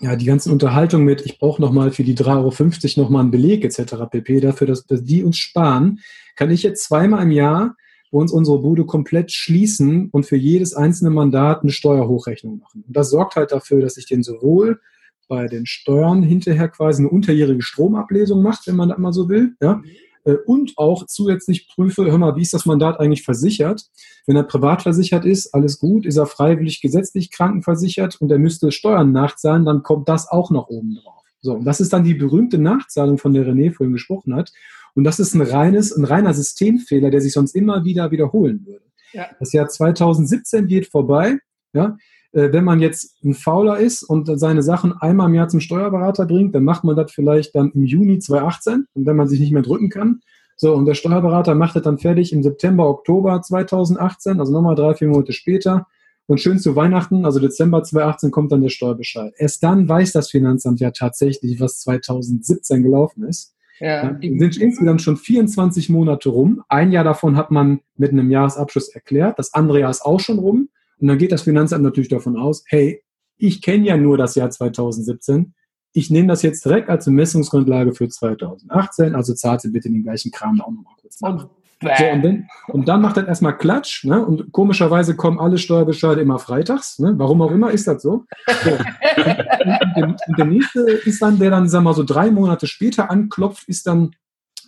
ja, 0.00 0.16
die 0.16 0.24
ganzen 0.24 0.50
Unterhaltungen 0.50 1.04
mit, 1.04 1.24
ich 1.24 1.38
brauche 1.38 1.60
nochmal 1.60 1.90
für 1.90 2.02
die 2.02 2.16
3,50 2.16 2.96
Euro 2.96 3.04
nochmal 3.04 3.22
einen 3.22 3.30
Beleg 3.30 3.64
etc. 3.64 3.94
pp. 4.10 4.40
dafür, 4.40 4.66
dass, 4.66 4.86
dass 4.86 5.04
die 5.04 5.22
uns 5.22 5.36
sparen, 5.36 6.00
kann 6.34 6.50
ich 6.50 6.62
jetzt 6.62 6.84
zweimal 6.84 7.22
im 7.22 7.30
Jahr 7.30 7.76
uns 8.18 8.32
unsere 8.32 8.58
Bude 8.60 8.84
komplett 8.84 9.32
schließen 9.32 10.08
und 10.10 10.26
für 10.26 10.36
jedes 10.36 10.74
einzelne 10.74 11.10
Mandat 11.10 11.62
eine 11.62 11.72
Steuerhochrechnung 11.72 12.58
machen. 12.58 12.84
Und 12.86 12.96
das 12.96 13.10
sorgt 13.10 13.36
halt 13.36 13.52
dafür, 13.52 13.80
dass 13.80 13.96
ich 13.96 14.06
den 14.06 14.22
sowohl 14.22 14.80
bei 15.28 15.46
den 15.46 15.66
Steuern 15.66 16.22
hinterher 16.22 16.68
quasi 16.68 17.02
eine 17.02 17.10
unterjährige 17.10 17.62
Stromablesung 17.62 18.42
macht, 18.42 18.66
wenn 18.66 18.76
man 18.76 18.90
das 18.90 18.98
mal 18.98 19.12
so 19.12 19.28
will, 19.28 19.54
ja, 19.60 19.80
äh, 20.24 20.36
und 20.46 20.72
auch 20.76 21.06
zusätzlich 21.06 21.68
prüfe, 21.68 22.04
hör 22.04 22.18
mal, 22.18 22.36
wie 22.36 22.42
ist 22.42 22.54
das 22.54 22.66
Mandat 22.66 23.00
eigentlich 23.00 23.22
versichert? 23.22 23.84
Wenn 24.26 24.36
er 24.36 24.42
privat 24.42 24.82
versichert 24.82 25.24
ist, 25.24 25.54
alles 25.54 25.78
gut, 25.78 26.06
ist 26.06 26.16
er 26.16 26.26
freiwillig 26.26 26.80
gesetzlich 26.80 27.30
krankenversichert 27.30 28.20
und 28.20 28.30
er 28.30 28.38
müsste 28.38 28.72
Steuern 28.72 29.12
nachzahlen, 29.12 29.64
dann 29.64 29.82
kommt 29.82 30.08
das 30.08 30.28
auch 30.28 30.50
noch 30.50 30.68
oben 30.68 30.96
drauf. 31.02 31.22
So, 31.40 31.52
und 31.54 31.64
das 31.64 31.80
ist 31.80 31.92
dann 31.92 32.04
die 32.04 32.14
berühmte 32.14 32.58
Nachzahlung, 32.58 33.18
von 33.18 33.34
der 33.34 33.46
René 33.46 33.70
vorhin 33.70 33.92
gesprochen 33.92 34.34
hat. 34.34 34.50
Und 34.94 35.04
das 35.04 35.18
ist 35.18 35.34
ein 35.34 35.42
reines, 35.42 35.96
ein 35.96 36.04
reiner 36.04 36.34
Systemfehler, 36.34 37.10
der 37.10 37.20
sich 37.20 37.32
sonst 37.32 37.54
immer 37.54 37.84
wieder 37.84 38.10
wiederholen 38.10 38.64
würde. 38.66 38.84
Ja. 39.12 39.26
Das 39.38 39.52
Jahr 39.52 39.68
2017 39.68 40.66
geht 40.66 40.86
vorbei. 40.86 41.38
Ja, 41.72 41.96
äh, 42.32 42.52
wenn 42.52 42.64
man 42.64 42.80
jetzt 42.80 43.22
ein 43.24 43.34
Fauler 43.34 43.78
ist 43.78 44.02
und 44.02 44.28
seine 44.38 44.62
Sachen 44.62 44.92
einmal 44.92 45.28
im 45.28 45.34
Jahr 45.34 45.48
zum 45.48 45.60
Steuerberater 45.60 46.26
bringt, 46.26 46.54
dann 46.54 46.64
macht 46.64 46.84
man 46.84 46.96
das 46.96 47.12
vielleicht 47.12 47.54
dann 47.54 47.70
im 47.72 47.84
Juni 47.84 48.18
2018 48.18 48.86
und 48.92 49.06
wenn 49.06 49.16
man 49.16 49.28
sich 49.28 49.40
nicht 49.40 49.52
mehr 49.52 49.62
drücken 49.62 49.88
kann. 49.88 50.20
So, 50.56 50.74
und 50.74 50.86
der 50.86 50.94
Steuerberater 50.94 51.54
macht 51.54 51.74
das 51.76 51.82
dann 51.82 51.98
fertig 51.98 52.32
im 52.32 52.42
September, 52.42 52.88
Oktober 52.88 53.40
2018, 53.40 54.38
also 54.38 54.52
nochmal 54.52 54.76
drei, 54.76 54.94
vier 54.94 55.08
Monate 55.08 55.32
später. 55.32 55.86
Und 56.26 56.40
schön 56.40 56.58
zu 56.58 56.74
Weihnachten, 56.74 57.26
also 57.26 57.38
Dezember 57.38 57.82
2018, 57.82 58.30
kommt 58.30 58.50
dann 58.50 58.62
der 58.62 58.70
Steuerbescheid. 58.70 59.34
Erst 59.36 59.62
dann 59.62 59.88
weiß 59.88 60.12
das 60.12 60.30
Finanzamt 60.30 60.80
ja 60.80 60.90
tatsächlich, 60.90 61.60
was 61.60 61.80
2017 61.80 62.82
gelaufen 62.82 63.24
ist. 63.24 63.53
Ja. 63.80 64.12
Dann 64.12 64.20
sind 64.38 64.56
insgesamt 64.56 65.02
schon 65.02 65.16
24 65.16 65.90
Monate 65.90 66.28
rum. 66.28 66.62
Ein 66.68 66.92
Jahr 66.92 67.04
davon 67.04 67.36
hat 67.36 67.50
man 67.50 67.80
mit 67.96 68.12
einem 68.12 68.30
Jahresabschluss 68.30 68.88
erklärt. 68.88 69.38
Das 69.38 69.52
andere 69.54 69.80
Jahr 69.80 69.90
ist 69.90 70.02
auch 70.02 70.20
schon 70.20 70.38
rum. 70.38 70.68
Und 70.98 71.08
dann 71.08 71.18
geht 71.18 71.32
das 71.32 71.42
Finanzamt 71.42 71.82
natürlich 71.82 72.08
davon 72.08 72.36
aus, 72.36 72.64
hey, 72.68 73.02
ich 73.36 73.62
kenne 73.62 73.86
ja 73.86 73.96
nur 73.96 74.16
das 74.16 74.36
Jahr 74.36 74.50
2017. 74.50 75.54
Ich 75.92 76.10
nehme 76.10 76.28
das 76.28 76.42
jetzt 76.42 76.64
direkt 76.64 76.88
als 76.88 77.06
Messungsgrundlage 77.06 77.94
für 77.94 78.08
2018. 78.08 79.14
Also 79.14 79.34
zahlt 79.34 79.60
sie 79.60 79.70
bitte 79.70 79.90
den 79.90 80.02
gleichen 80.02 80.30
Kram 80.30 80.60
auch 80.60 80.70
nochmal 80.70 80.94
kurz 81.00 81.20
nach. 81.20 81.48
So, 81.82 82.04
und, 82.12 82.22
dann, 82.22 82.48
und 82.68 82.88
dann 82.88 83.02
macht 83.02 83.16
das 83.16 83.26
erstmal 83.26 83.56
Klatsch. 83.56 84.04
Ne? 84.04 84.24
Und 84.24 84.52
komischerweise 84.52 85.16
kommen 85.16 85.38
alle 85.38 85.58
Steuerbescheide 85.58 86.20
immer 86.20 86.38
freitags. 86.38 86.98
Ne? 86.98 87.14
Warum 87.16 87.42
auch 87.42 87.50
immer 87.50 87.70
ist 87.70 87.86
das 87.86 88.02
so. 88.02 88.24
so. 88.64 88.70
Und, 88.70 89.96
und, 89.96 90.20
und, 90.26 90.38
der 90.38 90.46
nächste 90.46 90.80
ist 90.80 91.20
dann, 91.20 91.38
der 91.38 91.50
dann, 91.50 91.68
sagen 91.68 91.84
wir 91.84 91.90
mal, 91.90 91.96
so 91.96 92.04
drei 92.04 92.30
Monate 92.30 92.66
später 92.66 93.10
anklopft, 93.10 93.68
ist 93.68 93.86
dann 93.86 94.12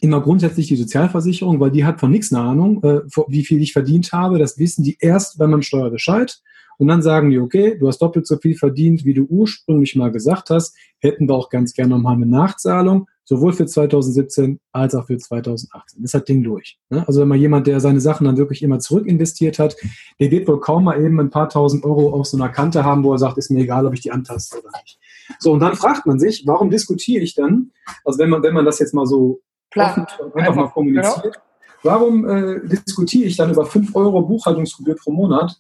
immer 0.00 0.20
grundsätzlich 0.20 0.68
die 0.68 0.76
Sozialversicherung, 0.76 1.60
weil 1.60 1.70
die 1.70 1.84
hat 1.84 2.00
von 2.00 2.10
nichts 2.10 2.32
eine 2.32 2.42
Ahnung, 2.42 2.82
äh, 2.82 3.00
wie 3.28 3.44
viel 3.44 3.62
ich 3.62 3.72
verdient 3.72 4.12
habe. 4.12 4.38
Das 4.38 4.58
wissen 4.58 4.84
die 4.84 4.98
erst 5.00 5.38
bei 5.38 5.46
meinem 5.46 5.62
Steuerbescheid. 5.62 6.38
Und 6.78 6.88
dann 6.88 7.02
sagen 7.02 7.30
die, 7.30 7.38
okay, 7.38 7.76
du 7.78 7.88
hast 7.88 7.98
doppelt 7.98 8.26
so 8.26 8.36
viel 8.36 8.56
verdient, 8.56 9.04
wie 9.04 9.14
du 9.14 9.24
ursprünglich 9.24 9.96
mal 9.96 10.10
gesagt 10.10 10.50
hast. 10.50 10.76
Hätten 10.98 11.28
wir 11.28 11.34
auch 11.34 11.50
ganz 11.50 11.72
gerne 11.72 11.90
nochmal 11.90 12.14
eine 12.14 12.26
Nachzahlung 12.26 13.08
sowohl 13.26 13.52
für 13.52 13.66
2017 13.66 14.60
als 14.72 14.94
auch 14.94 15.06
für 15.06 15.18
2018. 15.18 16.00
Das 16.00 16.14
hat 16.14 16.28
Ding 16.28 16.44
durch. 16.44 16.78
Ne? 16.88 17.06
Also 17.06 17.20
wenn 17.20 17.28
man 17.28 17.40
jemand, 17.40 17.66
der 17.66 17.80
seine 17.80 18.00
Sachen 18.00 18.24
dann 18.24 18.36
wirklich 18.36 18.62
immer 18.62 18.78
zurück 18.78 19.06
investiert 19.06 19.58
hat, 19.58 19.76
der 20.20 20.30
wird 20.30 20.46
wohl 20.46 20.60
kaum 20.60 20.84
mal 20.84 21.04
eben 21.04 21.18
ein 21.20 21.30
paar 21.30 21.48
tausend 21.48 21.84
Euro 21.84 22.14
auf 22.14 22.26
so 22.26 22.36
einer 22.36 22.48
Kante 22.48 22.84
haben, 22.84 23.02
wo 23.02 23.12
er 23.12 23.18
sagt, 23.18 23.36
ist 23.36 23.50
mir 23.50 23.64
egal, 23.64 23.84
ob 23.84 23.94
ich 23.94 24.00
die 24.00 24.12
antaste 24.12 24.58
oder 24.60 24.70
nicht. 24.80 25.00
So, 25.40 25.52
und 25.52 25.60
dann 25.60 25.74
fragt 25.74 26.06
man 26.06 26.20
sich, 26.20 26.44
warum 26.46 26.70
diskutiere 26.70 27.22
ich 27.22 27.34
dann, 27.34 27.72
also 28.04 28.20
wenn 28.20 28.30
man, 28.30 28.44
wenn 28.44 28.54
man 28.54 28.64
das 28.64 28.78
jetzt 28.78 28.94
mal 28.94 29.06
so 29.06 29.40
Klar, 29.72 29.96
einfach, 29.98 30.34
einfach 30.36 30.54
mal 30.54 30.70
kommuniziert, 30.70 31.22
genau. 31.22 31.36
Warum 31.82 32.28
äh, 32.28 32.66
diskutiere 32.66 33.28
ich 33.28 33.36
dann 33.36 33.52
über 33.52 33.66
5 33.66 33.94
Euro 33.94 34.22
Buchhaltungsgebühr 34.22 34.96
pro 34.96 35.12
Monat, 35.12 35.56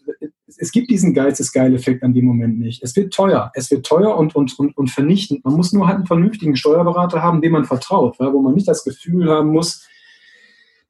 es 0.58 0.70
gibt 0.70 0.90
diesen 0.90 1.12
Geistesgeil-Effekt 1.12 2.02
an 2.02 2.14
dem 2.14 2.24
Moment 2.24 2.58
nicht. 2.58 2.82
Es 2.82 2.94
wird 2.96 3.12
teuer. 3.12 3.50
Es 3.54 3.70
wird 3.70 3.84
teuer 3.84 4.16
und, 4.16 4.34
und, 4.34 4.58
und, 4.58 4.76
und 4.76 4.90
vernichtend. 4.90 5.44
Man 5.44 5.54
muss 5.54 5.72
nur 5.72 5.86
halt 5.86 5.96
einen 5.96 6.06
vernünftigen 6.06 6.56
Steuerberater 6.56 7.22
haben, 7.22 7.42
dem 7.42 7.52
man 7.52 7.64
vertraut, 7.64 8.16
ja, 8.20 8.32
wo 8.32 8.40
man 8.40 8.54
nicht 8.54 8.68
das 8.68 8.84
Gefühl 8.84 9.28
haben 9.28 9.50
muss, 9.50 9.86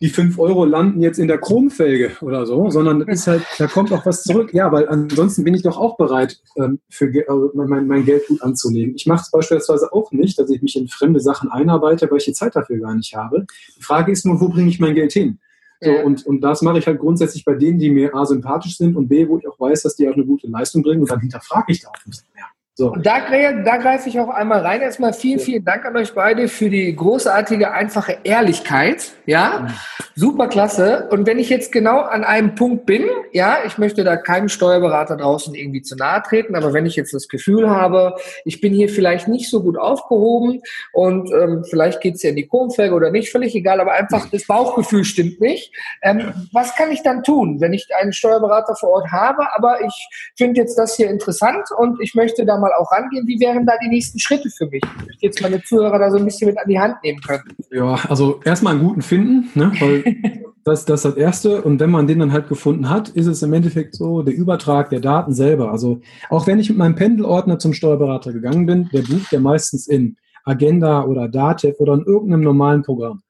die 0.03 0.11
fünf 0.11 0.39
Euro 0.39 0.67
landen 0.67 1.01
jetzt 1.01 1.19
in 1.19 1.27
der 1.27 1.39
Chromfelge 1.39 2.13
oder 2.21 2.45
so, 2.45 2.69
sondern 2.71 3.01
das 3.01 3.21
ist 3.21 3.27
halt, 3.27 3.43
da 3.59 3.67
kommt 3.67 3.91
auch 3.93 4.05
was 4.05 4.25
zurück. 4.25 4.53
Ja, 4.53 4.71
weil 4.71 4.89
ansonsten 4.89 5.43
bin 5.43 5.55
ich 5.55 5.63
doch 5.63 5.79
auch 5.79 5.97
bereit, 5.97 6.39
ähm, 6.57 6.81
für 6.91 7.11
also 7.29 7.51
mein, 7.55 7.87
mein 7.87 8.05
Geld 8.05 8.27
gut 8.27 8.43
anzulegen. 8.43 8.95
Ich 8.95 9.07
mache 9.07 9.23
es 9.23 9.31
beispielsweise 9.31 9.93
auch 9.93 10.13
nicht, 10.13 10.39
dass 10.39 10.51
ich 10.51 10.61
mich 10.61 10.77
in 10.77 10.89
fremde 10.89 11.21
Sachen 11.21 11.51
einarbeite, 11.51 12.11
weil 12.11 12.19
ich 12.19 12.27
die 12.27 12.35
Zeit 12.35 12.55
dafür 12.57 12.79
gar 12.79 12.95
nicht 12.95 13.15
habe. 13.17 13.47
Die 13.79 13.83
Frage 13.83 14.13
ist 14.13 14.27
nur, 14.27 14.39
wo 14.39 14.49
bringe 14.49 14.69
ich 14.69 14.81
mein 14.81 14.95
Geld 14.95 15.13
hin? 15.13 15.39
So, 15.81 15.91
ja. 15.91 16.05
und, 16.05 16.27
und 16.27 16.41
das 16.41 16.63
mache 16.63 16.79
ich 16.79 16.87
halt 16.87 16.99
grundsätzlich 16.99 17.45
bei 17.45 17.55
denen, 17.55 17.79
die 17.79 17.91
mir 17.91 18.15
A 18.15 18.27
sympathisch 18.27 18.77
sind 18.77 18.97
und 18.97 19.09
B, 19.09 19.29
wo 19.29 19.39
ich 19.39 19.49
auch 19.49 19.59
weiß, 19.59 19.83
dass 19.83 19.97
die 19.97 20.09
auch 20.09 20.15
eine 20.15 20.25
gute 20.25 20.47
Leistung 20.47 20.83
bringen 20.83 21.03
und 21.03 21.11
dann 21.11 21.21
hinterfrage 21.21 21.73
ich 21.73 21.81
da 21.81 21.89
auch 21.89 22.07
nicht 22.07 22.23
mehr. 22.35 22.45
So. 22.79 22.93
Und 22.93 23.07
da, 23.07 23.21
da 23.65 23.79
greife 23.79 24.07
ich 24.07 24.21
auch 24.21 24.29
einmal 24.29 24.61
rein. 24.61 24.83
Erstmal 24.83 25.15
vielen, 25.15 25.41
vielen 25.41 25.65
Dank 25.65 25.87
an 25.87 25.97
euch 25.97 26.13
beide 26.13 26.47
für 26.47 26.69
die 26.69 26.95
großartige, 26.95 27.73
einfache 27.73 28.19
Ehrlichkeit. 28.23 29.13
Ja, 29.25 29.61
mhm. 29.61 29.73
super 30.15 30.47
klasse. 30.49 31.09
Und 31.11 31.27
wenn 31.27 31.39
ich 31.39 31.49
jetzt 31.49 31.73
genau 31.73 32.01
an 32.01 32.23
einem 32.23 32.55
Punkt 32.55 32.85
bin, 32.85 33.07
ja, 33.33 33.61
ich 33.65 33.79
möchte 33.79 34.05
da 34.05 34.19
keinem 34.19 34.51
Steuerberater 34.51 35.17
draußen 35.17 35.55
irgendwie 35.55 35.81
zu 35.81 35.97
nahe 35.97 36.23
treten, 36.23 36.55
aber 36.55 36.75
wenn 36.75 36.85
ich 36.85 36.97
jetzt 36.97 37.15
das 37.15 37.29
Gefühl 37.29 37.71
habe, 37.71 38.15
ich 38.45 38.61
bin 38.61 38.75
hier 38.75 38.91
vielleicht 38.91 39.27
nicht 39.27 39.49
so 39.49 39.63
gut 39.63 39.79
aufgehoben 39.79 40.61
und 40.93 41.33
ähm, 41.33 41.65
vielleicht 41.65 42.03
geht's 42.03 42.23
ja 42.23 42.29
in 42.29 42.37
die 42.37 42.47
Kronfelge 42.47 42.95
oder 42.95 43.11
nicht, 43.11 43.33
völlig 43.33 43.55
egal, 43.55 43.81
aber 43.81 43.93
einfach 43.93 44.29
das 44.31 44.47
Bauchgefühl 44.47 45.05
stimmt 45.05 45.41
nicht. 45.41 45.75
Ähm, 46.03 46.47
was 46.53 46.75
kann 46.75 46.93
ich 46.93 47.03
dann 47.03 47.23
tun, 47.23 47.59
wenn 47.59 47.73
ich 47.73 47.89
einen 47.99 48.13
Steuerberater 48.13 48.77
vor 48.77 48.91
Ort 48.91 49.13
habe, 49.13 49.55
aber 49.55 49.81
ich 49.81 50.09
finde 50.37 50.61
jetzt 50.61 50.77
das 50.79 50.95
hier 50.95 51.09
interessant 51.09 51.71
und 51.75 52.03
ich 52.03 52.15
möchte 52.15 52.45
da 52.45 52.59
mal 52.59 52.66
mal 52.67 52.75
auch 52.79 52.91
rangehen. 52.93 53.27
Wie 53.27 53.41
wären 53.41 53.67
da 53.67 53.75
die 53.83 53.89
nächsten 53.89 54.19
Schritte 54.19 54.51
für 54.51 54.67
mich? 54.67 54.83
Ich 54.85 55.07
möchte 55.07 55.27
jetzt 55.27 55.43
meine 55.43 55.63
Zuhörer 55.63 55.99
da 55.99 56.11
so 56.11 56.19
ein 56.19 56.25
bisschen 56.25 56.49
mit 56.49 56.59
an 56.59 56.69
die 56.69 56.79
Hand 56.79 56.97
nehmen 57.03 57.21
können. 57.21 57.45
Ja, 57.71 57.99
also 58.09 58.41
erstmal 58.45 58.75
einen 58.75 58.85
guten 58.85 59.03
finden, 59.03 59.49
ne? 59.59 59.73
weil 59.79 60.05
das, 60.65 60.85
das 60.85 61.05
ist 61.05 61.05
das 61.05 61.17
Erste. 61.17 61.63
Und 61.63 61.81
wenn 61.81 61.91
man 61.91 62.07
den 62.07 62.19
dann 62.19 62.33
halt 62.33 62.49
gefunden 62.49 62.91
hat, 62.91 63.09
ist 63.11 63.27
es 63.27 63.43
im 63.43 63.53
Endeffekt 63.53 63.95
so 63.95 64.23
der 64.23 64.35
Übertrag 64.35 64.91
der 64.91 65.01
Daten 65.01 65.33
selber. 65.33 65.71
Also 65.71 66.01
auch 66.29 66.47
wenn 66.47 66.59
ich 66.59 66.69
mit 66.69 66.79
meinem 66.79 66.95
Pendelordner 66.95 67.59
zum 67.59 67.73
Steuerberater 67.73 68.33
gegangen 68.33 68.67
bin, 68.67 68.89
der 68.93 69.03
bucht 69.03 69.33
ja 69.33 69.41
meistens 69.41 69.87
in 69.87 70.17
Agenda 70.45 71.05
oder 71.05 71.29
Datev 71.29 71.77
oder 71.79 71.95
in 71.95 72.05
irgendeinem 72.05 72.43
normalen 72.43 72.83
Programm. 72.83 73.23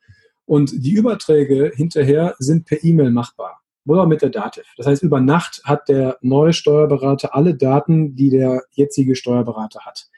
Und 0.44 0.72
die 0.72 0.92
Überträge 0.92 1.72
hinterher 1.74 2.34
sind 2.38 2.66
per 2.66 2.84
E-Mail 2.84 3.10
machbar 3.10 3.60
oder 3.86 4.06
mit 4.06 4.22
der 4.22 4.30
Dativ. 4.30 4.64
Das 4.76 4.86
heißt, 4.86 5.02
über 5.02 5.20
Nacht 5.20 5.62
hat 5.64 5.88
der 5.88 6.18
neue 6.20 6.52
Steuerberater 6.52 7.34
alle 7.34 7.54
Daten, 7.54 8.16
die 8.16 8.30
der 8.30 8.62
jetzige 8.72 9.16
Steuerberater 9.16 9.80
hat. 9.80 10.08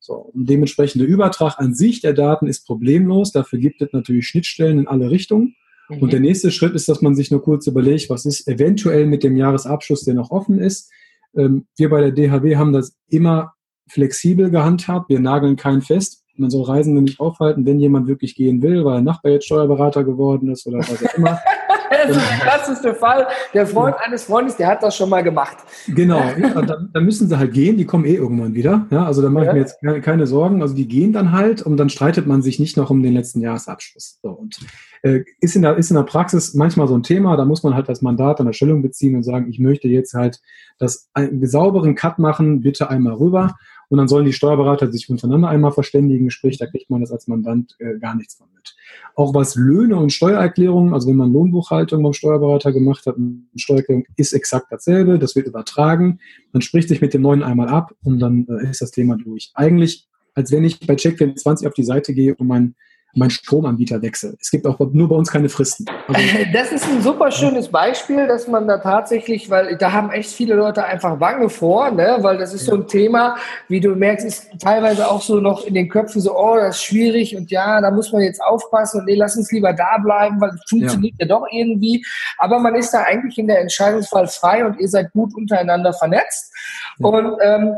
So, 0.00 0.14
und 0.14 0.50
dementsprechend 0.50 1.00
der 1.00 1.08
Übertrag 1.08 1.58
an 1.58 1.74
sich 1.74 2.00
der 2.00 2.12
Daten 2.12 2.48
ist 2.48 2.66
problemlos. 2.66 3.30
Dafür 3.30 3.60
gibt 3.60 3.80
es 3.80 3.92
natürlich 3.92 4.26
Schnittstellen 4.26 4.80
in 4.80 4.88
alle 4.88 5.10
Richtungen. 5.10 5.54
Mhm. 5.88 5.98
Und 5.98 6.12
der 6.12 6.20
nächste 6.20 6.50
Schritt 6.50 6.74
ist, 6.74 6.88
dass 6.88 7.02
man 7.02 7.14
sich 7.14 7.30
nur 7.30 7.42
kurz 7.42 7.68
überlegt, 7.68 8.10
was 8.10 8.26
ist 8.26 8.48
eventuell 8.48 9.06
mit 9.06 9.22
dem 9.22 9.36
Jahresabschluss, 9.36 10.04
der 10.04 10.14
noch 10.14 10.30
offen 10.30 10.58
ist. 10.58 10.90
Ähm, 11.36 11.66
wir 11.76 11.88
bei 11.88 12.00
der 12.00 12.10
DHW 12.10 12.56
haben 12.56 12.72
das 12.72 12.96
immer 13.08 13.52
flexibel 13.88 14.50
gehandhabt. 14.50 15.08
Wir 15.08 15.20
nageln 15.20 15.56
keinen 15.56 15.82
fest. 15.82 16.24
Man 16.34 16.50
soll 16.50 16.64
Reisende 16.64 17.02
nicht 17.02 17.20
aufhalten, 17.20 17.66
wenn 17.66 17.78
jemand 17.78 18.08
wirklich 18.08 18.34
gehen 18.34 18.62
will, 18.62 18.84
weil 18.84 18.94
der 18.94 19.02
Nachbar 19.02 19.32
jetzt 19.32 19.46
Steuerberater 19.46 20.02
geworden 20.02 20.50
ist 20.50 20.66
oder 20.66 20.78
was 20.78 21.04
auch 21.04 21.14
immer. 21.14 21.38
das 21.92 22.16
ist 22.16 22.30
der 22.30 22.38
klassischste 22.38 22.94
Fall. 22.94 23.26
Der 23.54 23.66
Freund 23.66 23.96
ja. 23.98 24.06
eines 24.06 24.24
Freundes, 24.24 24.56
der 24.56 24.68
hat 24.68 24.82
das 24.82 24.96
schon 24.96 25.08
mal 25.08 25.22
gemacht. 25.22 25.58
Genau, 25.86 26.22
ja, 26.38 26.62
dann, 26.62 26.90
dann, 26.92 27.04
müssen 27.04 27.28
sie 27.28 27.38
halt 27.38 27.52
gehen, 27.52 27.76
die 27.76 27.84
kommen 27.84 28.04
eh 28.04 28.14
irgendwann 28.14 28.54
wieder. 28.54 28.86
Ja, 28.90 29.06
also 29.06 29.22
da 29.22 29.30
mache 29.30 29.46
ich 29.46 29.52
mir 29.52 29.58
jetzt 29.58 29.80
keine, 29.80 30.00
keine, 30.00 30.26
Sorgen. 30.26 30.62
Also 30.62 30.74
die 30.74 30.88
gehen 30.88 31.12
dann 31.12 31.32
halt 31.32 31.62
und 31.62 31.76
dann 31.76 31.88
streitet 31.88 32.26
man 32.26 32.42
sich 32.42 32.58
nicht 32.58 32.76
noch 32.76 32.90
um 32.90 33.02
den 33.02 33.14
letzten 33.14 33.40
Jahresabschluss. 33.40 34.18
So, 34.22 34.30
und 34.30 34.58
äh, 35.02 35.24
ist, 35.40 35.56
in 35.56 35.62
der, 35.62 35.76
ist 35.76 35.90
in 35.90 35.96
der 35.96 36.04
Praxis 36.04 36.54
manchmal 36.54 36.88
so 36.88 36.96
ein 36.96 37.02
Thema, 37.02 37.36
da 37.36 37.44
muss 37.44 37.62
man 37.62 37.74
halt 37.74 37.88
das 37.88 38.02
Mandat 38.02 38.40
an 38.40 38.46
der 38.46 38.52
Stellung 38.52 38.82
beziehen 38.82 39.16
und 39.16 39.22
sagen, 39.22 39.48
ich 39.48 39.58
möchte 39.58 39.88
jetzt 39.88 40.14
halt 40.14 40.40
das 40.78 41.08
einen 41.14 41.46
sauberen 41.46 41.94
Cut 41.94 42.18
machen, 42.18 42.60
bitte 42.60 42.90
einmal 42.90 43.14
rüber. 43.14 43.56
Und 43.92 43.98
dann 43.98 44.08
sollen 44.08 44.24
die 44.24 44.32
Steuerberater 44.32 44.90
sich 44.90 45.10
untereinander 45.10 45.50
einmal 45.50 45.70
verständigen, 45.70 46.30
sprich, 46.30 46.56
da 46.56 46.64
kriegt 46.64 46.88
man 46.88 47.02
das 47.02 47.12
als 47.12 47.28
Mandant 47.28 47.76
äh, 47.78 47.98
gar 47.98 48.14
nichts 48.14 48.36
von 48.36 48.46
mit. 48.54 48.74
Auch 49.16 49.34
was 49.34 49.54
Löhne 49.54 49.96
und 49.96 50.14
Steuererklärungen, 50.14 50.94
also 50.94 51.10
wenn 51.10 51.16
man 51.16 51.30
Lohnbuchhaltung 51.30 52.02
beim 52.02 52.14
Steuerberater 52.14 52.72
gemacht 52.72 53.04
hat, 53.04 53.16
Steuererklärung 53.54 54.06
ist 54.16 54.32
exakt 54.32 54.68
dasselbe, 54.70 55.18
das 55.18 55.36
wird 55.36 55.46
übertragen. 55.46 56.20
Man 56.54 56.62
spricht 56.62 56.88
sich 56.88 57.02
mit 57.02 57.12
dem 57.12 57.20
neuen 57.20 57.42
einmal 57.42 57.68
ab 57.68 57.94
und 58.02 58.18
dann 58.18 58.46
äh, 58.48 58.70
ist 58.70 58.80
das 58.80 58.92
Thema 58.92 59.18
durch. 59.18 59.50
Eigentlich, 59.52 60.08
als 60.34 60.50
wenn 60.52 60.64
ich 60.64 60.80
bei 60.80 60.94
Check24 60.94 61.66
auf 61.66 61.74
die 61.74 61.84
Seite 61.84 62.14
gehe 62.14 62.34
und 62.34 62.46
mein 62.46 62.74
mein 63.14 63.30
Stromanbieter 63.30 64.00
wechsle. 64.00 64.34
Es 64.40 64.50
gibt 64.50 64.66
auch 64.66 64.78
nur 64.78 65.08
bei 65.08 65.16
uns 65.16 65.30
keine 65.30 65.48
Fristen. 65.48 65.84
Also 66.08 66.20
das 66.52 66.72
ist 66.72 66.88
ein 66.88 67.02
super 67.02 67.30
schönes 67.30 67.68
Beispiel, 67.68 68.26
dass 68.26 68.48
man 68.48 68.66
da 68.66 68.78
tatsächlich, 68.78 69.50
weil 69.50 69.76
da 69.76 69.92
haben 69.92 70.10
echt 70.10 70.30
viele 70.30 70.54
Leute 70.54 70.84
einfach 70.84 71.20
Wange 71.20 71.50
vor, 71.50 71.90
ne? 71.90 72.16
weil 72.20 72.38
das 72.38 72.54
ist 72.54 72.66
so 72.66 72.74
ein 72.74 72.86
Thema, 72.86 73.36
wie 73.68 73.80
du 73.80 73.94
merkst, 73.94 74.24
ist 74.24 74.48
teilweise 74.60 75.10
auch 75.10 75.20
so 75.20 75.40
noch 75.40 75.66
in 75.66 75.74
den 75.74 75.88
Köpfen 75.88 76.20
so, 76.20 76.36
oh, 76.36 76.56
das 76.56 76.76
ist 76.76 76.84
schwierig 76.84 77.36
und 77.36 77.50
ja, 77.50 77.80
da 77.80 77.90
muss 77.90 78.12
man 78.12 78.22
jetzt 78.22 78.42
aufpassen 78.42 79.00
und 79.00 79.06
nee, 79.06 79.14
lass 79.14 79.36
uns 79.36 79.52
lieber 79.52 79.72
da 79.74 79.98
bleiben, 79.98 80.40
weil 80.40 80.50
es 80.50 80.60
funktioniert 80.68 81.14
ja. 81.18 81.26
ja 81.26 81.34
doch 81.34 81.46
irgendwie. 81.50 82.04
Aber 82.38 82.58
man 82.58 82.74
ist 82.74 82.92
da 82.92 83.02
eigentlich 83.02 83.38
in 83.38 83.46
der 83.46 83.60
Entscheidungsfall 83.60 84.26
frei 84.28 84.64
und 84.64 84.80
ihr 84.80 84.88
seid 84.88 85.12
gut 85.12 85.34
untereinander 85.34 85.92
vernetzt. 85.92 86.52
Ja. 86.98 87.08
Und 87.08 87.36
ähm, 87.42 87.76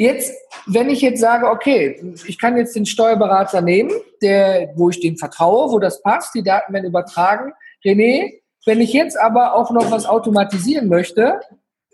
Jetzt, 0.00 0.32
wenn 0.64 0.88
ich 0.88 1.02
jetzt 1.02 1.20
sage, 1.20 1.46
okay, 1.46 2.14
ich 2.26 2.38
kann 2.38 2.56
jetzt 2.56 2.74
den 2.74 2.86
Steuerberater 2.86 3.60
nehmen, 3.60 3.90
der, 4.22 4.72
wo 4.74 4.88
ich 4.88 4.98
dem 4.98 5.18
vertraue, 5.18 5.70
wo 5.70 5.78
das 5.78 6.00
passt, 6.00 6.34
die 6.34 6.42
Daten 6.42 6.72
werden 6.72 6.86
übertragen. 6.86 7.52
René, 7.84 8.40
wenn 8.64 8.80
ich 8.80 8.94
jetzt 8.94 9.20
aber 9.20 9.54
auch 9.54 9.70
noch 9.70 9.90
was 9.90 10.06
automatisieren 10.06 10.88
möchte, 10.88 11.38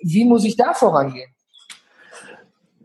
wie 0.01 0.25
muss 0.25 0.45
ich 0.45 0.57
da 0.57 0.73
vorangehen? 0.73 1.29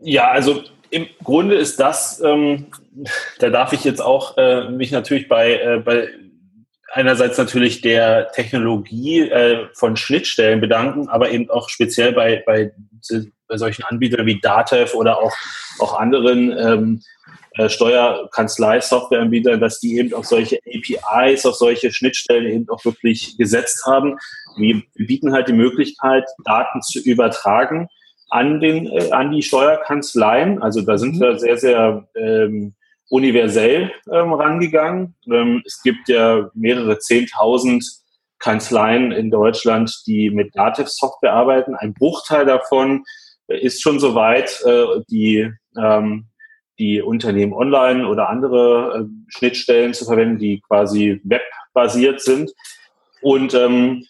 Ja, 0.00 0.32
also 0.32 0.64
im 0.90 1.06
Grunde 1.22 1.54
ist 1.54 1.78
das, 1.78 2.20
ähm, 2.20 2.66
da 3.38 3.50
darf 3.50 3.72
ich 3.72 3.84
jetzt 3.84 4.02
auch 4.02 4.36
äh, 4.38 4.70
mich 4.70 4.90
natürlich 4.90 5.28
bei, 5.28 5.52
äh, 5.52 5.78
bei 5.84 6.08
einerseits 6.94 7.38
natürlich 7.38 7.80
der 7.80 8.32
Technologie 8.32 9.20
äh, 9.20 9.68
von 9.74 9.96
Schnittstellen 9.96 10.60
bedanken, 10.60 11.08
aber 11.08 11.30
eben 11.30 11.48
auch 11.48 11.68
speziell 11.68 12.12
bei, 12.12 12.42
bei 12.44 12.72
bei 13.52 13.58
solchen 13.58 13.84
Anbietern 13.84 14.24
wie 14.24 14.40
Datev 14.40 14.96
oder 14.96 15.18
auch, 15.18 15.32
auch 15.78 16.00
anderen 16.00 16.56
ähm, 16.58 17.02
äh, 17.56 17.68
Steuerkanzlei-Softwareanbietern, 17.68 19.60
dass 19.60 19.78
die 19.78 19.98
eben 19.98 20.14
auch 20.14 20.24
solche 20.24 20.58
APIs, 20.66 21.44
auch 21.44 21.54
solche 21.54 21.92
Schnittstellen 21.92 22.46
eben 22.46 22.68
auch 22.70 22.82
wirklich 22.86 23.36
gesetzt 23.36 23.84
haben. 23.84 24.16
Wir, 24.56 24.82
bieten 24.94 25.34
halt 25.34 25.48
die 25.48 25.52
Möglichkeit, 25.52 26.24
Daten 26.46 26.80
zu 26.80 26.98
übertragen 27.00 27.88
an, 28.30 28.60
den, 28.60 28.86
äh, 28.86 29.10
an 29.10 29.32
die 29.32 29.42
Steuerkanzleien. 29.42 30.62
Also 30.62 30.80
da 30.80 30.96
sind 30.96 31.16
mhm. 31.16 31.20
wir 31.20 31.38
sehr, 31.38 31.58
sehr 31.58 32.08
ähm, 32.16 32.72
universell 33.10 33.92
ähm, 34.10 34.32
rangegangen. 34.32 35.14
Ähm, 35.30 35.62
es 35.66 35.82
gibt 35.82 36.08
ja 36.08 36.48
mehrere 36.54 36.98
Zehntausend 37.00 37.84
Kanzleien 38.38 39.12
in 39.12 39.30
Deutschland, 39.30 40.02
die 40.06 40.30
mit 40.30 40.56
Datev-Software 40.56 41.34
arbeiten. 41.34 41.74
Ein 41.76 41.92
Bruchteil 41.92 42.46
davon 42.46 43.04
ist 43.60 43.82
schon 43.82 44.00
soweit, 44.00 44.62
äh, 44.64 45.00
die, 45.10 45.50
ähm, 45.76 46.26
die 46.78 47.00
Unternehmen 47.00 47.52
online 47.52 48.06
oder 48.06 48.28
andere 48.28 49.00
äh, 49.00 49.04
Schnittstellen 49.28 49.94
zu 49.94 50.04
verwenden, 50.04 50.38
die 50.38 50.60
quasi 50.60 51.20
webbasiert 51.24 52.20
sind. 52.20 52.52
Und 53.20 53.54
ähm, 53.54 54.04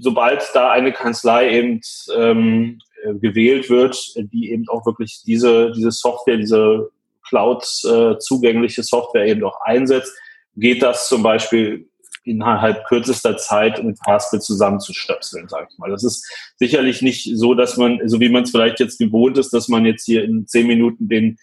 sobald 0.00 0.42
da 0.52 0.70
eine 0.70 0.92
Kanzlei 0.92 1.50
eben 1.50 1.80
ähm, 2.14 2.78
gewählt 3.20 3.70
wird, 3.70 3.96
die 4.32 4.50
eben 4.50 4.68
auch 4.68 4.84
wirklich 4.86 5.22
diese, 5.26 5.72
diese 5.72 5.90
Software, 5.90 6.36
diese 6.36 6.90
Cloud 7.26 7.64
äh, 7.84 8.18
zugängliche 8.18 8.82
Software 8.82 9.26
eben 9.26 9.44
auch 9.44 9.60
einsetzt, 9.62 10.12
geht 10.56 10.82
das 10.82 11.08
zum 11.08 11.22
Beispiel 11.22 11.88
innerhalb 12.24 12.84
kürzester 12.86 13.36
Zeit 13.36 13.82
mit 13.84 13.98
Fastbill 14.04 14.40
zusammenzustöpseln, 14.40 15.48
sage 15.48 15.68
ich 15.70 15.78
mal. 15.78 15.90
Das 15.90 16.04
ist 16.04 16.26
sicherlich 16.56 17.02
nicht 17.02 17.30
so, 17.36 17.54
dass 17.54 17.76
man, 17.76 18.00
so 18.06 18.20
wie 18.20 18.28
man 18.28 18.44
es 18.44 18.50
vielleicht 18.50 18.80
jetzt 18.80 18.98
gewohnt 18.98 19.38
ist, 19.38 19.52
dass 19.52 19.68
man 19.68 19.84
jetzt 19.84 20.04
hier 20.04 20.24
in 20.24 20.46
zehn 20.46 20.66
Minuten 20.66 21.08
den, 21.08 21.36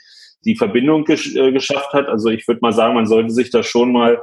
die 0.43 0.55
Verbindung 0.55 1.05
gesch 1.05 1.35
äh, 1.35 1.51
geschafft 1.51 1.93
hat. 1.93 2.07
Also 2.07 2.29
ich 2.29 2.47
würde 2.47 2.61
mal 2.61 2.73
sagen, 2.73 2.95
man 2.95 3.05
sollte 3.05 3.31
sich 3.31 3.51
da 3.51 3.63
schon 3.63 3.91
mal 3.91 4.19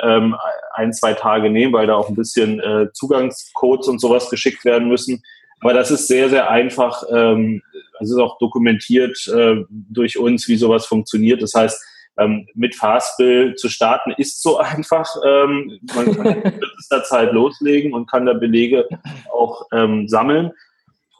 ähm, 0.00 0.36
ein, 0.74 0.92
zwei 0.92 1.14
Tage 1.14 1.50
nehmen, 1.50 1.72
weil 1.72 1.86
da 1.86 1.96
auch 1.96 2.08
ein 2.08 2.14
bisschen 2.14 2.60
äh, 2.60 2.88
Zugangscodes 2.92 3.88
und 3.88 4.00
sowas 4.00 4.30
geschickt 4.30 4.64
werden 4.64 4.88
müssen. 4.88 5.22
Aber 5.60 5.74
das 5.74 5.90
ist 5.90 6.08
sehr, 6.08 6.30
sehr 6.30 6.50
einfach. 6.50 7.02
Ähm, 7.10 7.62
es 8.00 8.10
ist 8.10 8.18
auch 8.18 8.38
dokumentiert 8.38 9.26
äh, 9.28 9.64
durch 9.68 10.18
uns, 10.18 10.48
wie 10.48 10.56
sowas 10.56 10.86
funktioniert. 10.86 11.42
Das 11.42 11.52
heißt, 11.54 11.78
ähm, 12.18 12.46
mit 12.54 12.74
Fastbill 12.74 13.54
zu 13.54 13.68
starten 13.68 14.12
ist 14.16 14.42
so 14.42 14.58
einfach. 14.58 15.08
Ähm, 15.26 15.78
man 15.94 16.14
kann 16.14 16.26
in 16.26 16.42
kürzester 16.42 17.04
Zeit 17.04 17.32
loslegen 17.32 17.92
und 17.92 18.10
kann 18.10 18.26
da 18.26 18.34
Belege 18.34 18.88
auch 19.32 19.66
ähm, 19.72 20.08
sammeln. 20.08 20.52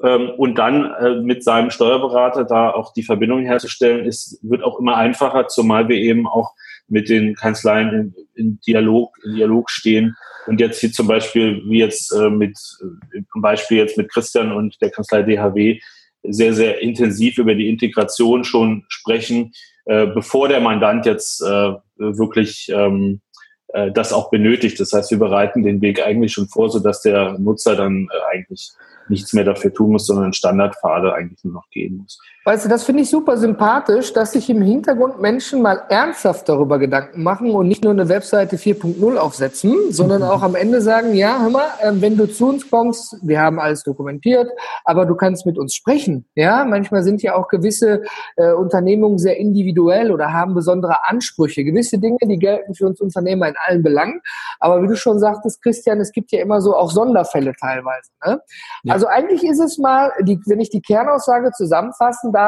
Ähm, 0.03 0.31
und 0.37 0.57
dann 0.57 0.93
äh, 0.95 1.21
mit 1.21 1.45
seinem 1.45 1.71
Steuerberater 1.71 2.45
da 2.45 2.71
auch 2.71 2.93
die 2.93 3.03
Verbindung 3.03 3.45
herzustellen, 3.45 4.07
ist, 4.07 4.39
wird 4.43 4.63
auch 4.63 4.79
immer 4.79 4.97
einfacher, 4.97 5.49
zumal 5.49 5.89
wir 5.89 5.97
eben 5.97 6.27
auch 6.27 6.55
mit 6.89 7.09
den 7.09 7.35
Kanzleien 7.35 7.91
in, 7.91 8.15
in 8.35 8.61
Dialog, 8.67 9.17
in 9.25 9.37
Dialog 9.37 9.71
stehen. 9.71 10.17
Und 10.47 10.59
jetzt 10.59 10.81
hier 10.81 10.91
zum 10.91 11.07
Beispiel, 11.07 11.63
wie 11.67 11.79
jetzt 11.79 12.13
äh, 12.13 12.31
mit, 12.31 12.59
äh, 12.81 13.23
zum 13.31 13.43
Beispiel 13.43 13.77
jetzt 13.77 13.99
mit 13.99 14.11
Christian 14.11 14.53
und 14.53 14.81
der 14.81 14.91
Kanzlei 14.91 15.23
DHW, 15.23 15.81
sehr, 16.23 16.55
sehr 16.55 16.81
intensiv 16.81 17.39
über 17.39 17.55
die 17.55 17.69
Integration 17.69 18.45
schon 18.45 18.85
sprechen, 18.89 19.53
äh, 19.85 20.07
bevor 20.07 20.49
der 20.49 20.61
Mandant 20.61 21.07
jetzt 21.07 21.43
äh, 21.43 21.73
wirklich 21.97 22.71
ähm, 22.75 23.21
äh, 23.69 23.91
das 23.93 24.13
auch 24.13 24.31
benötigt. 24.31 24.81
Das 24.81 24.93
heißt, 24.93 25.11
wir 25.11 25.19
bereiten 25.19 25.63
den 25.63 25.81
Weg 25.81 26.05
eigentlich 26.05 26.33
schon 26.33 26.49
vor, 26.49 26.71
sodass 26.71 27.03
der 27.03 27.39
Nutzer 27.39 27.77
dann 27.77 28.09
äh, 28.11 28.37
eigentlich 28.37 28.71
nichts 29.09 29.33
mehr 29.33 29.45
dafür 29.45 29.73
tun 29.73 29.93
muss, 29.93 30.07
sondern 30.07 30.33
Standardpfade 30.33 31.13
eigentlich 31.13 31.43
nur 31.45 31.55
noch 31.55 31.69
gehen 31.71 31.99
muss. 31.99 32.21
Weißt 32.51 32.65
du, 32.65 32.69
das 32.69 32.83
finde 32.83 33.03
ich 33.03 33.11
super 33.11 33.37
sympathisch, 33.37 34.13
dass 34.13 34.33
sich 34.33 34.51
im 34.51 34.61
Hintergrund 34.61 35.21
Menschen 35.21 35.63
mal 35.63 35.83
ernsthaft 35.89 36.49
darüber 36.49 36.81
Gedanken 36.81 37.23
machen 37.23 37.53
und 37.53 37.69
nicht 37.69 37.85
nur 37.85 37.93
eine 37.93 38.09
Webseite 38.09 38.57
4.0 38.57 39.17
aufsetzen, 39.19 39.93
sondern 39.93 40.25
auch 40.25 40.43
am 40.43 40.57
Ende 40.57 40.81
sagen, 40.81 41.15
ja, 41.15 41.41
hör 41.41 41.51
mal, 41.51 41.69
ähm, 41.81 42.03
wenn 42.03 42.17
du 42.17 42.27
zu 42.27 42.49
uns 42.49 42.69
kommst, 42.69 43.17
wir 43.23 43.41
haben 43.41 43.61
alles 43.61 43.85
dokumentiert, 43.85 44.51
aber 44.85 45.07
du 45.07 45.15
kannst 45.15 45.47
mit 45.47 45.59
uns 45.59 45.77
sprechen. 45.77 46.27
Ja, 46.35 46.65
manchmal 46.65 47.05
sind 47.05 47.23
ja 47.23 47.37
auch 47.37 47.47
gewisse 47.47 48.03
äh, 48.35 48.51
Unternehmungen 48.51 49.19
sehr 49.19 49.37
individuell 49.37 50.11
oder 50.11 50.33
haben 50.33 50.53
besondere 50.53 51.09
Ansprüche. 51.09 51.63
Gewisse 51.63 51.99
Dinge, 51.99 52.19
die 52.25 52.41
gelten 52.41 52.75
für 52.75 52.87
uns 52.87 53.01
Unternehmer 53.01 53.47
in 53.47 53.55
allen 53.65 53.85
Belangen. 53.85 54.23
Aber 54.59 54.83
wie 54.83 54.89
du 54.89 54.97
schon 54.97 55.21
sagtest, 55.21 55.63
Christian, 55.63 56.01
es 56.01 56.11
gibt 56.11 56.33
ja 56.33 56.41
immer 56.41 56.61
so 56.61 56.75
auch 56.75 56.91
Sonderfälle 56.91 57.53
teilweise. 57.61 58.11
Ne? 58.27 58.41
Ja. 58.83 58.95
Also 58.95 59.07
eigentlich 59.07 59.45
ist 59.45 59.61
es 59.61 59.79
mal, 59.79 60.11
die, 60.23 60.41
wenn 60.47 60.59
ich 60.59 60.71
die 60.71 60.83
Kernaussage 60.83 61.53
zusammenfassen 61.53 62.33
darf, 62.33 62.40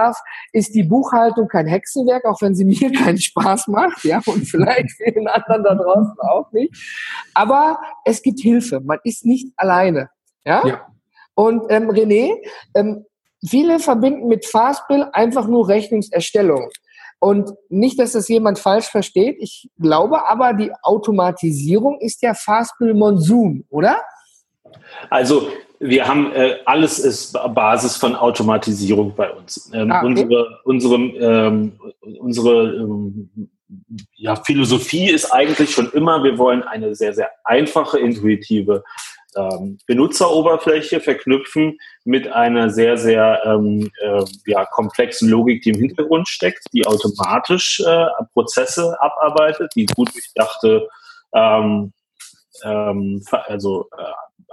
ist 0.53 0.74
die 0.74 0.82
Buchhaltung 0.82 1.49
kein 1.49 1.66
Hexenwerk, 1.66 2.24
auch 2.24 2.40
wenn 2.40 2.55
sie 2.55 2.64
mir 2.64 2.93
keinen 2.93 3.18
Spaß 3.18 3.68
macht, 3.68 4.05
ja, 4.05 4.20
und 4.26 4.45
vielleicht 4.45 4.90
vielen 4.97 5.26
anderen 5.28 5.64
da 5.64 5.74
draußen 5.74 6.16
auch 6.20 6.51
nicht. 6.53 6.74
Aber 7.34 7.78
es 8.05 8.22
gibt 8.22 8.40
Hilfe. 8.40 8.80
Man 8.80 8.99
ist 9.05 9.24
nicht 9.24 9.53
alleine, 9.57 10.09
ja. 10.45 10.66
ja. 10.66 10.86
Und 11.34 11.64
ähm, 11.70 11.90
René, 11.90 12.36
ähm, 12.74 13.05
viele 13.47 13.78
verbinden 13.78 14.28
mit 14.28 14.47
Fastbill 14.47 15.09
einfach 15.12 15.47
nur 15.47 15.68
Rechnungserstellung. 15.68 16.68
Und 17.18 17.53
nicht, 17.68 18.01
dass 18.01 18.12
das 18.12 18.28
jemand 18.28 18.59
falsch 18.59 18.86
versteht. 18.86 19.36
Ich 19.38 19.70
glaube 19.78 20.26
aber, 20.26 20.55
die 20.55 20.72
Automatisierung 20.82 22.01
ist 22.01 22.20
ja 22.22 22.34
Fastbill 22.34 22.95
Monsun, 22.95 23.64
oder? 23.68 24.03
Also 25.11 25.49
wir 25.83 26.07
haben 26.07 26.33
äh, 26.33 26.59
alles 26.64 26.99
ist 27.01 27.33
Basis 27.55 27.97
von 27.97 28.14
Automatisierung 28.14 29.14
bei 29.14 29.31
uns. 29.31 29.70
Ähm, 29.75 29.91
ah, 29.91 29.99
okay. 29.99 30.07
Unsere 30.07 30.61
unsere 30.64 30.95
ähm, 30.97 31.73
unsere 32.20 32.75
ähm, 32.75 33.51
ja, 34.14 34.37
Philosophie 34.37 35.11
ist 35.11 35.33
eigentlich 35.33 35.73
schon 35.73 35.91
immer, 35.93 36.23
wir 36.23 36.39
wollen 36.39 36.62
eine 36.62 36.95
sehr 36.95 37.14
sehr 37.14 37.31
einfache, 37.45 37.99
intuitive 37.99 38.85
ähm, 39.35 39.79
Benutzeroberfläche 39.87 41.01
verknüpfen 41.01 41.79
mit 42.05 42.29
einer 42.29 42.70
sehr 42.70 42.97
sehr 42.97 43.43
äh, 43.45 44.25
ja, 44.47 44.64
komplexen 44.66 45.29
Logik, 45.29 45.62
die 45.62 45.70
im 45.70 45.81
Hintergrund 45.81 46.29
steckt, 46.29 46.64
die 46.73 46.87
automatisch 46.87 47.83
äh, 47.85 48.07
Prozesse 48.33 48.97
abarbeitet, 49.01 49.73
die 49.75 49.87
gut 49.87 50.14
durchdachte 50.14 50.89
ähm, 51.35 53.23
also 53.31 53.89
äh, 53.97 54.03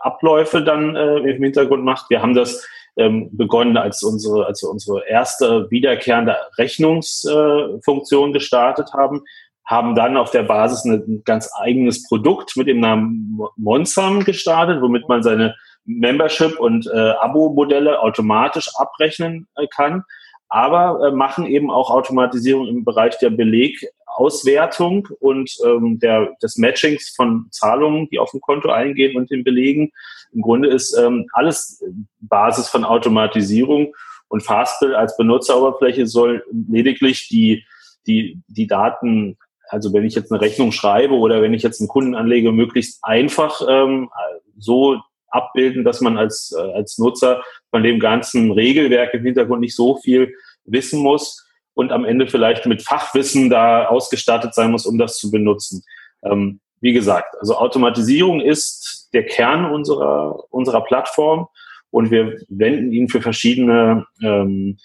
Abläufe 0.01 0.61
dann 0.61 0.95
äh, 0.95 1.17
im 1.17 1.43
Hintergrund 1.43 1.83
macht. 1.83 2.09
Wir 2.09 2.21
haben 2.21 2.35
das 2.35 2.67
ähm, 2.97 3.29
begonnen, 3.31 3.77
als 3.77 4.03
unsere, 4.03 4.45
als 4.45 4.63
unsere 4.63 5.07
erste 5.07 5.69
wiederkehrende 5.71 6.35
Rechnungsfunktion 6.57 8.29
äh, 8.29 8.33
gestartet 8.33 8.91
haben, 8.93 9.23
haben 9.65 9.95
dann 9.95 10.17
auf 10.17 10.31
der 10.31 10.43
Basis 10.43 10.83
ein 10.83 11.21
ganz 11.25 11.49
eigenes 11.55 12.07
Produkt 12.07 12.57
mit 12.57 12.67
dem 12.67 12.79
Namen 12.79 13.39
Monsam 13.55 14.23
gestartet, 14.23 14.81
womit 14.81 15.07
man 15.07 15.21
seine 15.21 15.55
Membership 15.85 16.59
und 16.59 16.87
äh, 16.87 17.11
Abo-Modelle 17.11 17.99
automatisch 18.01 18.69
abrechnen 18.75 19.47
äh, 19.55 19.67
kann, 19.67 20.03
aber 20.49 21.07
äh, 21.07 21.11
machen 21.11 21.45
eben 21.45 21.71
auch 21.71 21.91
Automatisierung 21.91 22.67
im 22.67 22.83
Bereich 22.83 23.17
der 23.19 23.29
Belegauswertung 23.29 25.07
und 25.19 25.55
ähm, 25.63 25.99
der, 25.99 26.35
des 26.41 26.57
Matchings 26.57 27.13
von 27.15 27.47
Zahlungen, 27.51 28.09
die 28.09 28.19
auf 28.19 28.31
dem 28.31 28.41
Konto 28.41 28.69
eingehen 28.69 29.15
und 29.15 29.29
den 29.29 29.43
Belegen. 29.43 29.91
Im 30.33 30.41
Grunde 30.41 30.69
ist 30.69 30.97
ähm, 30.97 31.27
alles 31.33 31.83
Basis 32.19 32.67
von 32.67 32.83
Automatisierung 32.83 33.93
und 34.27 34.43
Fastbill 34.43 34.95
als 34.95 35.15
Benutzeroberfläche 35.17 36.07
soll 36.07 36.43
lediglich 36.67 37.29
die, 37.29 37.63
die, 38.07 38.41
die 38.47 38.67
Daten 38.67 39.37
also 39.69 39.93
wenn 39.93 40.03
ich 40.03 40.15
jetzt 40.15 40.31
eine 40.31 40.41
Rechnung 40.41 40.71
schreibe 40.71 41.13
oder 41.13 41.41
wenn 41.41 41.53
ich 41.53 41.61
jetzt 41.61 41.79
einen 41.79 41.87
Kunden 41.87 42.15
anlege, 42.15 42.51
möglichst 42.51 43.03
einfach 43.03 43.61
ähm, 43.69 44.09
so 44.57 44.99
abbilden, 45.31 45.83
dass 45.83 46.01
man 46.01 46.17
als, 46.17 46.55
äh, 46.57 46.73
als 46.73 46.97
Nutzer 46.97 47.43
von 47.71 47.83
dem 47.83 47.99
ganzen 47.99 48.51
Regelwerk 48.51 49.13
im 49.13 49.23
Hintergrund 49.23 49.61
nicht 49.61 49.75
so 49.75 49.97
viel 49.97 50.33
wissen 50.65 51.01
muss 51.01 51.45
und 51.73 51.91
am 51.91 52.05
Ende 52.05 52.27
vielleicht 52.27 52.65
mit 52.65 52.81
Fachwissen 52.81 53.49
da 53.49 53.87
ausgestattet 53.87 54.53
sein 54.53 54.71
muss, 54.71 54.85
um 54.85 54.97
das 54.97 55.17
zu 55.17 55.31
benutzen. 55.31 55.83
Ähm, 56.23 56.59
wie 56.81 56.93
gesagt, 56.93 57.35
also 57.39 57.55
Automatisierung 57.57 58.41
ist 58.41 59.09
der 59.13 59.25
Kern 59.25 59.71
unserer, 59.71 60.43
unserer 60.51 60.81
Plattform 60.81 61.47
und 61.91 62.11
wir 62.11 62.39
wenden 62.49 62.91
ihn 62.91 63.09
für 63.09 63.21
verschiedene 63.21 64.05
ähm, 64.21 64.77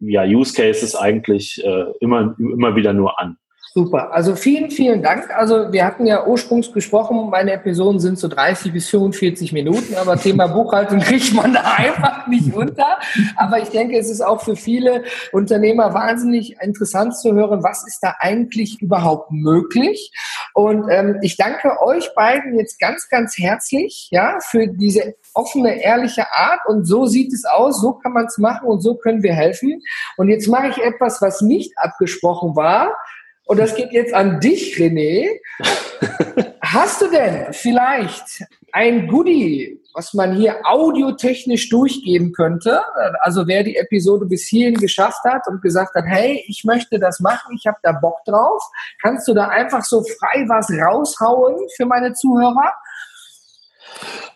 ja, 0.00 0.24
Use 0.24 0.54
Cases 0.54 0.96
eigentlich 0.96 1.62
äh, 1.64 1.84
immer, 2.00 2.34
immer 2.38 2.74
wieder 2.74 2.92
nur 2.92 3.20
an. 3.20 3.36
Super. 3.72 4.12
Also 4.12 4.34
vielen, 4.34 4.68
vielen 4.72 5.00
Dank. 5.00 5.30
Also 5.30 5.72
wir 5.72 5.86
hatten 5.86 6.04
ja 6.04 6.26
ursprünglich 6.26 6.72
gesprochen, 6.72 7.30
meine 7.30 7.52
Episoden 7.52 8.00
sind 8.00 8.18
so 8.18 8.26
30 8.26 8.72
bis 8.72 8.88
45 8.88 9.52
Minuten, 9.52 9.94
aber 9.94 10.16
Thema 10.16 10.46
Buchhaltung 10.48 10.98
kriegt 10.98 11.32
man 11.34 11.52
da 11.52 11.62
einfach 11.76 12.26
nicht 12.26 12.52
unter. 12.52 12.98
Aber 13.36 13.60
ich 13.60 13.68
denke, 13.68 13.96
es 13.96 14.10
ist 14.10 14.22
auch 14.22 14.42
für 14.42 14.56
viele 14.56 15.04
Unternehmer 15.30 15.94
wahnsinnig 15.94 16.56
interessant 16.60 17.16
zu 17.16 17.32
hören, 17.32 17.62
was 17.62 17.86
ist 17.86 18.00
da 18.02 18.16
eigentlich 18.18 18.82
überhaupt 18.82 19.30
möglich. 19.30 20.12
Und 20.54 20.90
ähm, 20.90 21.18
ich 21.22 21.36
danke 21.36 21.80
euch 21.80 22.12
beiden 22.16 22.58
jetzt 22.58 22.80
ganz, 22.80 23.08
ganz 23.08 23.38
herzlich 23.38 24.08
ja, 24.10 24.38
für 24.40 24.66
diese 24.66 25.14
offene, 25.32 25.80
ehrliche 25.80 26.26
Art. 26.32 26.58
Und 26.66 26.86
so 26.86 27.06
sieht 27.06 27.32
es 27.32 27.44
aus, 27.44 27.80
so 27.80 27.92
kann 27.92 28.14
man 28.14 28.24
es 28.24 28.36
machen 28.36 28.66
und 28.66 28.80
so 28.80 28.96
können 28.96 29.22
wir 29.22 29.32
helfen. 29.32 29.80
Und 30.16 30.28
jetzt 30.28 30.48
mache 30.48 30.70
ich 30.70 30.78
etwas, 30.78 31.22
was 31.22 31.40
nicht 31.40 31.72
abgesprochen 31.78 32.56
war. 32.56 32.96
Und 33.50 33.58
das 33.58 33.74
geht 33.74 33.90
jetzt 33.90 34.14
an 34.14 34.38
dich, 34.38 34.76
René. 34.76 35.28
Hast 36.62 37.02
du 37.02 37.10
denn 37.10 37.52
vielleicht 37.52 38.44
ein 38.70 39.08
Goodie, 39.08 39.82
was 39.92 40.14
man 40.14 40.36
hier 40.36 40.60
audiotechnisch 40.62 41.68
durchgeben 41.68 42.30
könnte? 42.30 42.80
Also 43.22 43.48
wer 43.48 43.64
die 43.64 43.74
Episode 43.74 44.26
bis 44.26 44.46
hierhin 44.46 44.76
geschafft 44.76 45.24
hat 45.24 45.48
und 45.48 45.62
gesagt 45.62 45.96
hat, 45.96 46.04
hey, 46.06 46.44
ich 46.46 46.62
möchte 46.62 47.00
das 47.00 47.18
machen, 47.18 47.56
ich 47.56 47.66
habe 47.66 47.78
da 47.82 47.90
Bock 47.90 48.18
drauf, 48.24 48.62
kannst 49.02 49.26
du 49.26 49.34
da 49.34 49.48
einfach 49.48 49.82
so 49.82 50.04
frei 50.04 50.44
was 50.46 50.70
raushauen 50.70 51.56
für 51.76 51.86
meine 51.86 52.12
Zuhörer? 52.12 52.72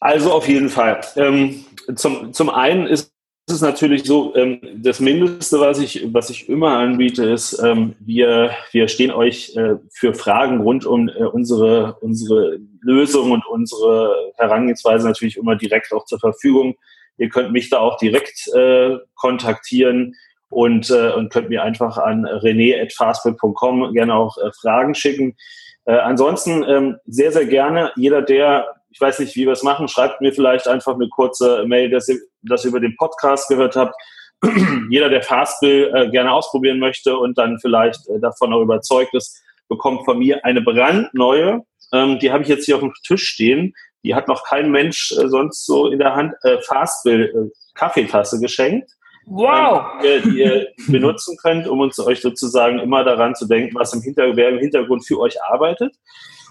Also 0.01 0.33
auf 0.33 0.49
jeden 0.49 0.71
Fall. 0.71 1.03
Ähm, 1.15 1.65
zum, 1.95 2.33
zum 2.33 2.51
einen 2.51 2.89
ist 2.89 3.14
ist 3.47 3.61
natürlich 3.61 4.05
so, 4.05 4.35
ähm, 4.37 4.61
das 4.77 5.01
Mindeste, 5.01 5.61
was 5.61 5.79
ich, 5.79 6.07
was 6.13 6.31
ich 6.31 6.49
immer 6.49 6.79
anbiete, 6.79 7.25
ist, 7.29 7.61
ähm, 7.63 7.95
wir, 8.01 8.53
wir 8.73 8.89
stehen 8.89 9.11
euch 9.11 9.55
äh, 9.57 9.77
für 9.93 10.15
Fragen 10.15 10.63
rund 10.63 10.87
um 10.87 11.09
äh, 11.09 11.25
unsere, 11.25 11.97
unsere 12.01 12.59
Lösung 12.81 13.33
und 13.33 13.47
unsere 13.47 14.33
Herangehensweise 14.37 15.07
natürlich 15.07 15.37
immer 15.37 15.57
direkt 15.57 15.93
auch 15.93 16.07
zur 16.07 16.21
Verfügung. 16.21 16.77
Ihr 17.19 17.29
könnt 17.29 17.53
mich 17.53 17.69
da 17.69 17.81
auch 17.81 17.99
direkt 17.99 18.49
äh, 18.55 18.97
kontaktieren 19.15 20.15
und, 20.49 20.91
äh, 20.91 21.13
und 21.13 21.31
könnt 21.31 21.51
mir 21.51 21.63
einfach 21.63 21.99
an 21.99 22.25
rene.fastbill.com 22.25 23.93
gerne 23.93 24.15
auch 24.15 24.39
äh, 24.39 24.51
Fragen 24.59 24.95
schicken. 24.95 25.37
Äh, 25.85 25.97
ansonsten 25.97 26.65
ähm, 26.67 26.97
sehr, 27.05 27.31
sehr 27.31 27.47
gerne 27.47 27.93
jeder, 27.97 28.23
der 28.23 28.69
ich 28.95 29.01
weiß 29.01 29.19
nicht, 29.19 29.35
wie 29.35 29.45
wir 29.45 29.53
es 29.53 29.65
machen. 29.65 29.89
Schreibt 29.89 30.21
mir 30.21 30.33
vielleicht 30.33 30.69
einfach 30.69 30.95
eine 30.95 31.09
kurze 31.09 31.65
Mail, 31.67 31.91
dass 31.91 32.09
ihr 32.09 32.21
das 32.49 32.65
über 32.65 32.81
den 32.81 32.97
Podcast 32.97 33.49
gehört 33.49 33.77
habt. 33.77 33.95
Jeder, 34.91 35.09
der 35.09 35.23
Fastbill 35.23 35.91
äh, 35.95 36.11
gerne 36.11 36.33
ausprobieren 36.33 36.79
möchte 36.79 37.17
und 37.17 37.39
dann 37.39 37.59
vielleicht 37.61 38.09
äh, 38.09 38.21
davon 38.21 38.53
auch 38.53 38.61
überzeugt 38.61 39.15
ist, 39.15 39.43
bekommt 39.69 40.05
von 40.05 40.19
mir 40.19 40.45
eine 40.45 40.61
brandneue. 40.61 41.63
Ähm, 41.93 42.19
die 42.19 42.31
habe 42.31 42.43
ich 42.43 42.49
jetzt 42.49 42.67
hier 42.67 42.77
auf 42.77 42.83
dem 42.83 42.93
Tisch 43.07 43.25
stehen. 43.25 43.75
Die 44.03 44.15
hat 44.15 44.29
noch 44.29 44.45
kein 44.45 44.71
Mensch 44.71 45.13
äh, 45.13 45.29
sonst 45.29 45.65
so 45.65 45.89
in 45.89 45.99
der 45.99 46.15
Hand. 46.15 46.35
Äh, 46.43 46.59
Fastbill 46.63 47.23
äh, 47.25 47.51
Kaffeetasse 47.75 48.41
geschenkt. 48.41 48.91
Wow! 49.27 50.03
Ähm, 50.05 50.23
die, 50.25 50.41
ihr 50.41 50.69
benutzen 50.89 51.37
könnt, 51.41 51.67
um 51.67 51.81
uns 51.81 51.99
euch 51.99 52.21
sozusagen 52.21 52.79
immer 52.79 53.05
daran 53.05 53.35
zu 53.35 53.47
denken, 53.47 53.75
was 53.75 53.95
im, 53.95 54.03
Hinter 54.03 54.37
wer 54.37 54.51
im 54.51 54.59
Hintergrund 54.59 55.07
für 55.07 55.19
euch 55.19 55.43
arbeitet. 55.43 55.95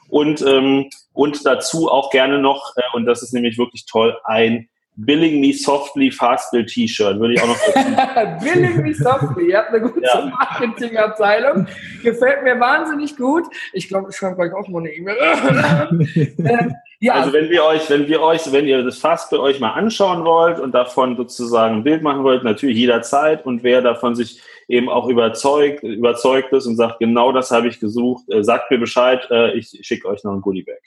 Und, 0.10 0.42
ähm, 0.42 0.90
und 1.14 1.46
dazu 1.46 1.90
auch 1.90 2.10
gerne 2.10 2.40
noch, 2.40 2.74
äh, 2.76 2.82
und 2.94 3.06
das 3.06 3.22
ist 3.22 3.34
nämlich 3.34 3.58
wirklich 3.58 3.86
toll, 3.86 4.18
ein 4.24 4.70
Billing 4.96 5.42
Me 5.42 5.54
Softly 5.54 6.12
Fastbill 6.12 6.66
T-Shirt, 6.66 7.20
würde 7.20 7.34
ich 7.34 7.42
auch 7.42 7.48
noch 7.48 7.58
Billing 8.44 8.82
Me 8.82 8.94
Softly, 8.94 9.50
ihr 9.50 9.58
habt 9.58 9.70
eine 9.70 9.82
gute 9.82 10.02
ja. 10.02 10.26
Marketingabteilung. 10.26 11.68
Gefällt 12.04 12.44
mir 12.44 12.60
wahnsinnig 12.60 13.18
gut. 13.18 13.44
Ich 13.74 13.88
glaube, 13.88 14.10
ich 14.12 14.16
schreibe 14.16 14.36
gleich 14.36 14.54
auch 14.54 14.68
mal 14.68 14.80
eine 14.80 14.92
E-Mail. 14.92 15.18
Ähm, 16.44 16.76
ja. 17.00 17.14
Also 17.16 17.34
wenn 17.34 17.50
wir 17.50 17.64
euch, 17.66 17.90
wenn 17.90 18.08
wir 18.08 18.22
euch, 18.22 18.52
wenn 18.52 18.66
ihr 18.66 18.84
das 18.84 18.98
Fastbill 18.98 19.40
euch 19.40 19.60
mal 19.60 19.72
anschauen 19.72 20.24
wollt 20.24 20.60
und 20.60 20.74
davon 20.74 21.18
sozusagen 21.18 21.78
ein 21.78 21.84
Bild 21.84 22.02
machen 22.02 22.24
wollt, 22.24 22.44
natürlich 22.44 22.78
jederzeit 22.78 23.46
und 23.46 23.64
wer 23.64 23.82
davon 23.82 24.16
sich 24.16 24.42
eben 24.68 24.90
auch 24.90 25.08
überzeugt, 25.10 25.84
überzeugt 25.84 26.54
ist 26.54 26.66
und 26.66 26.76
sagt, 26.76 27.00
genau 27.00 27.32
das 27.32 27.52
habe 27.52 27.68
ich 27.68 27.80
gesucht, 27.80 28.24
äh, 28.30 28.44
sagt 28.44 28.72
mir 28.72 28.78
Bescheid, 28.78 29.28
äh, 29.32 29.58
ich 29.58 29.78
schicke 29.82 30.08
euch 30.08 30.24
noch 30.24 30.34
ein 30.34 30.42
Goodiebag. 30.42 30.80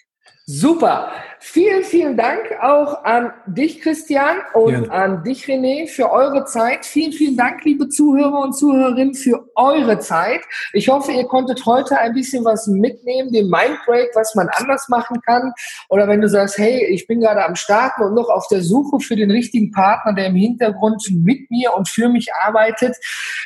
Super. 0.49 1.11
Vielen, 1.41 1.83
vielen 1.83 2.17
Dank 2.17 2.39
auch 2.63 3.03
an 3.03 3.33
dich, 3.49 3.81
Christian, 3.81 4.37
und 4.55 4.85
ja. 4.87 4.91
an 4.91 5.25
dich, 5.25 5.47
René, 5.47 5.89
für 5.89 6.13
eure 6.13 6.45
Zeit. 6.45 6.87
Vielen, 6.87 7.11
vielen 7.11 7.37
Dank, 7.37 7.65
liebe 7.65 7.89
Zuhörer 7.89 8.45
und 8.45 8.53
Zuhörerinnen, 8.53 9.15
für 9.15 9.45
eure 9.57 9.99
Zeit. 9.99 10.43
Ich 10.73 10.89
hoffe, 10.89 11.11
ihr 11.11 11.25
konntet 11.25 11.67
heute 11.67 11.99
ein 11.99 12.15
bisschen 12.15 12.45
was 12.45 12.69
mitnehmen, 12.69 13.33
den 13.33 13.51
Mindbreak, 13.51 14.11
was 14.15 14.37
man 14.37 14.49
anders 14.57 14.89
machen 14.89 15.21
kann. 15.23 15.53
Oder 15.89 16.07
wenn 16.07 16.21
du 16.21 16.29
sagst, 16.29 16.59
hey, 16.59 16.87
ich 16.95 17.09
bin 17.09 17.21
gerade 17.21 17.45
am 17.45 17.57
Starten 17.57 18.05
und 18.05 18.15
noch 18.15 18.29
auf 18.29 18.47
der 18.47 18.63
Suche 18.63 19.01
für 19.01 19.17
den 19.17 19.33
richtigen 19.33 19.73
Partner, 19.73 20.13
der 20.13 20.27
im 20.27 20.37
Hintergrund 20.37 21.03
mit 21.11 21.51
mir 21.51 21.75
und 21.75 21.89
für 21.89 22.09
mich 22.09 22.33
arbeitet. 22.45 22.95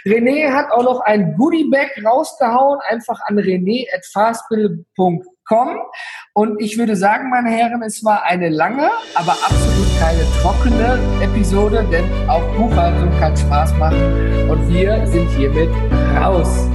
René 0.05 0.53
hat 0.53 0.71
auch 0.71 0.85
noch 0.85 1.01
ein 1.01 1.35
Goodie-Bag 1.39 2.05
rausgehauen, 2.05 2.79
einfach 2.91 3.21
an 3.27 3.39
rené.fastbill.com 3.39 5.25
kommen. 5.51 5.77
Und 6.33 6.61
ich 6.61 6.79
würde 6.79 6.95
sagen, 6.95 7.29
meine 7.29 7.51
Herren, 7.51 7.83
es 7.83 8.05
war 8.05 8.23
eine 8.23 8.49
lange, 8.49 8.89
aber 9.15 9.33
absolut 9.33 9.89
keine 9.99 10.23
trockene 10.41 10.99
Episode, 11.21 11.85
denn 11.91 12.05
auch 12.29 12.43
Buchhaltung 12.57 13.11
kann 13.19 13.37
Spaß 13.37 13.75
machen. 13.75 14.49
Und 14.49 14.73
wir 14.73 15.05
sind 15.09 15.29
hiermit 15.31 15.71
raus. 16.17 16.69